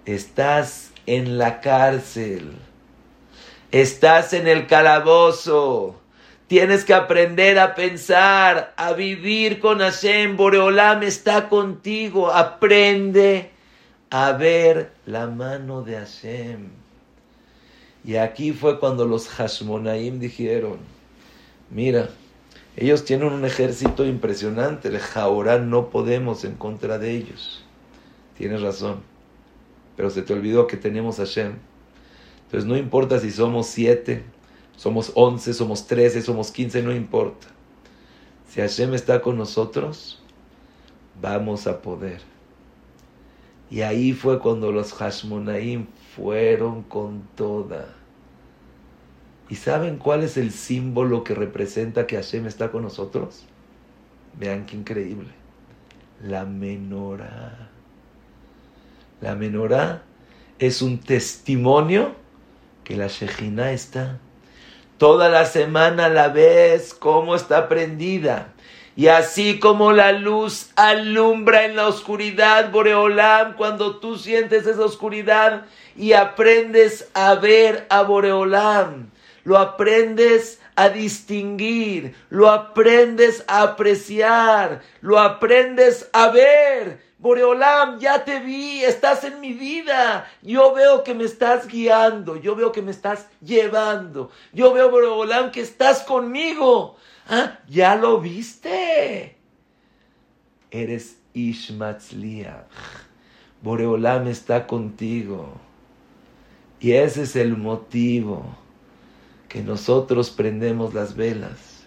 Estás 0.06 0.92
en 1.06 1.38
la 1.38 1.60
cárcel. 1.60 2.54
Estás 3.72 4.34
en 4.34 4.48
el 4.48 4.68
calabozo. 4.68 6.00
Tienes 6.48 6.86
que 6.86 6.94
aprender 6.94 7.58
a 7.58 7.74
pensar, 7.74 8.74
a 8.78 8.94
vivir 8.94 9.60
con 9.60 9.80
Hashem. 9.80 10.38
Boreolam 10.38 11.02
está 11.02 11.50
contigo. 11.50 12.32
Aprende 12.32 13.50
a 14.12 14.34
ver 14.34 14.92
la 15.08 15.26
mano 15.26 15.82
de 15.82 15.98
Hashem. 15.98 16.83
Y 18.06 18.16
aquí 18.18 18.52
fue 18.52 18.80
cuando 18.80 19.06
los 19.06 19.30
Hashmonaim 19.30 20.20
dijeron, 20.20 20.78
mira, 21.70 22.10
ellos 22.76 23.06
tienen 23.06 23.32
un 23.32 23.46
ejército 23.46 24.06
impresionante. 24.06 24.90
El 24.90 25.00
Jaorán 25.00 25.70
no 25.70 25.90
podemos 25.90 26.44
en 26.44 26.56
contra 26.56 26.98
de 26.98 27.12
ellos. 27.12 27.64
Tienes 28.38 28.62
razón. 28.62 29.02
Pero 29.96 30.10
se 30.10 30.24
te 30.24 30.34
olvidó 30.34 30.68
que 30.68 30.76
tenemos 30.76 31.20
a 31.20 31.26
Hashem. 31.26 31.54
Entonces 32.46 32.68
no 32.68 32.78
importa 32.78 33.20
si 33.20 33.32
somos 33.32 33.68
siete, 33.68 34.24
somos 34.76 35.12
once, 35.16 35.54
somos 35.54 35.88
trece, 35.88 36.22
somos 36.22 36.52
quince, 36.52 36.82
no 36.82 36.94
importa. 36.94 37.48
Si 38.50 38.60
Hashem 38.60 38.94
está 38.94 39.22
con 39.22 39.38
nosotros, 39.38 40.22
vamos 41.22 41.68
a 41.68 41.82
poder. 41.82 42.22
Y 43.70 43.82
ahí 43.82 44.14
fue 44.14 44.40
cuando 44.40 44.72
los 44.72 44.94
Hashmonaim 44.94 45.88
fueron 46.16 46.84
con 46.84 47.24
toda. 47.36 47.88
¿Y 49.50 49.56
saben 49.56 49.98
cuál 49.98 50.24
es 50.24 50.38
el 50.38 50.52
símbolo 50.52 51.24
que 51.24 51.36
representa 51.36 52.08
que 52.08 52.16
Hashem 52.16 52.48
está 52.48 52.72
con 52.72 52.84
nosotros? 52.84 53.46
Vean 54.40 54.66
qué 54.66 54.76
increíble. 54.76 55.30
La 56.24 56.46
menorá. 56.46 57.70
La 59.22 59.36
menorá 59.36 60.04
es 60.60 60.82
un 60.82 61.00
testimonio 61.00 62.16
que 62.84 62.96
la 62.96 63.08
Shejina 63.08 63.72
está. 63.72 64.20
Toda 64.98 65.30
la 65.30 65.46
semana 65.46 66.10
la 66.10 66.30
ves 66.30 66.94
cómo 66.94 67.36
está 67.36 67.68
prendida. 67.68 68.53
Y 68.96 69.08
así 69.08 69.60
como 69.60 69.92
la 69.92 70.12
luz 70.12 70.70
alumbra 70.76 71.66
en 71.66 71.76
la 71.76 71.88
oscuridad, 71.88 72.72
Boreolam, 72.72 73.56
cuando 73.56 73.98
tú 73.98 74.18
sientes 74.18 74.68
esa 74.68 74.86
oscuridad 74.86 75.66
y 75.96 76.14
aprendes 76.14 77.10
a 77.16 77.34
ver 77.34 77.88
a 77.90 78.04
Boreolam, 78.04 79.10
lo 79.46 79.58
aprendes 79.58 80.62
a 80.76 80.90
distinguir, 80.90 82.16
lo 82.30 82.52
aprendes 82.52 83.44
a 83.48 83.64
apreciar, 83.64 84.82
lo 85.02 85.20
aprendes 85.20 86.08
a 86.14 86.30
ver. 86.30 87.02
Boreolam, 87.18 88.00
ya 88.00 88.26
te 88.26 88.42
vi, 88.42 88.84
estás 88.84 89.24
en 89.24 89.40
mi 89.40 89.54
vida. 89.54 90.30
Yo 90.42 90.74
veo 90.74 91.04
que 91.04 91.14
me 91.14 91.24
estás 91.24 91.68
guiando, 91.68 92.36
yo 92.36 92.56
veo 92.56 92.72
que 92.72 92.82
me 92.82 92.92
estás 92.92 93.28
llevando. 93.42 94.30
Yo 94.52 94.74
veo, 94.74 94.92
Boreolam, 94.92 95.50
que 95.52 95.62
estás 95.62 96.02
conmigo. 96.02 96.98
¿Ah? 97.30 97.60
Ya 97.70 97.96
lo 97.96 98.20
viste. 98.20 98.83
Eres 100.72 101.18
Ishmatzliach. 101.34 102.66
Boreolam 103.62 104.28
está 104.28 104.68
contigo. 104.68 105.54
Y 106.80 106.94
ese 106.94 107.24
es 107.24 107.36
el 107.36 107.56
motivo 107.56 108.46
que 109.48 109.62
nosotros 109.62 110.30
prendemos 110.30 110.94
las 110.94 111.16
velas. 111.16 111.86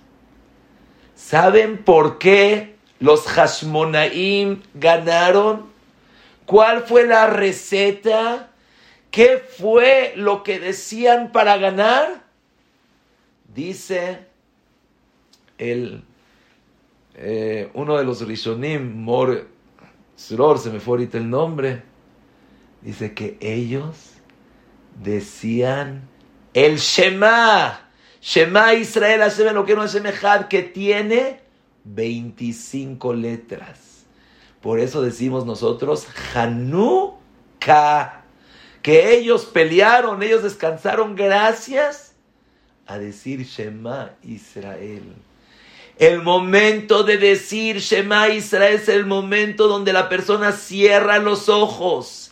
¿Saben 1.14 1.84
por 1.84 2.18
qué 2.18 2.76
los 3.00 3.26
Hashmonaim 3.26 4.62
ganaron? 4.74 5.66
¿Cuál 6.46 6.82
fue 6.84 7.06
la 7.06 7.26
receta? 7.26 8.50
¿Qué 9.10 9.38
fue 9.38 10.14
lo 10.16 10.42
que 10.42 10.60
decían 10.60 11.32
para 11.32 11.56
ganar? 11.56 12.24
Dice 13.54 14.18
el, 15.58 16.04
eh, 17.18 17.70
uno 17.72 17.96
de 17.96 18.04
los 18.04 18.26
Rishonim, 18.26 19.02
Mor 19.02 19.48
Sror, 20.16 20.58
se 20.58 20.70
me 20.70 20.80
fue 20.80 20.92
ahorita 20.92 21.16
el 21.16 21.30
nombre, 21.30 21.82
dice 22.82 23.14
que 23.14 23.38
ellos 23.40 24.12
decían 25.02 26.08
el 26.52 26.76
Shema, 26.76 27.88
Shema 28.20 28.74
Israel 28.74 29.20
Hashem 29.20 29.54
lo 29.54 29.64
que 29.64 29.74
no 29.74 29.84
es 29.84 29.98
que 30.50 30.62
tiene 30.62 31.40
25 31.84 33.14
letras. 33.14 34.04
Por 34.60 34.78
eso 34.78 35.00
decimos 35.00 35.46
nosotros 35.46 36.06
Hanukkah, 36.34 38.24
que 38.82 39.16
ellos 39.16 39.46
pelearon, 39.46 40.22
ellos 40.22 40.42
descansaron 40.42 41.14
gracias 41.16 42.14
a 42.86 42.98
decir 42.98 43.42
Shema 43.42 44.16
Israel. 44.22 45.14
El 45.98 46.22
momento 46.22 47.04
de 47.04 47.16
decir 47.16 47.78
Shema 47.78 48.28
Israel 48.28 48.74
es 48.74 48.88
el 48.88 49.06
momento 49.06 49.66
donde 49.66 49.92
la 49.92 50.08
persona 50.08 50.52
cierra 50.52 51.18
los 51.18 51.48
ojos 51.48 52.26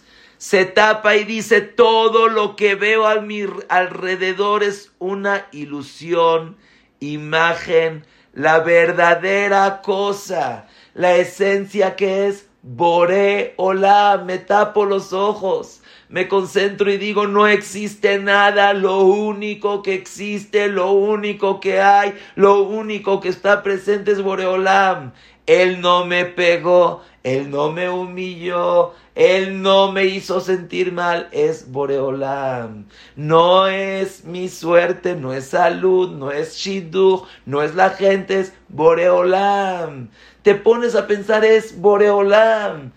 se 0.45 0.67
tapa 0.67 1.17
y 1.17 1.25
dice, 1.25 1.63
todo 1.63 2.29
lo 2.29 2.55
que 2.55 2.75
veo 2.75 3.07
a 3.07 3.23
mi 3.23 3.47
alrededor 3.71 4.63
es 4.63 4.93
una 4.99 5.47
ilusión, 5.53 6.59
imagen, 7.01 8.05
la 8.35 8.59
verdadera 8.59 9.81
cosa, 9.81 10.67
la 10.93 11.15
esencia 11.17 11.97
que 11.97 12.27
es 12.27 12.47
Boré, 12.61 13.55
hola, 13.57 14.23
me 14.23 14.37
tapo 14.37 14.85
los 14.85 15.15
ojos, 15.15 15.81
me 16.09 16.29
concentro 16.29 16.91
y 16.91 16.99
digo, 16.99 17.27
no 17.27 17.47
existe 17.47 18.19
nada, 18.19 18.73
lo 18.75 19.01
único 19.03 19.83
que 19.83 19.95
existe, 19.95 20.69
lo 20.69 20.93
único 20.93 21.61
que 21.61 21.81
hay, 21.81 22.15
lo 22.35 22.63
único 22.63 23.21
que 23.21 23.29
está 23.29 23.63
presente 23.63 24.13
es 24.13 24.23
Boreolam. 24.23 25.13
Él 25.47 25.81
no 25.81 26.07
me 26.07 26.25
pegó, 26.25 27.03
Él 27.23 27.51
no 27.51 27.71
me 27.71 27.91
humilló, 27.91 28.95
Él 29.15 29.61
no 29.61 29.93
me 29.93 30.07
hizo 30.07 30.41
sentir 30.41 30.93
mal. 30.93 31.29
Es 31.33 31.71
Boreolam. 31.71 32.87
No 33.17 33.67
es 33.67 34.25
mi 34.25 34.49
suerte, 34.49 35.17
no 35.17 35.35
es 35.35 35.47
salud, 35.47 36.11
no 36.13 36.31
es 36.31 36.57
Shidduch, 36.57 37.27
no 37.45 37.63
es 37.63 37.75
la 37.75 37.91
gente, 37.91 38.41
es 38.41 38.55
Boreolam. 38.69 40.09
Te 40.43 40.55
pones 40.55 40.95
a 40.95 41.07
pensar, 41.07 41.45
es 41.45 41.79
Boreolam. 41.79 42.93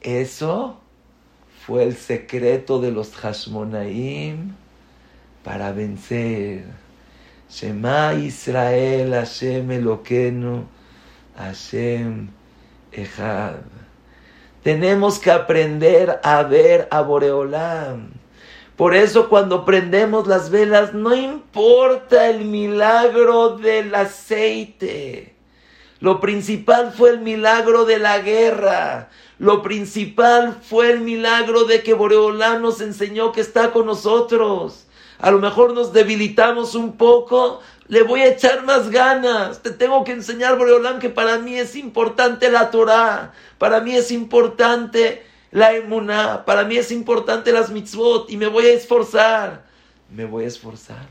Eso 0.00 0.81
fue 1.66 1.84
el 1.84 1.96
secreto 1.96 2.80
de 2.80 2.90
los 2.90 3.14
Hashmonaim 3.14 4.54
para 5.44 5.72
vencer. 5.72 6.64
Shema 7.48 8.14
Israel, 8.14 9.12
Hashem 9.12 9.70
Eloqueno, 9.70 10.66
Hashem 11.36 12.30
Echad. 12.90 13.60
Tenemos 14.64 15.18
que 15.18 15.30
aprender 15.30 16.20
a 16.24 16.42
ver 16.42 16.88
a 16.90 17.02
Boreolam. 17.02 18.10
Por 18.76 18.96
eso 18.96 19.28
cuando 19.28 19.64
prendemos 19.64 20.26
las 20.26 20.50
velas 20.50 20.94
no 20.94 21.14
importa 21.14 22.28
el 22.28 22.44
milagro 22.44 23.56
del 23.56 23.94
aceite. 23.94 25.34
Lo 26.00 26.18
principal 26.18 26.92
fue 26.92 27.10
el 27.10 27.20
milagro 27.20 27.84
de 27.84 27.98
la 27.98 28.18
guerra. 28.18 29.10
Lo 29.42 29.60
principal 29.60 30.56
fue 30.62 30.92
el 30.92 31.00
milagro 31.00 31.64
de 31.64 31.82
que 31.82 31.94
Boreolam 31.94 32.62
nos 32.62 32.80
enseñó 32.80 33.32
que 33.32 33.40
está 33.40 33.72
con 33.72 33.86
nosotros. 33.86 34.86
A 35.18 35.32
lo 35.32 35.40
mejor 35.40 35.72
nos 35.72 35.92
debilitamos 35.92 36.76
un 36.76 36.96
poco, 36.96 37.60
le 37.88 38.04
voy 38.04 38.20
a 38.20 38.28
echar 38.28 38.62
más 38.62 38.90
ganas. 38.90 39.60
Te 39.60 39.72
tengo 39.72 40.04
que 40.04 40.12
enseñar, 40.12 40.56
Boreolam, 40.58 41.00
que 41.00 41.08
para 41.08 41.38
mí 41.38 41.56
es 41.56 41.74
importante 41.74 42.52
la 42.52 42.70
Torah, 42.70 43.32
para 43.58 43.80
mí 43.80 43.96
es 43.96 44.12
importante 44.12 45.26
la 45.50 45.72
emuná, 45.74 46.44
para 46.44 46.62
mí 46.62 46.76
es 46.76 46.92
importante 46.92 47.50
las 47.50 47.70
mitzvot 47.70 48.30
y 48.30 48.36
me 48.36 48.46
voy 48.46 48.66
a 48.66 48.74
esforzar. 48.74 49.64
Me 50.08 50.24
voy 50.24 50.44
a 50.44 50.46
esforzar 50.46 51.08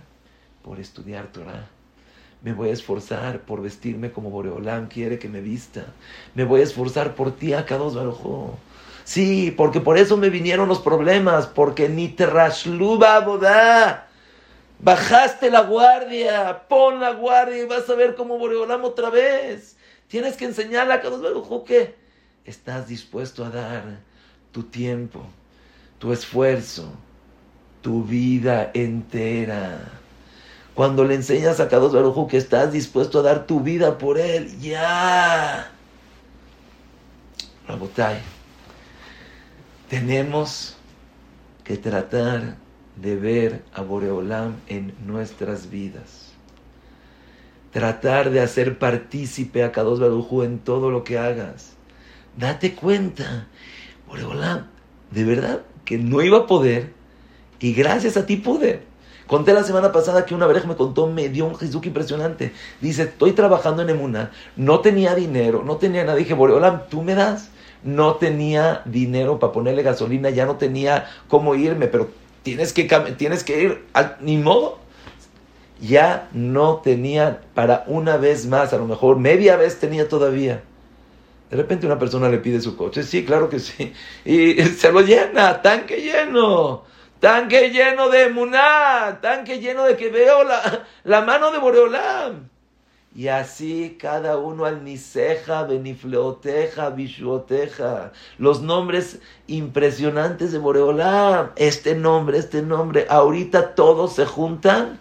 por 0.63 0.79
estudiar 0.79 1.33
Torah 1.33 1.67
me 2.43 2.53
voy 2.53 2.69
a 2.69 2.73
esforzar 2.73 3.41
por 3.41 3.61
vestirme 3.61 4.11
como 4.11 4.31
Boreolam 4.31 4.87
quiere 4.87 5.19
que 5.19 5.29
me 5.29 5.41
vista. 5.41 5.85
Me 6.33 6.43
voy 6.43 6.61
a 6.61 6.63
esforzar 6.63 7.13
por 7.15 7.35
ti, 7.35 7.53
Akados 7.53 7.95
Barujo. 7.95 8.57
Sí, 9.03 9.53
porque 9.55 9.79
por 9.79 9.97
eso 9.97 10.17
me 10.17 10.29
vinieron 10.29 10.67
los 10.67 10.79
problemas, 10.79 11.45
porque 11.45 11.87
ni 11.87 12.09
trashluba 12.09 13.19
boda. 13.19 14.07
Bajaste 14.79 15.51
la 15.51 15.61
guardia, 15.61 16.63
pon 16.67 16.99
la 16.99 17.11
guardia 17.11 17.61
y 17.61 17.67
vas 17.67 17.87
a 17.89 17.95
ver 17.95 18.15
cómo 18.15 18.39
Boreolam 18.39 18.83
otra 18.85 19.11
vez. 19.11 19.77
Tienes 20.07 20.35
que 20.35 20.45
enseñarle 20.45 20.93
a 20.93 20.95
Akados 20.97 21.21
Barujo 21.21 21.63
que 21.63 21.93
estás 22.43 22.87
dispuesto 22.87 23.45
a 23.45 23.51
dar 23.51 23.83
tu 24.51 24.63
tiempo, 24.63 25.23
tu 25.99 26.11
esfuerzo, 26.11 26.91
tu 27.83 28.03
vida 28.03 28.71
entera 28.73 30.00
cuando 30.75 31.03
le 31.03 31.15
enseñas 31.15 31.59
a 31.59 31.67
Kadosh 31.67 31.91
Baruj 31.91 32.29
que 32.29 32.37
estás 32.37 32.71
dispuesto 32.71 33.19
a 33.19 33.23
dar 33.23 33.45
tu 33.45 33.59
vida 33.59 33.97
por 33.97 34.17
él, 34.17 34.59
ya. 34.59 35.71
Tenemos 39.89 40.77
que 41.63 41.77
tratar 41.77 42.55
de 42.95 43.15
ver 43.15 43.63
a 43.73 43.81
Boreolam 43.81 44.55
en 44.67 44.93
nuestras 45.05 45.69
vidas. 45.69 46.31
Tratar 47.71 48.29
de 48.29 48.41
hacer 48.41 48.77
partícipe 48.79 49.63
a 49.63 49.71
Kadosh 49.71 49.99
Baruj 49.99 50.43
en 50.43 50.59
todo 50.59 50.91
lo 50.91 51.03
que 51.03 51.17
hagas. 51.17 51.73
Date 52.37 52.75
cuenta, 52.75 53.47
Boreolam, 54.07 54.67
de 55.11 55.23
verdad 55.25 55.61
que 55.83 55.97
no 55.97 56.21
iba 56.21 56.39
a 56.39 56.47
poder 56.47 56.93
y 57.59 57.73
gracias 57.73 58.17
a 58.17 58.25
ti 58.25 58.37
pude. 58.37 58.90
Conté 59.31 59.53
la 59.53 59.63
semana 59.63 59.93
pasada 59.93 60.25
que 60.25 60.35
una 60.35 60.45
vez 60.45 60.65
me 60.65 60.75
contó, 60.75 61.07
me 61.07 61.29
dio 61.29 61.45
un 61.45 61.55
Jesús 61.55 61.85
impresionante. 61.85 62.51
Dice, 62.81 63.03
estoy 63.03 63.31
trabajando 63.31 63.81
en 63.81 63.89
Emuna, 63.89 64.31
no 64.57 64.81
tenía 64.81 65.15
dinero, 65.15 65.63
no 65.65 65.77
tenía 65.77 66.03
nada. 66.03 66.17
Dije, 66.17 66.33
hola, 66.33 66.87
¿tú 66.89 67.01
me 67.01 67.15
das? 67.15 67.49
No 67.81 68.15
tenía 68.15 68.81
dinero 68.83 69.39
para 69.39 69.53
ponerle 69.53 69.83
gasolina, 69.83 70.31
ya 70.31 70.45
no 70.45 70.57
tenía 70.57 71.05
cómo 71.29 71.55
irme, 71.55 71.87
pero 71.87 72.09
tienes 72.43 72.73
que, 72.73 72.83
tienes 73.17 73.45
que 73.45 73.63
ir, 73.63 73.85
ni 74.19 74.35
modo. 74.35 74.79
Ya 75.79 76.27
no 76.33 76.81
tenía 76.83 77.39
para 77.53 77.85
una 77.87 78.17
vez 78.17 78.47
más, 78.47 78.73
a 78.73 78.77
lo 78.79 78.85
mejor 78.85 79.17
media 79.17 79.55
vez 79.55 79.79
tenía 79.79 80.09
todavía. 80.09 80.61
De 81.49 81.55
repente 81.55 81.85
una 81.85 81.97
persona 81.97 82.27
le 82.27 82.39
pide 82.39 82.59
su 82.59 82.75
coche, 82.75 83.01
sí, 83.03 83.23
claro 83.23 83.47
que 83.47 83.59
sí, 83.59 83.93
y 84.25 84.61
se 84.77 84.91
lo 84.91 84.99
llena, 84.99 85.61
tanque 85.61 86.01
lleno 86.01 86.91
tanque 87.21 87.69
lleno 87.69 88.09
de 88.09 88.23
emuná, 88.23 89.19
tanque 89.21 89.59
lleno 89.59 89.85
de 89.85 89.95
que 89.95 90.09
veo 90.09 90.43
la, 90.43 90.85
la 91.05 91.21
mano 91.21 91.51
de 91.51 91.59
Boreolam. 91.59 92.49
Y 93.13 93.27
así 93.27 93.97
cada 93.99 94.37
uno 94.37 94.65
al 94.65 94.83
Niseja, 94.83 95.63
Benifleoteja, 95.63 96.89
Bishuoteja, 96.89 98.11
los 98.37 98.61
nombres 98.61 99.19
impresionantes 99.47 100.51
de 100.51 100.57
Boreolam, 100.57 101.51
este 101.57 101.93
nombre, 101.93 102.37
este 102.39 102.61
nombre, 102.61 103.05
ahorita 103.09 103.75
todos 103.75 104.13
se 104.13 104.25
juntan 104.25 104.97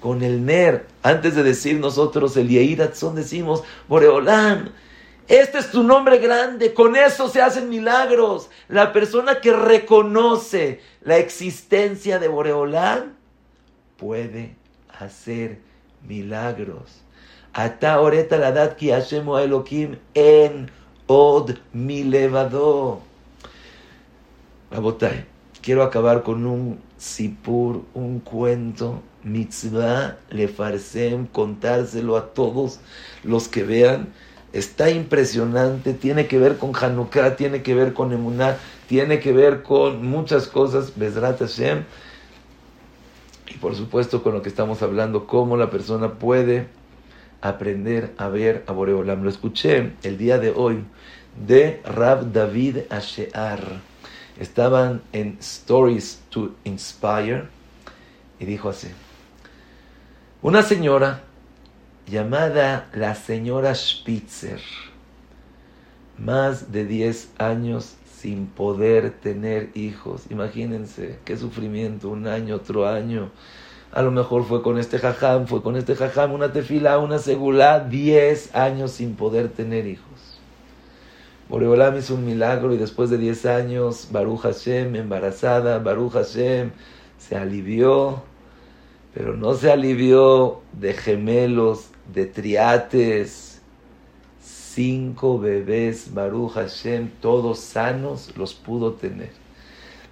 con 0.00 0.22
el 0.22 0.44
Ner. 0.44 0.86
Antes 1.02 1.36
de 1.36 1.42
decir 1.42 1.78
nosotros 1.78 2.36
el 2.36 2.48
Yehidatzon 2.48 3.14
decimos 3.14 3.62
Boreolam, 3.86 4.70
este 5.28 5.58
es 5.58 5.70
tu 5.70 5.82
nombre 5.82 6.18
grande, 6.18 6.72
con 6.72 6.94
eso 6.94 7.28
se 7.28 7.42
hacen 7.42 7.68
milagros. 7.68 8.48
La 8.68 8.92
persona 8.92 9.40
que 9.40 9.52
reconoce 9.52 10.80
la 11.02 11.18
existencia 11.18 12.18
de 12.18 12.28
Boreolán 12.28 13.16
puede 13.96 14.54
hacer 14.98 15.58
milagros. 16.06 17.02
Ata 17.52 18.00
oreta 18.00 18.36
la 18.36 18.52
dat 18.52 18.76
ki 18.76 18.90
Elohim 18.90 19.96
en 20.14 20.70
od 21.06 21.58
mi 21.72 22.04
levado. 22.04 23.00
quiero 25.62 25.82
acabar 25.82 26.22
con 26.22 26.46
un 26.46 26.78
sipur, 26.98 27.82
un 27.94 28.20
cuento, 28.20 29.02
mitzvah, 29.24 30.18
le 30.30 30.48
farsem, 30.48 31.26
contárselo 31.26 32.16
a 32.16 32.32
todos 32.32 32.78
los 33.24 33.48
que 33.48 33.64
vean 33.64 34.12
Está 34.52 34.90
impresionante, 34.90 35.92
tiene 35.92 36.26
que 36.26 36.38
ver 36.38 36.56
con 36.56 36.72
Hanukkah, 36.74 37.36
tiene 37.36 37.62
que 37.62 37.74
ver 37.74 37.92
con 37.92 38.12
Emuná, 38.12 38.56
tiene 38.88 39.20
que 39.20 39.32
ver 39.32 39.62
con 39.62 40.06
muchas 40.06 40.46
cosas, 40.46 40.92
Bezrat 40.96 41.40
Hashem. 41.40 41.84
Y 43.48 43.58
por 43.58 43.74
supuesto 43.74 44.22
con 44.22 44.34
lo 44.34 44.42
que 44.42 44.48
estamos 44.48 44.82
hablando, 44.82 45.26
cómo 45.26 45.56
la 45.56 45.70
persona 45.70 46.14
puede 46.14 46.68
aprender 47.40 48.14
a 48.16 48.28
ver 48.28 48.64
a 48.66 48.72
Boreolam. 48.72 49.22
Lo 49.22 49.30
escuché 49.30 49.92
el 50.02 50.18
día 50.18 50.38
de 50.38 50.50
hoy 50.50 50.84
de 51.46 51.82
Rab 51.84 52.32
David 52.32 52.78
Ashear. 52.90 53.60
Estaban 54.38 55.02
en 55.12 55.38
Stories 55.40 56.20
to 56.30 56.54
Inspire 56.64 57.44
y 58.38 58.44
dijo 58.44 58.68
así. 58.68 58.88
Una 60.42 60.62
señora 60.62 61.22
llamada 62.06 62.88
la 62.94 63.14
señora 63.14 63.74
Spitzer. 63.74 64.60
Más 66.18 66.72
de 66.72 66.84
10 66.84 67.32
años 67.38 67.96
sin 68.20 68.46
poder 68.46 69.10
tener 69.10 69.70
hijos. 69.74 70.22
Imagínense 70.30 71.18
qué 71.24 71.36
sufrimiento, 71.36 72.08
un 72.08 72.26
año, 72.26 72.56
otro 72.56 72.88
año. 72.88 73.30
A 73.92 74.02
lo 74.02 74.10
mejor 74.10 74.44
fue 74.44 74.62
con 74.62 74.78
este 74.78 74.98
jajam, 74.98 75.46
fue 75.46 75.62
con 75.62 75.76
este 75.76 75.94
jajam, 75.94 76.32
una 76.32 76.52
tefila, 76.52 76.98
una 76.98 77.18
segula, 77.18 77.80
10 77.80 78.54
años 78.54 78.92
sin 78.92 79.14
poder 79.14 79.48
tener 79.48 79.86
hijos. 79.86 80.40
Boreolam 81.48 81.96
hizo 81.96 82.14
un 82.14 82.24
milagro 82.24 82.74
y 82.74 82.78
después 82.78 83.10
de 83.10 83.18
10 83.18 83.46
años, 83.46 84.08
Baruch 84.10 84.40
Hashem, 84.40 84.96
embarazada, 84.96 85.78
Baruch 85.78 86.12
Hashem, 86.12 86.70
se 87.18 87.36
alivió, 87.36 88.22
pero 89.14 89.36
no 89.36 89.54
se 89.54 89.70
alivió 89.70 90.60
de 90.72 90.92
gemelos, 90.92 91.90
de 92.12 92.26
triates, 92.26 93.60
cinco 94.40 95.38
bebés, 95.38 96.12
Baruch 96.12 96.52
Hashem, 96.52 97.10
todos 97.20 97.60
sanos, 97.60 98.36
los 98.36 98.54
pudo 98.54 98.92
tener. 98.92 99.30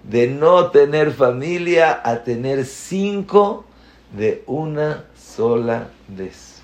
De 0.03 0.27
no 0.27 0.71
tener 0.71 1.11
familia 1.11 2.01
a 2.03 2.23
tener 2.23 2.65
cinco 2.65 3.65
de 4.15 4.43
una 4.47 5.05
sola 5.17 5.89
vez. 6.07 6.61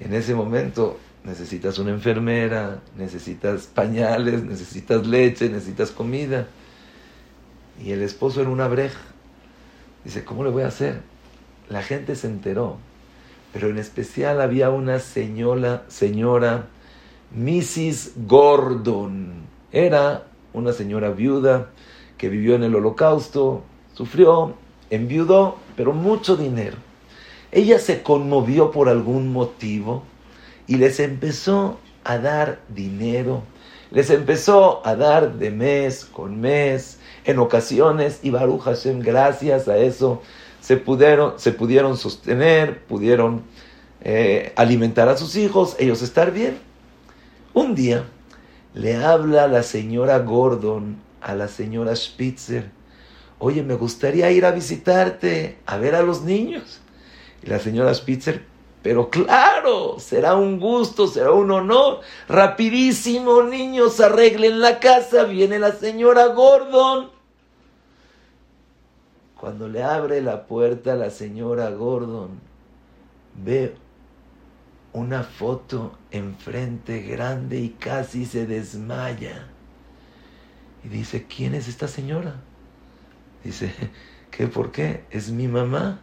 En 0.00 0.14
ese 0.14 0.34
momento 0.34 0.98
necesitas 1.24 1.78
una 1.78 1.90
enfermera, 1.90 2.80
necesitas 2.96 3.66
pañales, 3.66 4.42
necesitas 4.42 5.06
leche, 5.06 5.48
necesitas 5.48 5.90
comida. 5.90 6.46
Y 7.82 7.92
el 7.92 8.02
esposo 8.02 8.42
en 8.42 8.48
una 8.48 8.68
breja. 8.68 9.00
Dice, 10.04 10.24
¿cómo 10.24 10.44
le 10.44 10.50
voy 10.50 10.62
a 10.62 10.68
hacer? 10.68 11.00
La 11.68 11.82
gente 11.82 12.14
se 12.14 12.26
enteró 12.26 12.78
pero 13.54 13.68
en 13.68 13.78
especial 13.78 14.40
había 14.40 14.70
una 14.70 14.98
señora, 14.98 15.84
señora 15.86 16.66
Mrs. 17.36 18.26
Gordon. 18.26 19.46
Era 19.70 20.24
una 20.52 20.72
señora 20.72 21.10
viuda 21.10 21.70
que 22.18 22.28
vivió 22.28 22.56
en 22.56 22.64
el 22.64 22.74
holocausto, 22.74 23.62
sufrió, 23.92 24.54
enviudó, 24.90 25.56
pero 25.76 25.92
mucho 25.92 26.36
dinero. 26.36 26.76
Ella 27.52 27.78
se 27.78 28.02
conmovió 28.02 28.72
por 28.72 28.88
algún 28.88 29.32
motivo 29.32 30.02
y 30.66 30.74
les 30.74 30.98
empezó 30.98 31.78
a 32.02 32.18
dar 32.18 32.60
dinero, 32.70 33.44
les 33.92 34.10
empezó 34.10 34.84
a 34.84 34.96
dar 34.96 35.34
de 35.34 35.52
mes 35.52 36.04
con 36.06 36.40
mes, 36.40 36.98
en 37.24 37.38
ocasiones, 37.38 38.18
y 38.24 38.30
Baruch 38.30 38.62
Hashem, 38.62 38.98
gracias 38.98 39.68
a 39.68 39.78
eso, 39.78 40.22
se 40.64 40.78
pudieron, 40.78 41.34
se 41.36 41.52
pudieron 41.52 41.98
sostener, 41.98 42.86
pudieron 42.86 43.42
eh, 44.00 44.54
alimentar 44.56 45.10
a 45.10 45.16
sus 45.18 45.36
hijos, 45.36 45.76
ellos 45.78 46.00
estar 46.00 46.32
bien. 46.32 46.58
Un 47.52 47.74
día 47.74 48.04
le 48.72 48.96
habla 48.96 49.46
la 49.46 49.62
señora 49.62 50.20
Gordon 50.20 50.96
a 51.20 51.34
la 51.34 51.48
señora 51.48 51.94
Spitzer, 51.94 52.70
oye, 53.38 53.62
me 53.62 53.74
gustaría 53.74 54.30
ir 54.30 54.46
a 54.46 54.52
visitarte, 54.52 55.58
a 55.66 55.76
ver 55.76 55.94
a 55.94 56.00
los 56.00 56.22
niños. 56.22 56.80
Y 57.42 57.50
la 57.50 57.58
señora 57.58 57.92
Spitzer, 57.92 58.46
pero 58.82 59.10
claro, 59.10 59.98
será 59.98 60.34
un 60.34 60.58
gusto, 60.58 61.06
será 61.08 61.32
un 61.32 61.50
honor. 61.50 62.00
Rapidísimo, 62.26 63.42
niños, 63.42 64.00
arreglen 64.00 64.60
la 64.60 64.80
casa, 64.80 65.24
viene 65.24 65.58
la 65.58 65.72
señora 65.72 66.28
Gordon. 66.28 67.13
Cuando 69.44 69.68
le 69.68 69.82
abre 69.82 70.22
la 70.22 70.46
puerta 70.46 70.94
a 70.94 70.96
la 70.96 71.10
señora 71.10 71.68
Gordon, 71.68 72.30
ve 73.44 73.74
una 74.94 75.22
foto 75.22 75.98
enfrente 76.12 77.02
grande 77.02 77.60
y 77.60 77.68
casi 77.68 78.24
se 78.24 78.46
desmaya. 78.46 79.46
Y 80.82 80.88
dice, 80.88 81.26
¿quién 81.26 81.54
es 81.54 81.68
esta 81.68 81.88
señora? 81.88 82.36
Dice, 83.44 83.70
¿qué 84.30 84.46
por 84.46 84.72
qué? 84.72 85.04
Es 85.10 85.30
mi 85.30 85.46
mamá. 85.46 86.00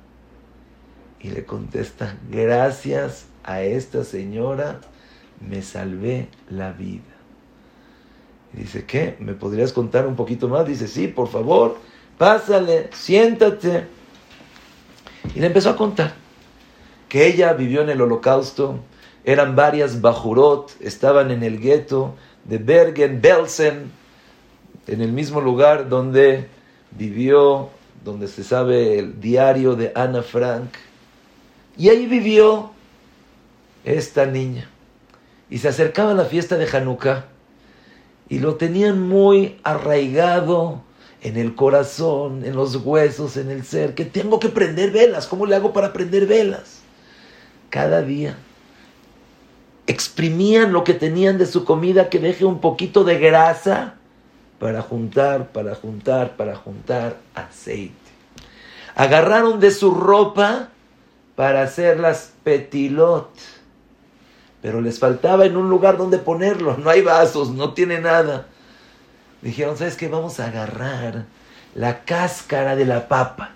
Y 1.19 1.31
le 1.31 1.43
contesta, 1.43 2.19
gracias 2.29 3.25
a 3.43 3.63
esta 3.63 4.03
señora 4.03 4.81
me 5.39 5.63
salvé 5.63 6.29
la 6.47 6.73
vida. 6.73 7.15
Y 8.53 8.57
dice, 8.57 8.85
¿qué? 8.85 9.17
¿Me 9.19 9.33
podrías 9.33 9.73
contar 9.73 10.05
un 10.05 10.15
poquito 10.15 10.47
más? 10.47 10.67
Dice, 10.67 10.87
sí, 10.87 11.07
por 11.07 11.27
favor 11.27 11.89
pásale, 12.21 12.91
siéntate. 12.93 13.87
Y 15.33 15.39
le 15.39 15.47
empezó 15.47 15.71
a 15.71 15.75
contar 15.75 16.13
que 17.09 17.25
ella 17.25 17.53
vivió 17.53 17.81
en 17.81 17.89
el 17.89 17.99
holocausto, 17.99 18.77
eran 19.23 19.55
varias 19.55 20.01
Bajurot, 20.01 20.71
estaban 20.81 21.31
en 21.31 21.41
el 21.41 21.59
gueto 21.59 22.13
de 22.43 22.59
Bergen-Belsen, 22.59 23.91
en 24.85 25.01
el 25.01 25.11
mismo 25.11 25.41
lugar 25.41 25.89
donde 25.89 26.47
vivió, 26.91 27.71
donde 28.05 28.27
se 28.27 28.43
sabe 28.43 28.99
el 28.99 29.19
diario 29.19 29.75
de 29.75 29.91
Ana 29.95 30.21
Frank. 30.21 30.69
Y 31.75 31.89
ahí 31.89 32.05
vivió 32.05 32.69
esta 33.83 34.27
niña. 34.27 34.69
Y 35.49 35.57
se 35.57 35.69
acercaba 35.69 36.11
a 36.11 36.13
la 36.13 36.25
fiesta 36.25 36.55
de 36.57 36.67
Hanukkah. 36.67 37.25
Y 38.29 38.37
lo 38.37 38.57
tenían 38.57 39.01
muy 39.01 39.59
arraigado 39.63 40.83
en 41.21 41.37
el 41.37 41.55
corazón, 41.55 42.43
en 42.45 42.55
los 42.55 42.75
huesos, 42.75 43.37
en 43.37 43.51
el 43.51 43.63
ser, 43.63 43.93
que 43.93 44.05
tengo 44.05 44.39
que 44.39 44.49
prender 44.49 44.91
velas. 44.91 45.27
¿Cómo 45.27 45.45
le 45.45 45.55
hago 45.55 45.71
para 45.71 45.93
prender 45.93 46.25
velas? 46.25 46.81
Cada 47.69 48.01
día 48.01 48.37
exprimían 49.87 50.71
lo 50.71 50.83
que 50.83 50.93
tenían 50.93 51.37
de 51.37 51.45
su 51.45 51.65
comida 51.65 52.09
que 52.09 52.19
deje 52.19 52.45
un 52.45 52.59
poquito 52.59 53.03
de 53.03 53.19
grasa 53.19 53.95
para 54.59 54.81
juntar, 54.81 55.51
para 55.51 55.75
juntar, 55.75 56.37
para 56.37 56.55
juntar 56.55 57.17
aceite. 57.33 57.95
Agarraron 58.95 59.59
de 59.59 59.71
su 59.71 59.91
ropa 59.91 60.69
para 61.35 61.63
hacer 61.63 61.99
las 61.99 62.33
petilot, 62.43 63.29
pero 64.61 64.81
les 64.81 64.99
faltaba 64.99 65.45
en 65.45 65.57
un 65.57 65.69
lugar 65.69 65.97
donde 65.97 66.19
ponerlo. 66.19 66.77
No 66.77 66.89
hay 66.89 67.01
vasos, 67.01 67.49
no 67.49 67.73
tiene 67.73 67.99
nada. 67.99 68.47
Dijeron, 69.41 69.77
¿sabes 69.77 69.95
qué? 69.95 70.07
Vamos 70.07 70.39
a 70.39 70.47
agarrar 70.47 71.25
la 71.75 72.03
cáscara 72.03 72.75
de 72.75 72.85
la 72.85 73.07
papa. 73.07 73.51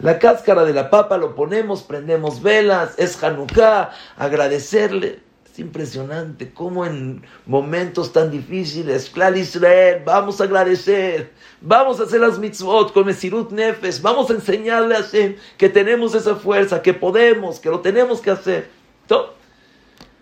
La 0.00 0.18
cáscara 0.18 0.64
de 0.64 0.72
la 0.72 0.90
papa 0.90 1.16
lo 1.16 1.34
ponemos, 1.34 1.82
prendemos 1.82 2.42
velas, 2.42 2.94
es 2.98 3.22
Hanukkah, 3.22 3.90
agradecerle. 4.16 5.20
Es 5.50 5.58
impresionante 5.58 6.50
cómo 6.50 6.86
en 6.86 7.22
momentos 7.44 8.12
tan 8.12 8.30
difíciles, 8.30 9.12
Israel, 9.36 10.02
vamos 10.04 10.40
a 10.40 10.44
agradecer, 10.44 11.30
vamos 11.60 12.00
a 12.00 12.04
hacer 12.04 12.20
las 12.20 12.38
mitzvot 12.38 12.90
con 12.94 13.04
Mesirut 13.04 13.50
Nefes, 13.52 14.00
vamos 14.00 14.30
a 14.30 14.32
enseñarle 14.32 14.96
a 14.96 15.02
Hashem 15.02 15.36
que 15.58 15.68
tenemos 15.68 16.14
esa 16.14 16.36
fuerza, 16.36 16.80
que 16.80 16.94
podemos, 16.94 17.60
que 17.60 17.68
lo 17.68 17.80
tenemos 17.80 18.22
que 18.22 18.30
hacer. 18.30 18.70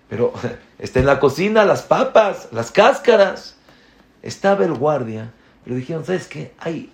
Pero 0.08 0.32
está 0.80 0.98
en 0.98 1.06
la 1.06 1.20
cocina 1.20 1.64
las 1.64 1.82
papas, 1.82 2.48
las 2.50 2.72
cáscaras. 2.72 3.56
Estaba 4.22 4.64
el 4.64 4.74
guardia, 4.74 5.32
pero 5.64 5.76
dijeron, 5.76 6.04
¿sabes 6.04 6.26
qué? 6.26 6.52
Hay 6.58 6.90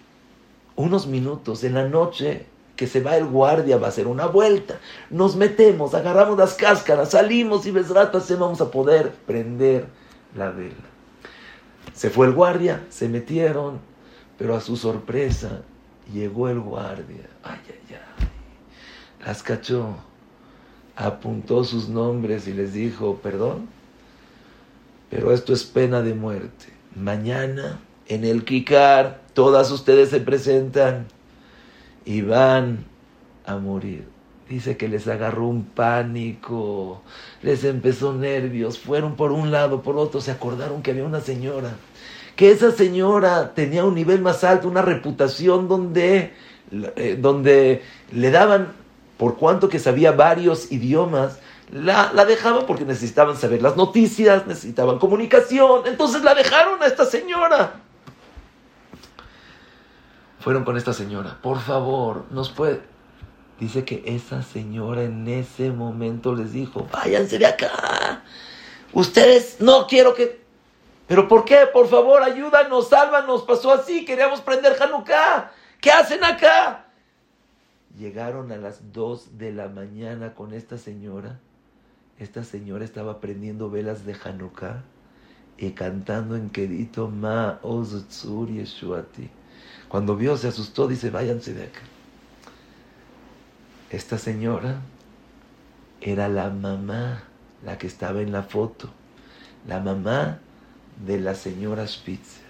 unos 0.77 1.07
minutos 1.07 1.65
en 1.65 1.75
la 1.75 1.89
noche 1.89 2.47
que 2.77 2.87
se 2.87 3.01
va 3.01 3.17
el 3.17 3.25
guardia, 3.25 3.79
va 3.79 3.87
a 3.87 3.91
hacer 3.91 4.07
una 4.07 4.27
vuelta. 4.27 4.79
Nos 5.11 5.35
metemos, 5.35 5.95
agarramos 5.95 6.39
las 6.39 6.55
cáscaras, 6.55 7.11
salimos 7.11 7.67
y 7.67 7.71
Besrata 7.71 8.21
se 8.21 8.37
vamos 8.37 8.61
a 8.61 8.71
poder 8.71 9.13
prender 9.27 9.87
la 10.37 10.51
vela. 10.51 10.75
Se 11.95 12.11
fue 12.11 12.27
el 12.27 12.35
guardia, 12.35 12.85
se 12.91 13.09
metieron, 13.09 13.81
pero 14.37 14.55
a 14.55 14.61
su 14.61 14.77
sorpresa 14.77 15.63
llegó 16.13 16.49
el 16.49 16.61
guardia. 16.61 17.29
Ay, 17.43 17.61
ay, 17.67 17.97
ay. 17.97 18.29
Las 19.27 19.43
cachó, 19.43 19.97
apuntó 20.95 21.65
sus 21.65 21.89
nombres 21.89 22.47
y 22.47 22.53
les 22.53 22.75
dijo, 22.75 23.19
perdón, 23.23 23.69
pero 25.09 25.33
esto 25.33 25.55
es 25.55 25.65
pena 25.65 26.03
de 26.03 26.13
muerte 26.13 26.76
mañana 26.97 27.79
en 28.09 28.25
el 28.25 28.45
Kikar 28.45 29.21
todas 29.35 29.71
ustedes 29.71 30.09
se 30.09 30.21
presentan 30.21 31.07
y 32.05 32.23
van 32.23 32.87
a 33.45 33.57
morir. 33.57 34.09
Dice 34.49 34.77
que 34.77 34.89
les 34.89 35.09
agarró 35.09 35.47
un 35.47 35.65
pánico, 35.65 37.03
les 37.43 37.65
empezó 37.65 38.15
nervios, 38.15 38.79
fueron 38.79 39.17
por 39.17 39.33
un 39.33 39.51
lado, 39.51 39.83
por 39.83 39.97
otro, 39.97 40.21
se 40.21 40.31
acordaron 40.31 40.83
que 40.83 40.93
había 40.93 41.05
una 41.05 41.21
señora, 41.21 41.75
que 42.37 42.53
esa 42.53 42.71
señora 42.71 43.55
tenía 43.55 43.85
un 43.85 43.97
nivel 43.97 44.23
más 44.23 44.45
alto, 44.45 44.69
una 44.69 44.83
reputación 44.83 45.67
donde, 45.67 46.33
eh, 46.71 47.19
donde 47.21 47.83
le 48.13 48.31
daban, 48.31 48.69
por 49.19 49.37
cuanto 49.37 49.69
que 49.69 49.81
sabía 49.81 50.13
varios 50.13 50.71
idiomas, 50.71 51.41
la, 51.71 52.13
la 52.13 52.25
dejaban 52.25 52.67
porque 52.67 52.85
necesitaban 52.85 53.37
saber 53.37 53.63
las 53.63 53.77
noticias, 53.77 54.47
necesitaban 54.47 54.99
comunicación, 54.99 55.83
entonces 55.87 56.23
la 56.23 56.35
dejaron 56.35 56.83
a 56.83 56.87
esta 56.87 57.05
señora. 57.05 57.81
Fueron 60.41 60.65
con 60.65 60.77
esta 60.77 60.93
señora, 60.93 61.39
por 61.43 61.61
favor, 61.61 62.25
nos 62.31 62.51
puede... 62.51 62.81
Dice 63.59 63.87
que 63.87 64.03
esa 64.05 64.43
señora 64.43 65.03
en 65.03 65.27
ese 65.29 65.71
momento 65.73 66.35
les 66.35 66.53
dijo, 66.53 66.87
váyanse 66.93 67.39
de 67.39 67.47
acá, 67.47 68.23
ustedes 68.93 69.57
no 69.61 69.87
quiero 69.87 70.15
que... 70.15 70.45
¿Pero 71.09 71.27
por 71.27 71.45
qué? 71.45 71.67
Por 71.73 71.89
favor, 71.89 72.23
ayúdanos, 72.23 72.89
sálvanos, 72.89 73.43
pasó 73.43 73.73
así, 73.73 74.05
queríamos 74.05 74.41
prender 74.41 74.77
Hanukkah, 74.81 75.53
¿qué 75.81 75.91
hacen 75.91 76.23
acá? 76.23 76.87
Llegaron 77.97 78.53
a 78.53 78.57
las 78.57 78.93
dos 78.93 79.39
de 79.39 79.53
la 79.53 79.69
mañana 79.69 80.35
con 80.35 80.53
esta 80.53 80.77
señora 80.77 81.41
esta 82.19 82.45
señora 82.45 82.85
estaba 82.85 83.21
prendiendo 83.21 83.71
velas 83.71 84.07
de 84.07 84.17
Hanukkah 84.23 84.83
y 85.59 85.71
cantando 85.73 86.37
en 86.37 86.51
Kedito 86.51 87.09
Ma 87.09 87.59
Ozutsur 87.63 88.49
Yeshuati. 88.49 89.31
Cuando 89.89 90.17
vio, 90.17 90.37
se 90.37 90.49
asustó, 90.49 90.89
dice, 90.89 91.11
váyanse 91.11 91.55
de 91.55 91.65
acá. 91.65 91.81
Esta 93.91 94.19
señora 94.19 94.81
era 96.01 96.29
la 96.29 96.51
mamá, 96.51 97.25
la 97.65 97.79
que 97.79 97.87
estaba 97.87 98.21
en 98.21 98.33
la 98.33 98.43
foto, 98.43 98.91
la 99.67 99.81
mamá 99.81 100.41
de 101.07 101.21
la 101.21 101.35
señora 101.35 101.87
Spitzer. 101.87 102.47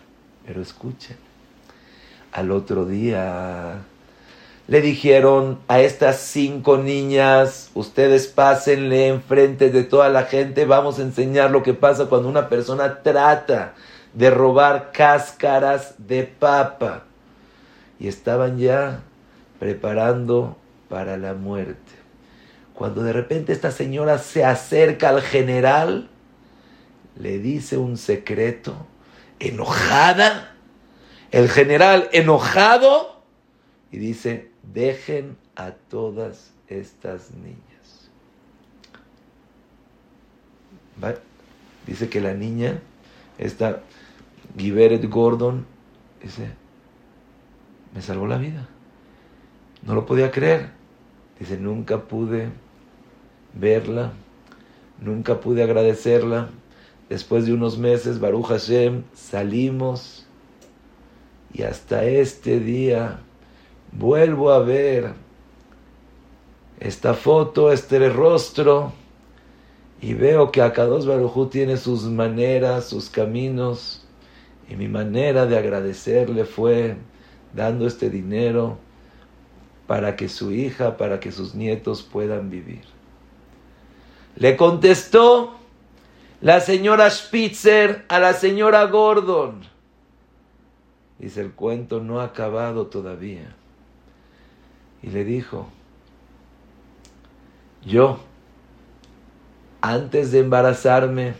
Pero 0.46 0.62
escuchen, 0.62 1.16
al 2.32 2.50
otro 2.50 2.86
día 2.86 3.84
le 4.68 4.80
dijeron 4.80 5.60
a 5.68 5.80
estas 5.80 6.18
cinco 6.18 6.76
niñas, 6.76 7.70
ustedes 7.74 8.26
pásenle 8.26 9.08
enfrente 9.08 9.70
de 9.70 9.84
toda 9.84 10.08
la 10.08 10.24
gente, 10.24 10.64
vamos 10.64 10.98
a 10.98 11.02
enseñar 11.02 11.52
lo 11.52 11.62
que 11.62 11.72
pasa 11.72 12.06
cuando 12.06 12.28
una 12.28 12.48
persona 12.48 13.02
trata 13.02 13.74
de 14.12 14.30
robar 14.30 14.90
cáscaras 14.92 15.94
de 15.98 16.24
papa. 16.24 17.04
Y 18.00 18.08
estaban 18.08 18.58
ya 18.58 19.02
preparando 19.60 20.56
para 20.88 21.16
la 21.16 21.34
muerte. 21.34 21.92
Cuando 22.74 23.02
de 23.02 23.12
repente 23.12 23.52
esta 23.52 23.70
señora 23.70 24.18
se 24.18 24.44
acerca 24.44 25.10
al 25.10 25.22
general, 25.22 26.10
le 27.18 27.38
dice 27.38 27.78
un 27.78 27.96
secreto, 27.96 28.74
enojada, 29.38 30.54
el 31.30 31.48
general 31.48 32.08
enojado, 32.12 33.22
y 33.92 33.98
dice, 33.98 34.50
dejen 34.72 35.36
a 35.54 35.72
todas 35.72 36.52
estas 36.68 37.32
niñas. 37.32 38.10
Dice 41.86 42.08
que 42.08 42.20
la 42.20 42.34
niña, 42.34 42.80
esta 43.38 43.82
Giveret 44.56 45.08
Gordon, 45.08 45.66
dice, 46.22 46.48
me 47.94 48.02
salvó 48.02 48.26
la 48.26 48.38
vida. 48.38 48.68
No 49.82 49.94
lo 49.94 50.04
podía 50.04 50.30
creer. 50.30 50.70
Dice, 51.38 51.58
nunca 51.58 52.02
pude 52.02 52.48
verla, 53.54 54.12
nunca 55.00 55.40
pude 55.40 55.62
agradecerla. 55.62 56.48
Después 57.08 57.46
de 57.46 57.52
unos 57.52 57.78
meses, 57.78 58.18
Baruch 58.18 58.46
Hashem, 58.46 59.04
salimos 59.14 60.26
y 61.52 61.62
hasta 61.62 62.04
este 62.04 62.58
día 62.58 63.20
vuelvo 63.93 64.53
a 64.53 64.61
ver 64.61 65.14
esta 66.80 67.14
foto, 67.14 67.72
este 67.72 68.09
rostro, 68.09 68.93
y 70.01 70.14
veo 70.14 70.53
que 70.53 70.62
Akados 70.62 71.07
Barujú 71.07 71.47
tiene 71.47 71.76
sus 71.76 72.05
maneras, 72.05 72.87
sus 72.87 73.09
caminos, 73.09 74.05
y 74.68 74.76
mi 74.76 74.89
manera 74.89 75.47
de 75.47 75.57
agradecerle 75.57 76.45
fue 76.45 76.97
dando 77.55 77.87
este 77.87 78.11
dinero 78.11 78.78
para 79.87 80.16
que 80.16 80.28
su 80.28 80.51
hija, 80.53 80.97
para 80.97 81.20
que 81.20 81.32
sus 81.32 81.55
nietos 81.55 82.03
puedan 82.03 82.51
vivir. 82.51 82.82
Le 84.34 84.57
contestó 84.57 85.55
la 86.41 86.61
señora 86.61 87.09
Spitzer 87.09 88.05
a 88.09 88.18
la 88.18 88.34
señora 88.34 88.84
Gordon. 88.84 89.62
Dice, 91.18 91.41
el 91.41 91.53
cuento 91.53 92.01
no 92.01 92.20
ha 92.20 92.24
acabado 92.24 92.89
todavía. 92.89 93.57
Y 95.03 95.11
le 95.11 95.24
dijo, 95.24 95.68
yo, 97.84 98.18
antes 99.80 100.32
de 100.32 100.40
embarazarme, 100.40 101.34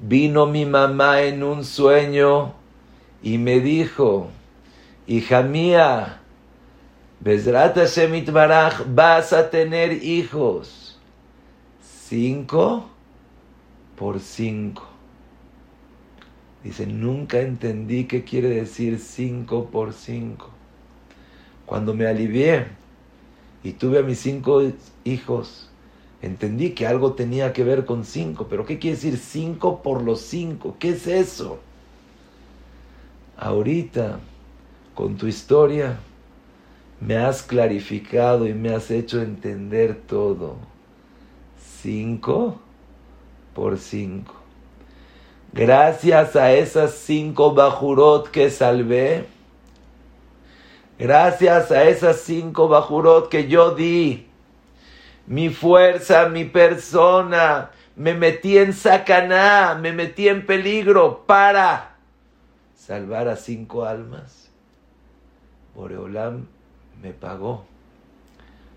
vino 0.00 0.46
mi 0.46 0.66
mamá 0.66 1.22
en 1.22 1.42
un 1.42 1.64
sueño 1.64 2.54
y 3.22 3.38
me 3.38 3.60
dijo, 3.60 4.30
hija 5.06 5.42
mía, 5.42 6.20
Bezrat 7.20 7.76
vas 8.94 9.32
a 9.32 9.50
tener 9.50 10.04
hijos. 10.04 11.00
Cinco 11.80 12.84
por 13.96 14.20
cinco. 14.20 14.86
Dice, 16.62 16.86
nunca 16.86 17.40
entendí 17.40 18.04
qué 18.04 18.24
quiere 18.24 18.48
decir 18.48 18.98
cinco 18.98 19.70
por 19.70 19.92
cinco. 19.92 20.53
Cuando 21.66 21.94
me 21.94 22.06
alivié 22.06 22.66
y 23.62 23.72
tuve 23.72 23.98
a 23.98 24.02
mis 24.02 24.18
cinco 24.18 24.62
hijos, 25.04 25.70
entendí 26.22 26.70
que 26.70 26.86
algo 26.86 27.14
tenía 27.14 27.52
que 27.52 27.64
ver 27.64 27.84
con 27.84 28.04
cinco. 28.04 28.46
Pero 28.48 28.66
¿qué 28.66 28.78
quiere 28.78 28.96
decir 28.96 29.18
cinco 29.18 29.82
por 29.82 30.02
los 30.02 30.20
cinco? 30.20 30.76
¿Qué 30.78 30.90
es 30.90 31.06
eso? 31.06 31.58
Ahorita, 33.36 34.20
con 34.94 35.16
tu 35.16 35.26
historia, 35.26 35.98
me 37.00 37.16
has 37.16 37.42
clarificado 37.42 38.46
y 38.46 38.54
me 38.54 38.74
has 38.74 38.90
hecho 38.90 39.20
entender 39.20 40.00
todo. 40.06 40.56
Cinco 41.82 42.60
por 43.54 43.78
cinco. 43.78 44.34
Gracias 45.52 46.34
a 46.36 46.52
esas 46.52 46.94
cinco 46.94 47.54
bajurot 47.54 48.30
que 48.30 48.50
salvé, 48.50 49.26
gracias 50.98 51.70
a 51.70 51.84
esas 51.84 52.20
cinco 52.20 52.68
bajurot 52.68 53.28
que 53.28 53.48
yo 53.48 53.74
di, 53.74 54.26
mi 55.26 55.50
fuerza, 55.50 56.28
mi 56.28 56.44
persona, 56.44 57.70
me 57.96 58.14
metí 58.14 58.58
en 58.58 58.72
sacaná, 58.72 59.78
me 59.80 59.92
metí 59.92 60.28
en 60.28 60.46
peligro 60.46 61.24
para 61.26 61.96
salvar 62.74 63.28
a 63.28 63.36
cinco 63.36 63.84
almas. 63.84 64.50
Boreolam 65.74 66.46
me 67.02 67.12
pagó 67.12 67.64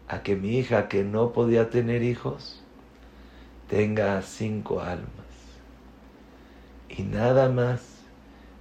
a 0.07 0.24
que 0.24 0.36
mi 0.36 0.57
hija 0.57 0.88
que 0.88 1.03
no 1.03 1.34
podía 1.34 1.70
tener 1.70 2.03
hijos 2.03 2.63
tenga 3.68 4.22
cinco 4.22 4.82
almas. 4.82 5.07
Y 6.89 7.03
nada 7.03 7.49
más 7.49 7.97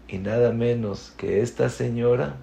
y 0.09 0.19
nada 0.19 0.53
menos 0.53 1.13
que 1.17 1.41
esta 1.41 1.69
señora 1.69 2.37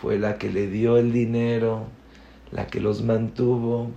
fue 0.00 0.18
la 0.18 0.38
que 0.38 0.50
le 0.50 0.68
dio 0.68 0.96
el 0.98 1.12
dinero, 1.12 1.86
la 2.52 2.66
que 2.66 2.80
los 2.80 3.02
mantuvo, 3.02 3.90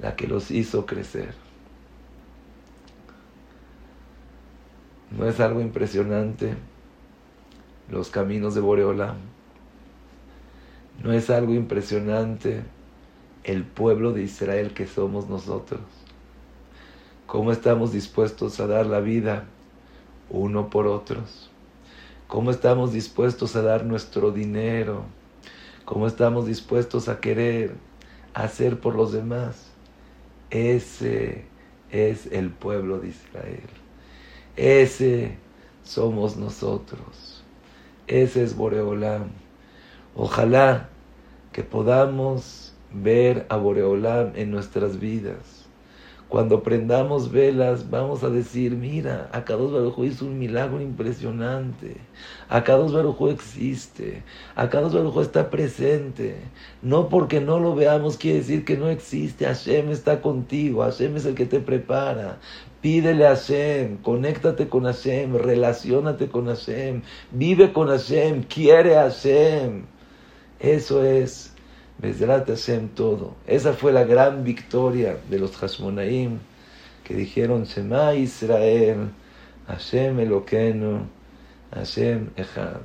la 0.00 0.16
que 0.16 0.26
los 0.26 0.50
hizo 0.50 0.86
crecer. 0.86 1.34
¿No 5.16 5.26
es 5.26 5.40
algo 5.40 5.60
impresionante 5.60 6.54
los 7.90 8.08
caminos 8.08 8.54
de 8.54 8.62
Boreola? 8.62 9.14
¿No 11.02 11.12
es 11.12 11.28
algo 11.30 11.52
impresionante 11.52 12.62
el 13.44 13.64
pueblo 13.64 14.12
de 14.12 14.22
Israel 14.22 14.72
que 14.72 14.86
somos 14.86 15.28
nosotros? 15.28 15.80
¿Cómo 17.26 17.52
estamos 17.52 17.92
dispuestos 17.92 18.58
a 18.60 18.66
dar 18.66 18.86
la 18.86 19.00
vida 19.00 19.44
uno 20.30 20.70
por 20.70 20.86
otros? 20.86 21.50
¿Cómo 22.26 22.50
estamos 22.50 22.92
dispuestos 22.92 23.56
a 23.56 23.62
dar 23.62 23.84
nuestro 23.84 24.30
dinero? 24.30 25.04
¿Cómo 25.84 26.06
estamos 26.06 26.46
dispuestos 26.46 27.08
a 27.08 27.18
querer 27.18 27.74
hacer 28.34 28.78
por 28.78 28.94
los 28.94 29.12
demás? 29.12 29.72
Ese 30.50 31.44
es 31.90 32.26
el 32.30 32.50
pueblo 32.50 32.98
de 32.98 33.08
Israel. 33.08 33.68
Ese 34.56 35.36
somos 35.82 36.36
nosotros. 36.36 37.42
Ese 38.06 38.44
es 38.44 38.56
Boreolam. 38.56 39.30
Ojalá 40.14 40.88
que 41.52 41.64
podamos 41.64 42.74
ver 42.92 43.46
a 43.48 43.56
Boreolam 43.56 44.32
en 44.36 44.50
nuestras 44.50 45.00
vidas 45.00 45.61
cuando 46.32 46.62
prendamos 46.62 47.30
velas, 47.30 47.90
vamos 47.90 48.24
a 48.24 48.30
decir, 48.30 48.72
mira, 48.72 49.28
Akados 49.32 49.70
Barujú 49.70 50.04
hizo 50.04 50.24
un 50.24 50.38
milagro 50.38 50.80
impresionante. 50.80 51.98
Akados 52.48 52.90
Barujú 52.90 53.28
existe. 53.28 54.22
Akados 54.56 54.94
Barujú 54.94 55.20
está 55.20 55.50
presente. 55.50 56.36
No 56.80 57.10
porque 57.10 57.38
no 57.42 57.60
lo 57.60 57.74
veamos 57.74 58.16
quiere 58.16 58.38
decir 58.38 58.64
que 58.64 58.78
no 58.78 58.88
existe. 58.88 59.44
Hashem 59.44 59.90
está 59.90 60.22
contigo. 60.22 60.80
Hashem 60.80 61.16
es 61.16 61.26
el 61.26 61.34
que 61.34 61.44
te 61.44 61.60
prepara. 61.60 62.38
Pídele 62.80 63.26
a 63.26 63.36
Hashem, 63.36 63.98
conéctate 63.98 64.70
con 64.70 64.84
Hashem, 64.84 65.36
relacionate 65.36 66.28
con 66.28 66.46
Hashem, 66.46 67.02
vive 67.30 67.74
con 67.74 67.88
Hashem, 67.88 68.44
quiere 68.44 68.96
a 68.96 69.02
Hashem. 69.10 69.84
Eso 70.58 71.04
es 71.04 71.51
Todo. 72.96 73.36
Esa 73.46 73.74
fue 73.74 73.92
la 73.92 74.02
gran 74.02 74.42
victoria 74.42 75.18
de 75.30 75.38
los 75.38 75.56
Hashmonaim 75.56 76.40
que 77.04 77.14
dijeron 77.14 77.62
Shema 77.62 78.14
Israel, 78.14 79.10
Hashem 79.68 80.18
Eloqueno, 80.18 81.06
Hashem 81.72 82.30
Echad. 82.36 82.80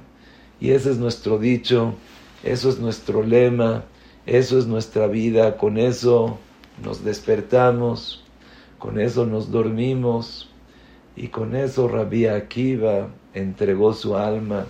Y 0.60 0.70
ese 0.70 0.92
es 0.92 0.98
nuestro 0.98 1.40
dicho, 1.40 1.96
eso 2.44 2.70
es 2.70 2.78
nuestro 2.78 3.24
lema, 3.24 3.86
eso 4.28 4.60
es 4.60 4.68
nuestra 4.68 5.08
vida, 5.08 5.58
con 5.58 5.80
eso 5.80 6.38
nos 6.84 7.04
despertamos, 7.04 8.24
con 8.78 9.00
eso 9.00 9.26
nos 9.26 9.52
dormimos 9.52 10.50
y 11.16 11.30
con 11.30 11.56
eso 11.56 11.88
Rabbi 11.88 12.28
Akiva 12.28 13.10
entregó 13.34 13.94
su 13.94 14.16
alma 14.16 14.68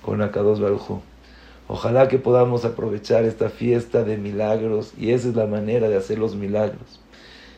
con 0.00 0.22
Akados 0.22 0.60
Baruj 0.60 1.11
Ojalá 1.74 2.06
que 2.06 2.18
podamos 2.18 2.66
aprovechar 2.66 3.24
esta 3.24 3.48
fiesta 3.48 4.04
de 4.04 4.18
milagros 4.18 4.92
y 4.98 5.12
esa 5.12 5.30
es 5.30 5.34
la 5.34 5.46
manera 5.46 5.88
de 5.88 5.96
hacer 5.96 6.18
los 6.18 6.36
milagros. 6.36 7.00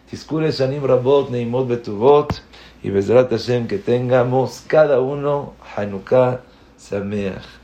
Tiskure 0.08 0.52
Shanim 0.52 0.84
Rabot 0.84 1.30
Neimot 1.30 1.66
Betuvot 1.66 2.32
y 2.84 2.90
Bezrat 2.90 3.28
Hashem 3.30 3.66
que 3.66 3.78
tengamos 3.78 4.62
cada 4.68 5.00
uno 5.00 5.54
Hanukkah 5.74 6.42
Sameach. 6.76 7.63